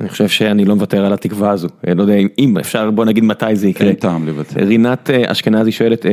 [0.00, 3.56] אני חושב שאני לא מוותר על התקווה הזו, לא יודע אם אפשר, בוא נגיד מתי
[3.56, 3.88] זה יקרה.
[3.88, 4.64] אין טעם לוותר.
[4.64, 6.10] רינת אה, אשכנזי שואלת, אה,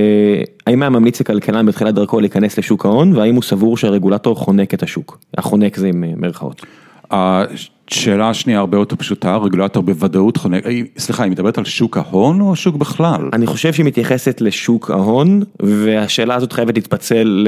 [0.68, 4.84] האם היה ממליץ לכלכלן בתחילת דרכו להיכנס לשוק ההון, והאם הוא סבור שהרגולטור חונק את
[4.84, 5.20] השוק?
[5.38, 6.66] החונק זה עם אה, מירכאות.
[7.12, 10.64] השאלה השנייה הרבה יותר פשוטה, רגולטור בוודאות חונק,
[10.98, 13.30] סליחה, היא מדברת על שוק ההון או שוק בכלל?
[13.34, 17.48] אני חושב שהיא מתייחסת לשוק ההון, והשאלה הזאת חייבת להתפצל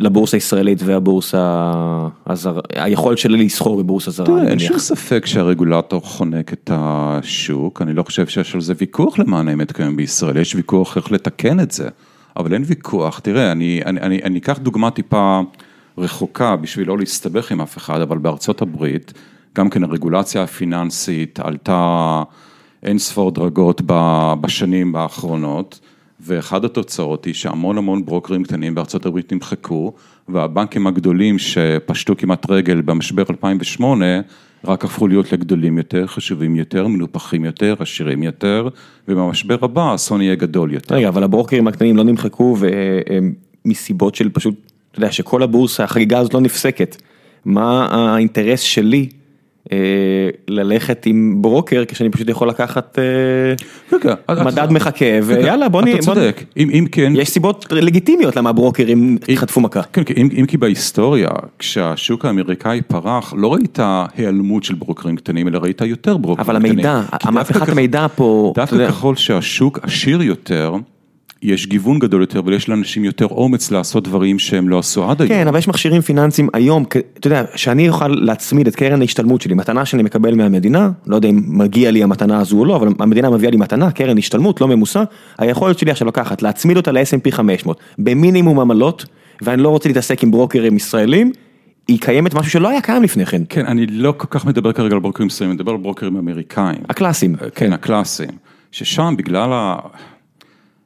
[0.00, 1.72] לבורסה הישראלית והבורסה
[2.26, 4.26] הזרה, היכולת שלי לסחור בבורסה זרה.
[4.26, 9.18] תראה, אין שום ספק שהרגולטור חונק את השוק, אני לא חושב שיש על זה ויכוח
[9.18, 11.88] למען האמת כיום בישראל, יש ויכוח איך לתקן את זה,
[12.36, 15.40] אבל אין ויכוח, תראה, אני, אני, אני, אני אקח דוגמה טיפה
[15.98, 19.12] רחוקה בשביל לא להסתבך עם אף אחד, אבל בארצות הברית,
[19.56, 22.22] גם כן הרגולציה הפיננסית עלתה
[22.82, 23.82] אין ספור דרגות
[24.40, 25.80] בשנים האחרונות,
[26.20, 29.92] ואחד התוצאות היא שהמון המון ברוקרים קטנים בארצות הברית נמחקו,
[30.28, 34.06] והבנקים הגדולים שפשטו כמעט רגל במשבר 2008,
[34.64, 38.68] רק הפכו להיות לגדולים יותר, חשובים יותר, מנופחים יותר, עשירים יותר,
[39.08, 40.94] ובמשבר הבא האסון יהיה גדול יותר.
[40.94, 42.56] רגע, אבל הברוקרים הקטנים לא נמחקו
[43.64, 44.54] מסיבות של פשוט,
[44.94, 46.96] אתה יודע, שכל הבורסה, החגיגה הזאת לא נפסקת.
[47.44, 49.08] מה האינטרס שלי
[49.72, 49.76] אה,
[50.48, 53.04] ללכת עם ברוקר כשאני פשוט יכול לקחת אה,
[53.98, 55.88] רגע, אתה- מדד מחכה ויאללה בוא נ...
[55.88, 59.82] אתה בוא- צודק, אם אם כן, יש סיבות לגיטימיות למה הברוקרים חטפו מכה.
[59.82, 63.78] כן, כן, אם, אם כי בהיסטוריה, כשהשוק האמריקאי פרח, לא ראית
[64.16, 66.72] היעלמות של ברוקרים קטנים, אלא ראית יותר ברוקרים אבל קטנים.
[66.72, 68.60] המידע, כי המהפכת המידע פה, אתה.
[68.60, 70.74] דווקא ככל שהשוק עשיר יותר,
[71.44, 75.28] יש גיוון גדול יותר, ויש לאנשים יותר אומץ לעשות דברים שהם לא עשו עד היום.
[75.28, 76.84] כן, אבל יש מכשירים פיננסיים היום,
[77.18, 81.28] אתה יודע, שאני אוכל להצמיד את קרן ההשתלמות שלי, מתנה שאני מקבל מהמדינה, לא יודע
[81.28, 84.68] אם מגיע לי המתנה הזו או לא, אבל המדינה מביאה לי מתנה, קרן השתלמות, לא
[84.68, 85.02] ממוסה,
[85.38, 89.04] היכולת שלי עכשיו לקחת, להצמיד אותה ל-S&P 500, במינימום עמלות,
[89.42, 91.32] ואני לא רוצה להתעסק עם ברוקרים ישראלים,
[91.88, 94.94] היא קיימת משהו שלא היה קיים לפני כן, כן, אני לא כל כך מדבר כרגע
[94.94, 96.82] על ברוקרים ישראלים, אני מדבר על ברוקרים אמריקאים.
[96.88, 97.36] הקלאסיים.
[97.54, 98.30] כן, הקלאסיים.
[98.72, 99.76] ששם בגלל ה...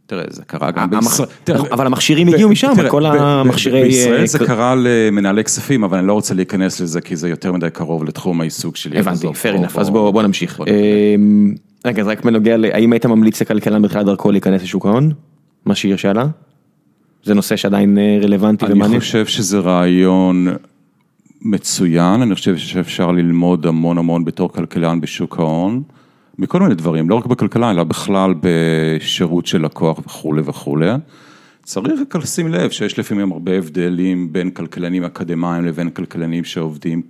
[0.09, 1.28] תראה, זה קרה גם המח- בישראל.
[1.72, 3.82] אבל המכשירים הגיעו משם, כל המכשירי...
[3.82, 7.52] בישראל זה אה, קרה למנהלי כספים, אבל אני לא רוצה להיכנס לזה, כי זה יותר
[7.52, 8.98] מדי קרוב לתחום העיסוק שלי.
[8.98, 10.60] הבנתי, fair enough, אז בוא בוא נמשיך.
[10.66, 11.55] אמ,
[11.85, 12.64] רגע, אז רק בנוגע ל...
[12.64, 15.12] האם היית ממליץ לכלכלן בתחילת דרכו להיכנס לשוק ההון?
[15.64, 16.26] מה שהיא שאלה?
[17.24, 19.01] זה נושא שעדיין אה, רלוונטי אני ומעניין.
[19.01, 20.48] חושב שזה רעיון
[21.43, 25.82] מצוין, אני חושב שאפשר ללמוד המון המון בתור כלכלן בשוק ההון,
[26.39, 30.90] מכל מיני דברים, לא רק בכלכלה, אלא בכלל בשירות של לקוח וכולי וכולי.
[31.62, 37.02] צריך רק לשים לב שיש לפעמים הרבה הבדלים בין כלכלנים אקדמיים לבין כלכלנים שעובדים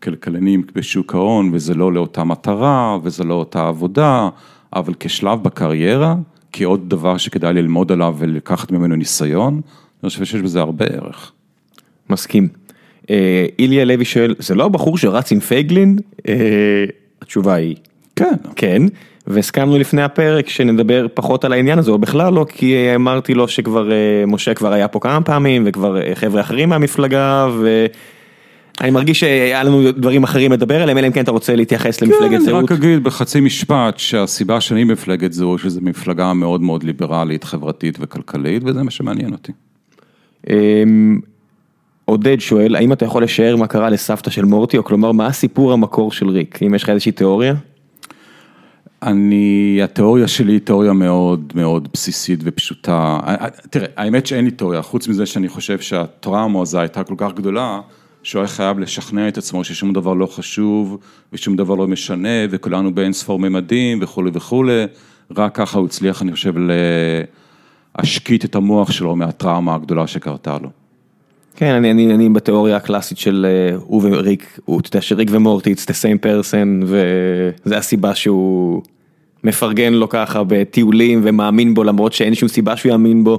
[0.00, 4.28] ככלכלנים בשוק ההון, וזה לא לאותה מטרה, וזה לא אותה עבודה,
[4.72, 6.14] אבל כשלב בקריירה,
[6.52, 9.60] כעוד דבר שכדאי ללמוד עליו ולקחת ממנו ניסיון,
[10.02, 11.32] אני חושב שיש בזה הרבה ערך.
[12.10, 12.48] מסכים.
[13.10, 15.98] אה, איליה לוי שואל, זה לא הבחור שרץ עם פייגלין?
[16.28, 16.84] אה,
[17.22, 17.76] התשובה היא
[18.16, 18.34] כן.
[18.56, 18.82] כן,
[19.26, 23.92] והסכמנו לפני הפרק שנדבר פחות על העניין הזה, או בכלל לא, כי אמרתי לו שכבר,
[23.92, 27.48] אה, משה כבר היה פה כמה פעמים, וכבר אה, חבר'ה אחרים מהמפלגה,
[28.80, 32.30] ואני מרגיש שהיה לנו דברים אחרים לדבר עליהם, אלא אם כן אתה רוצה להתייחס למפלגת
[32.30, 32.64] כן, אני זהות.
[32.64, 38.62] רק אגיד בחצי משפט שהסיבה שאני מפלגת זהות, שזו מפלגה מאוד מאוד ליברלית, חברתית וכלכלית,
[38.66, 39.52] וזה מה שמעניין אותי.
[40.50, 41.20] אמ,
[42.04, 45.72] עודד שואל, האם אתה יכול לשער מה קרה לסבתא של מורטי, או כלומר, מה הסיפור
[45.72, 46.62] המקור של ריק?
[46.62, 47.54] אם יש לך איזושהי תיאוריה?
[49.02, 53.18] אני, התיאוריה שלי היא תיאוריה מאוד מאוד בסיסית ופשוטה.
[53.70, 57.80] תראה, האמת שאין לי תיאוריה, חוץ מזה שאני חושב שהטראומה הזו הייתה כל כך גדולה,
[58.22, 60.98] שהוא היה חייב לשכנע את עצמו ששום דבר לא חשוב
[61.32, 64.84] ושום דבר לא משנה וכולנו באין ספור ממדים וכולי וכולי,
[65.36, 66.54] רק ככה הוא הצליח, אני חושב,
[67.98, 70.85] להשקיט את המוח שלו מהטראומה הגדולה שקרתה לו.
[71.56, 75.72] כן, אני, אני, אני בתיאוריה הקלאסית של אה, הוא וריק, הוא, אתה יודע שריק ומורטי
[75.72, 78.82] it's the same person, וזה הסיבה שהוא
[79.44, 83.38] מפרגן לו ככה בטיולים ומאמין בו למרות שאין שום סיבה שהוא יאמין בו.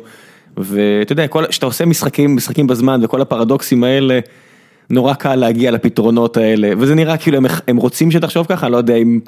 [0.57, 4.19] ואתה יודע, כשאתה עושה משחקים, משחקים בזמן וכל הפרדוקסים האלה,
[4.89, 8.95] נורא קל להגיע לפתרונות האלה, וזה נראה כאילו הם, הם רוצים שתחשוב ככה, לא יודע
[8.95, 9.19] אם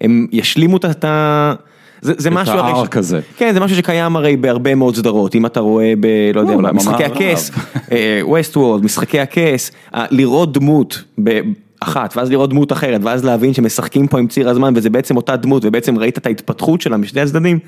[0.00, 1.54] הם ישלימו את ה...
[2.04, 3.20] זה, את משהו, הרי ש- הארק הזה.
[3.36, 6.06] כן, זה משהו שקיים הרי בהרבה מאוד סדרות, אם אתה רואה ב...
[6.34, 7.16] לא יודע, עולם משחקי המערב.
[7.22, 7.50] הכס,
[8.22, 9.70] ווסט וורד, משחקי הכס,
[10.10, 14.90] לראות דמות באחת, ואז לראות דמות אחרת, ואז להבין שמשחקים פה עם ציר הזמן, וזה
[14.90, 17.58] בעצם אותה דמות, ובעצם ראית את ההתפתחות שלה משני הצדדים,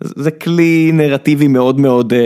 [0.00, 2.18] זה כלי נרטיבי מאוד מאוד אה,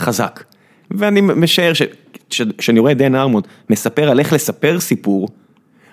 [0.00, 0.44] חזק.
[0.90, 1.82] ואני משער ש-
[2.30, 5.28] ש- שאני רואה את דן הרמון מספר על איך לספר סיפור,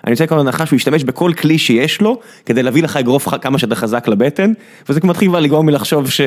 [0.04, 3.58] אני רוצה לקבל הנחה שהוא ישתמש בכל כלי שיש לו כדי להביא לך אגרוף כמה
[3.58, 4.52] שיותר חזק לבטן
[4.88, 6.20] וזה מתחיל כבר לגרום לי לחשוב ש...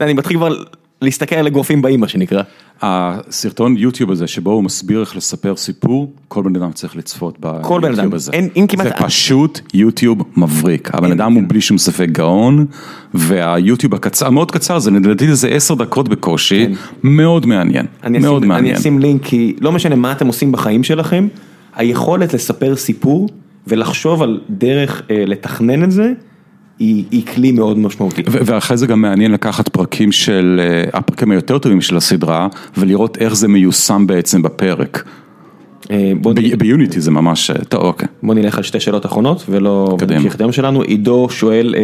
[0.00, 0.54] אני מתחיל כבר
[1.02, 2.42] להסתכל על אגרופים באים מה שנקרא.
[2.82, 7.80] הסרטון יוטיוב הזה שבו הוא מסביר איך לספר סיפור, כל בן אדם צריך לצפות כל.
[7.80, 8.32] ביוטיוב הזה.
[8.32, 12.66] אין- אין כמעט- זה פשוט יוטיוב מבריק, הבן אדם הוא בלי שום ספק גאון,
[13.14, 16.66] והיוטיוב הקצר, מאוד קצר, זה לדעתי זה עשר דקות בקושי,
[17.02, 18.06] מאוד מעניין, כן.
[18.06, 18.74] אני מאוד אשים, מעניין.
[18.74, 21.28] אני אשים לינק כי לא משנה מה אתם עושים בחיים שלכם,
[21.76, 23.28] היכולת לספר סיפור
[23.66, 26.12] ולחשוב על דרך אה, לתכנן את זה,
[26.78, 28.22] היא, היא כלי מאוד משמעותי.
[28.26, 33.36] ואחרי זה גם מעניין לקחת פרקים של, אה, הפרקים היותר טובים של הסדרה, ולראות איך
[33.36, 35.04] זה מיושם בעצם בפרק.
[35.90, 36.12] אה,
[36.58, 38.08] ביוניטי זה ממש, אה, טוב אוקיי.
[38.22, 39.96] בוא נלך על שתי שאלות אחרונות ולא.
[40.08, 40.82] נמשיך את היום שלנו.
[40.82, 41.74] עידו שואל,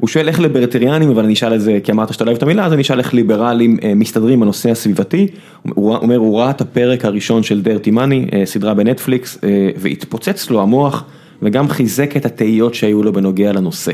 [0.00, 2.42] הוא שואל איך ליברטריאנים, אבל אני אשאל את זה, כי אמרת שאתה לא אוהב את
[2.42, 5.26] המילה, אז אני אשאל איך ליברלים אה, מסתדרים בנושא הסביבתי.
[5.62, 10.62] הוא אומר, הוא ראה את הפרק הראשון של דרטי מאני, סדרה בנטפליקס, אה, והתפוצץ לו
[10.62, 11.04] המוח,
[11.42, 13.92] וגם חיזק את התהיות שהיו לו בנוגע לנושא.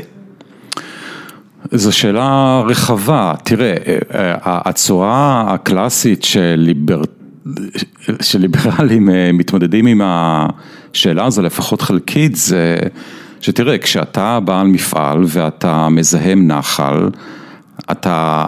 [1.71, 4.35] זו שאלה רחבה, תראה, אה, אה,
[4.65, 7.01] הצורה הקלאסית של ליבר...
[8.21, 12.77] שליברלים אה, מתמודדים עם השאלה הזו, לפחות חלקית, זה
[13.41, 17.09] שתראה, כשאתה בעל מפעל ואתה מזהם נחל,
[17.91, 18.45] אתה...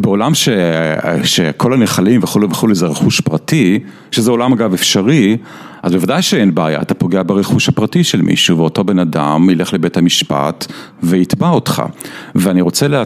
[0.00, 0.32] בעולם
[1.24, 3.78] שכל הנחלים וכולי וכולי זה רכוש פרטי,
[4.10, 5.36] שזה עולם אגב אפשרי,
[5.84, 9.96] אז בוודאי שאין בעיה, אתה פוגע ברכוש הפרטי של מישהו ואותו בן אדם ילך לבית
[9.96, 10.66] המשפט
[11.02, 11.82] ויתבע אותך.
[12.34, 13.02] ואני רוצה, לה...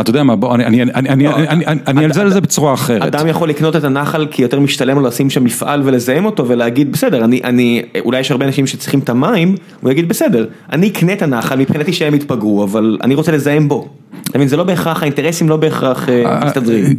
[0.00, 3.02] אתה יודע מה, בוא, אני, אני, אני, אני, אני, אני אנזל את זה בצורה אחרת.
[3.02, 6.92] אדם יכול לקנות את הנחל כי יותר משתלם לו לשים שם מפעל ולזהם אותו ולהגיד
[6.92, 11.12] בסדר, אני, אני, אולי יש הרבה אנשים שצריכים את המים, הוא יגיד בסדר, אני אקנה
[11.12, 13.88] את הנחל מבחינתי שהם יתפגעו, אבל אני רוצה לזהם בו.
[14.22, 16.08] אתה מבין, זה לא בהכרח, האינטרסים לא בהכרח
[16.44, 16.98] מסתדרים.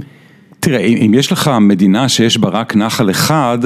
[0.61, 3.59] תראה, אם יש לך מדינה שיש בה רק נחל אחד,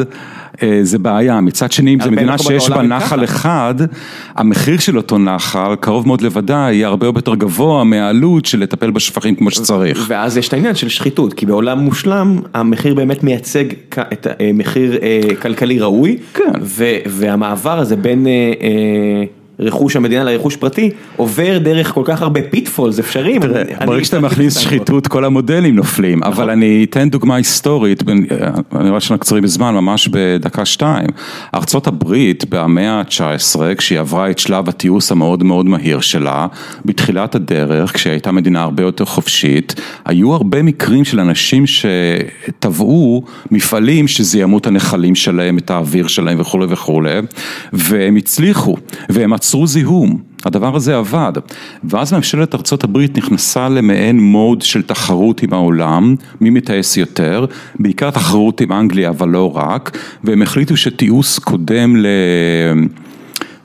[0.81, 3.75] זה בעיה, מצד שני אם זו מדינה שיש בה נחל אחד,
[4.35, 9.35] המחיר של אותו נחל, קרוב מאוד לוודאי, יהיה הרבה יותר גבוה מהעלות של לטפל בשפכים
[9.35, 10.05] כמו שצריך.
[10.07, 13.65] ואז יש את העניין של שחיתות, כי בעולם מושלם, המחיר באמת מייצג
[13.99, 14.99] את המחיר
[15.41, 16.17] כלכלי ראוי,
[17.05, 18.27] והמעבר הזה בין...
[19.59, 23.41] רכוש המדינה לרכוש פרטי, עובר דרך כל כך הרבה pitfalls אפשריים.
[23.85, 28.03] ברגע שאתה מכניס שחיתות כל המודלים נופלים, אבל אני אתן דוגמה היסטורית,
[28.75, 31.07] אני רואה שאנחנו קצרים בזמן, ממש בדקה שתיים.
[31.55, 36.47] ארצות הברית במאה ה-19, כשהיא עברה את שלב התיעוש המאוד מאוד מהיר שלה,
[36.85, 39.75] בתחילת הדרך, כשהיא הייתה מדינה הרבה יותר חופשית,
[40.05, 46.65] היו הרבה מקרים של אנשים שטבעו מפעלים שזיהמו את הנחלים שלהם, את האוויר שלהם וכולי
[46.69, 47.19] וכולי,
[47.73, 48.77] והם הצליחו,
[49.09, 51.33] והם עצרו זיהום, הדבר הזה עבד,
[51.83, 57.45] ואז ממשלת ארה"ב נכנסה למעין מוד של תחרות עם העולם, מי מתעש יותר,
[57.79, 62.07] בעיקר תחרות עם אנגליה אבל לא רק, והם החליטו שתיעוש קודם ל...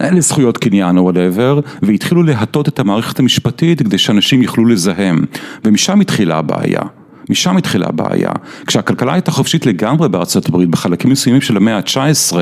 [0.01, 5.24] לזכויות קניין או וואטאבר, והתחילו להטות את המערכת המשפטית כדי שאנשים יוכלו לזהם,
[5.65, 6.82] ומשם התחילה הבעיה.
[7.31, 8.31] משם התחילה הבעיה.
[8.66, 12.36] כשהכלכלה הייתה חופשית לגמרי בארצות הברית, בחלקים מסוימים של המאה ה-19,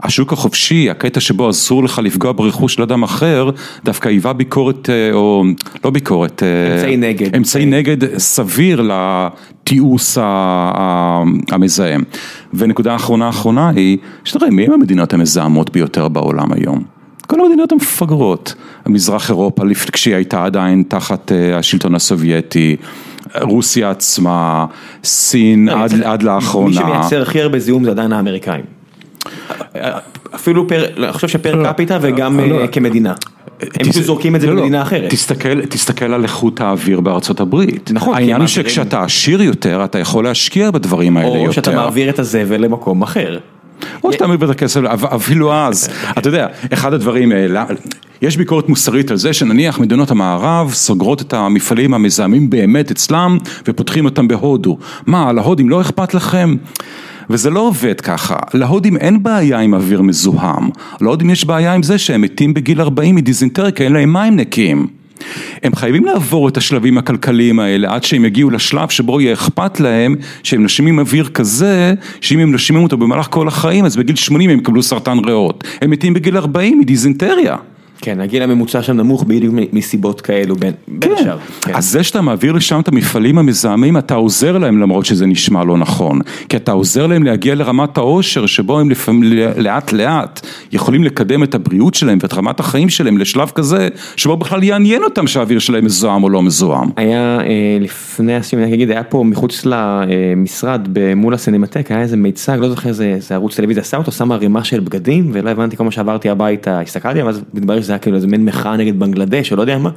[0.00, 3.50] השוק החופשי, הקטע שבו אסור לך לפגוע ברכוש של אדם אחר,
[3.84, 5.44] דווקא היווה ביקורת, או
[5.84, 6.42] לא ביקורת,
[6.76, 7.36] אמצעי נגד.
[7.36, 10.18] אמצעי נגד סביר לתיעוש
[11.50, 12.02] המזהם.
[12.54, 16.99] ונקודה אחרונה אחרונה היא, שתראה, מי הם המדינות המזהמות ביותר בעולם היום?
[17.30, 18.54] כל המדינות המפגרות,
[18.86, 19.62] מזרח אירופה
[19.92, 22.76] כשהיא הייתה עדיין תחת השלטון הסובייטי,
[23.40, 24.66] רוסיה עצמה,
[25.04, 25.68] סין
[26.04, 26.68] עד לאחרונה.
[26.68, 28.64] מי שמייצר הכי הרבה זיהום זה עדיין האמריקאים.
[30.34, 32.40] אפילו פר, אני חושב שפר קפיטה וגם
[32.72, 33.14] כמדינה.
[33.60, 35.10] הם פשוט זורקים את זה במדינה אחרת.
[35.68, 37.90] תסתכל על איכות האוויר בארצות הברית.
[37.94, 38.14] נכון.
[38.14, 41.48] העניין הוא שכשאתה עשיר יותר, אתה יכול להשקיע בדברים האלה יותר.
[41.48, 43.38] או שאתה מעביר את הזבל למקום אחר.
[44.04, 44.80] או שאתה מעביר את הכסף,
[45.14, 45.88] אפילו אז,
[46.18, 47.32] אתה יודע, אחד הדברים,
[48.22, 53.38] יש ביקורת מוסרית על זה שנניח מדינות המערב סוגרות את המפעלים המזהמים באמת אצלם
[53.68, 54.78] ופותחים אותם בהודו.
[55.06, 56.56] מה, להודים לא אכפת לכם?
[57.30, 60.70] וזה לא עובד ככה, להודים אין בעיה עם אוויר מזוהם,
[61.00, 64.99] להודים יש בעיה עם זה שהם מתים בגיל 40 מדיזינטריה, כי אין להם מים נקיים.
[65.62, 70.16] הם חייבים לעבור את השלבים הכלכליים האלה עד שהם יגיעו לשלב שבו יהיה אכפת להם
[70.42, 74.58] שהם נשימים אוויר כזה שאם הם נשימים אותו במהלך כל החיים אז בגיל 80 הם
[74.58, 77.56] יקבלו סרטן ריאות, הם מתים בגיל 40 מדיזינטריה.
[78.02, 80.54] כן, הגיל הממוצע שם נמוך בדיוק מסיבות כאלו
[80.88, 81.38] בין השאר.
[81.62, 85.64] כן, אז זה שאתה מעביר לשם את המפעלים המזהמים, אתה עוזר להם למרות שזה נשמע
[85.64, 86.20] לא נכון.
[86.48, 89.22] כי אתה עוזר להם להגיע לרמת העושר שבו הם לפעמים
[89.56, 94.62] לאט לאט יכולים לקדם את הבריאות שלהם ואת רמת החיים שלהם לשלב כזה, שבו בכלל
[94.62, 96.88] יעניין אותם שהאוויר שלהם מזוהם או לא מזוהם.
[96.96, 97.38] היה
[97.80, 102.88] לפני הסיום, אני אגיד, היה פה מחוץ למשרד מול הסינמטק, היה איזה מיצג, לא זוכר
[102.88, 106.80] איזה ערוץ טלוויזיה, עשה אותו, שם ערימה של בגדים ולא הבנתי כל מה שעברתי הביתה,
[106.80, 109.90] הסתכלתי, אבל מתברר זה היה כאילו איזה מין מחאה נגד בנגלדש או לא יודע מה,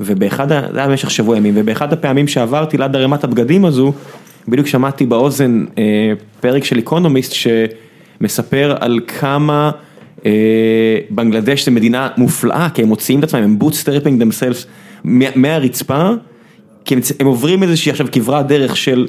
[0.00, 3.92] ובאחד, זה היה במשך שבוע ימים, ובאחד הפעמים שעברתי ליד ערימת הבגדים הזו,
[4.48, 9.70] בדיוק שמעתי באוזן אה, פרק של איקונומיסט שמספר על כמה
[10.26, 10.30] אה,
[11.10, 14.66] בנגלדש זה מדינה מופלאה, כי הם מוציאים את עצמם, הם bootstrapping themselves
[15.34, 16.10] מהרצפה,
[16.84, 19.06] כי הם, הם עוברים איזושהי עכשיו כברת דרך של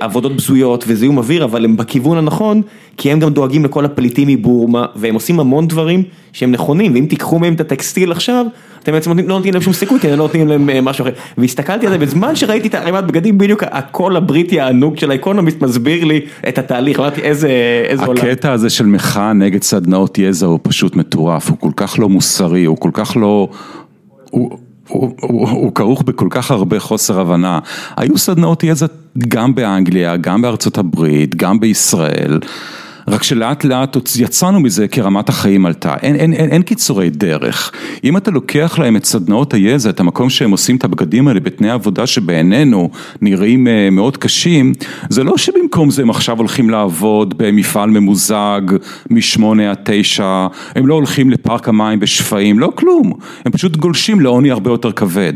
[0.00, 2.62] עבודות בזויות וזיהום אוויר, אבל הם בכיוון הנכון,
[2.96, 6.02] כי הם גם דואגים לכל הפליטים מבורמה, והם עושים המון דברים
[6.32, 8.46] שהם נכונים, ואם תיקחו מהם את הטקסטיל עכשיו,
[8.82, 11.12] אתם בעצם לא נותנים להם שום סיכוי, כי הם לא נותנים להם משהו אחר.
[11.38, 16.04] והסתכלתי על זה, בזמן שראיתי את ערימת בגדים, בדיוק הקול הבריטי הענוג של האקונומיסט מסביר
[16.04, 17.48] לי את התהליך, אמרתי איזה
[18.06, 18.18] עולם.
[18.18, 22.64] הקטע הזה של מחאה נגד סדנאות יזע הוא פשוט מטורף, הוא כל כך לא מוסרי,
[22.64, 23.48] הוא כל כך לא...
[24.30, 24.58] הוא
[25.74, 27.58] כרוך בכל כך הרבה חוסר הבנה.
[27.96, 28.86] היו סדנאות יזע
[29.28, 32.40] גם באנגליה, גם בארצות הברית, גם בישראל.
[33.08, 37.72] רק שלאט לאט יצאנו מזה כי רמת החיים עלתה, אין, אין, אין, אין קיצורי דרך.
[38.04, 41.70] אם אתה לוקח להם את סדנאות היזע, את המקום שהם עושים את הבגדים האלה בתנאי
[41.70, 44.72] עבודה שבעינינו נראים מאוד קשים,
[45.08, 48.62] זה לא שבמקום זה הם עכשיו הולכים לעבוד במפעל ממוזג
[49.10, 53.12] משמונה עד תשע, הם לא הולכים לפארק המים בשפיים, לא כלום,
[53.44, 55.32] הם פשוט גולשים לעוני הרבה יותר כבד,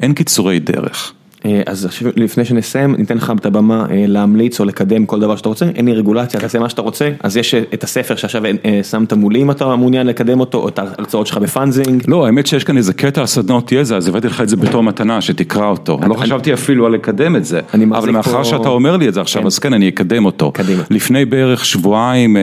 [0.00, 1.12] אין קיצורי דרך.
[1.44, 5.48] אה, אז לפני שנסיים, ניתן לך את הבמה אה, להמליץ או לקדם כל דבר שאתה
[5.48, 8.42] רוצה, אין לי רגולציה, תעשה מה שאתה רוצה, אז יש אה, את הספר שעכשיו
[8.82, 12.02] שמת מולי אם אתה מעוניין לקדם אותו, או את ההרצאות שלך בפאנזינג.
[12.08, 15.20] לא, האמת שיש כאן איזה קטע סדנות יזע, אז הבאתי לך את זה בתור מתנה,
[15.20, 16.00] שתקרא אותו.
[16.08, 17.60] לא חשבתי אפילו על לקדם את זה,
[17.90, 19.46] אבל מאחר שאתה אומר לי את זה עכשיו, כן.
[19.46, 20.52] אז כן, אני אקדם אותו.
[20.90, 22.36] לפני בערך שבועיים,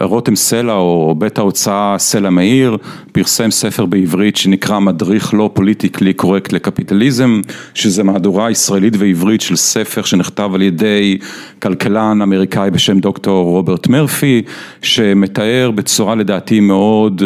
[0.00, 2.76] רותם סלע, או בית ההוצאה סלע מאיר,
[3.12, 7.40] פרסם ספר בעברית שנקרא מדריך לא פוליטיקלי קורקט לקפיטליזם,
[7.74, 11.18] שזה מהדורה ישראלית ועברית של ספר שנכתב על ידי
[11.62, 14.42] כלכלן אמריקאי בשם דוקטור רוברט מרפי,
[14.82, 17.22] שמתאר בצורה לדעתי מאוד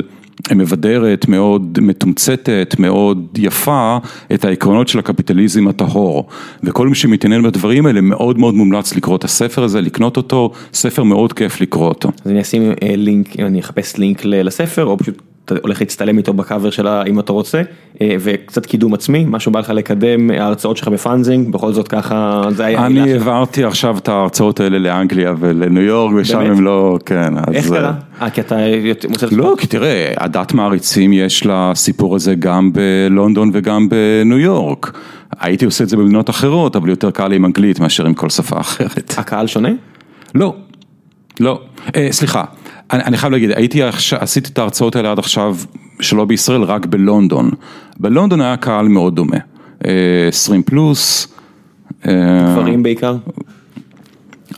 [0.55, 3.99] מבדרת, מאוד מתומצתת, מאוד יפה,
[4.35, 6.27] את העקרונות של הקפיטליזם הטהור.
[6.63, 11.03] וכל מי שמתעניין בדברים האלה, מאוד מאוד מומלץ לקרוא את הספר הזה, לקנות אותו, ספר
[11.03, 12.11] מאוד כיף לקרוא אותו.
[12.25, 15.23] אז אני אשים אה, לינק, אני אחפש לינק לספר, או פשוט
[15.63, 17.63] הולך להצטלם איתו בקאבר שלה אם אתה רוצה,
[18.01, 22.43] אה, וקצת קידום עצמי, משהו בא לך לקדם, ההרצאות שלך ב Funzing, בכל זאת ככה,
[22.51, 23.13] זה היה אני.
[23.13, 26.41] העברתי עכשיו את ההרצאות האלה לאנגליה ולניו יורק, ושם?
[26.41, 27.39] הם לא, כן.
[27.39, 27.93] אז, איך אה, קרה?
[28.23, 28.57] אה, כי אתה
[29.09, 29.27] מוצא...
[29.33, 34.99] לא, כי תראה, עדת מעריצים יש לסיפור הזה גם בלונדון וגם בניו יורק.
[35.41, 38.31] הייתי עושה את זה במדינות אחרות, אבל יותר קל לי עם אנגלית מאשר עם כל
[38.31, 39.15] שפה אחרת.
[39.17, 39.71] הקהל שונה?
[40.35, 40.55] לא,
[41.41, 41.61] לא,
[41.97, 42.45] אה, סליחה,
[42.93, 43.83] אני, אני חייב להגיד, הייתי
[44.19, 45.57] עשיתי את ההרצאות האלה עד עכשיו,
[46.01, 47.51] שלא בישראל, רק בלונדון.
[48.01, 49.37] בלונדון היה קהל מאוד דומה,
[49.87, 51.29] אה, 20 פלוס.
[52.07, 52.13] אה,
[52.53, 53.17] גברים בעיקר?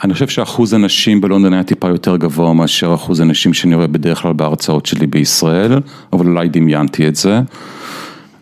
[0.05, 4.23] אני חושב שאחוז הנשים בלונדון היה טיפה יותר גבוה מאשר אחוז הנשים שאני רואה בדרך
[4.23, 5.81] כלל בהרצאות שלי בישראל,
[6.13, 7.41] אבל אולי דמיינתי את זה.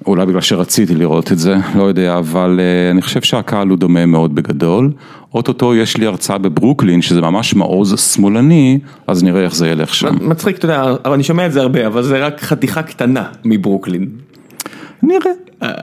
[0.07, 4.07] אולי בגלל שרציתי לראות את זה, לא יודע, אבל אה, אני חושב שהקהל הוא דומה
[4.07, 4.93] מאוד בגדול.
[5.35, 10.15] אוטוטו יש לי הרצאה בברוקלין, שזה ממש מעוז שמאלני, אז נראה איך זה ילך שם.
[10.20, 14.09] מצחיק, אתה יודע, אני שומע את זה הרבה, אבל זה רק חתיכה קטנה מברוקלין.
[15.03, 15.31] נראה.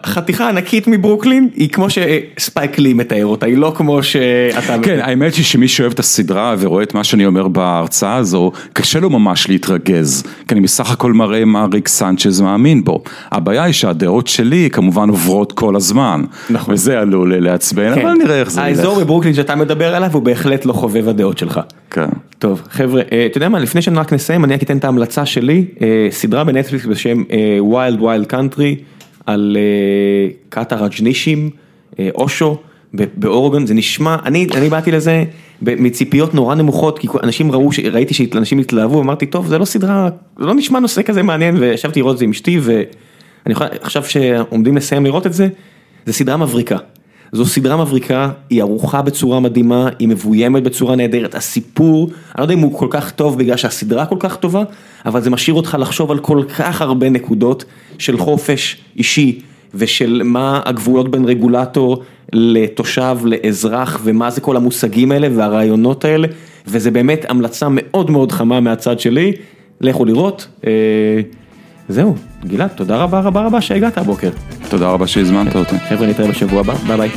[0.06, 4.76] חתיכה ענקית מברוקלין היא כמו שספייק לי מתאר אותה, היא לא כמו שאתה...
[4.82, 9.00] כן, האמת היא שמי שאוהב את הסדרה ורואה את מה שאני אומר בהרצאה הזו, קשה
[9.00, 13.04] לו ממש להתרגז, כי אני בסך הכל מראה מה ריק סנצ'ז מאמין בו.
[13.32, 16.74] הבעיה היא שהדעות שלי כמובן עוברות כל הזמן, נכון.
[16.74, 18.02] וזה עלול לעצבן, כן.
[18.02, 18.80] אבל נראה איך זה ילך.
[18.80, 21.60] האזור בברוקלין שאתה מדבר עליו הוא בהחלט לא חובב הדעות שלך.
[21.90, 22.10] כן.
[22.40, 25.26] טוב, חבר'ה, אה, אתה יודע מה, לפני שאני רק נסיים, אני רק אתן את ההמלצה
[25.26, 27.24] שלי, אה, סדרה בנטפליקס בשם
[27.72, 28.76] Wild Wild Country,
[29.26, 29.58] על
[30.50, 31.50] כת הרג'נישים,
[32.00, 32.58] אה, אושו,
[32.94, 35.24] באורגון, זה נשמע, אני, אני באתי לזה
[35.62, 40.10] מציפיות נורא נמוכות, כי אנשים ראו, ראיתי שאנשים התלהבו, אמרתי, טוב, זה לא סדרה,
[40.40, 42.84] זה לא נשמע נושא כזה מעניין, וישבתי לראות את זה עם אשתי, ואני
[43.48, 45.48] יכול, עכשיו שעומדים לסיים לראות את זה,
[46.06, 46.78] זה סדרה מבריקה.
[47.34, 52.54] זו סדרה מבריקה, היא ערוכה בצורה מדהימה, היא מבוימת בצורה נהדרת, הסיפור, אני לא יודע
[52.54, 54.64] אם הוא כל כך טוב בגלל שהסדרה כל כך טובה,
[55.06, 57.66] אבל זה משאיר אותך לחשוב על כל כך הרבה נקודות
[57.98, 59.40] של חופש אישי
[59.74, 62.04] ושל מה הגבולות בין רגולטור
[62.34, 66.28] לתושב, לאזרח, ומה זה כל המושגים האלה והרעיונות האלה,
[66.68, 69.32] וזה באמת המלצה מאוד מאוד חמה מהצד שלי,
[69.82, 70.48] לכו לראות.
[71.90, 72.16] זהו,
[72.46, 74.30] גלעד, תודה רבה רבה רבה שהגעת הבוקר.
[74.70, 75.80] תודה רבה שהזמנת אותי.
[75.90, 77.10] חבר'ה, נתראה בשבוע הבא, ביי ביי.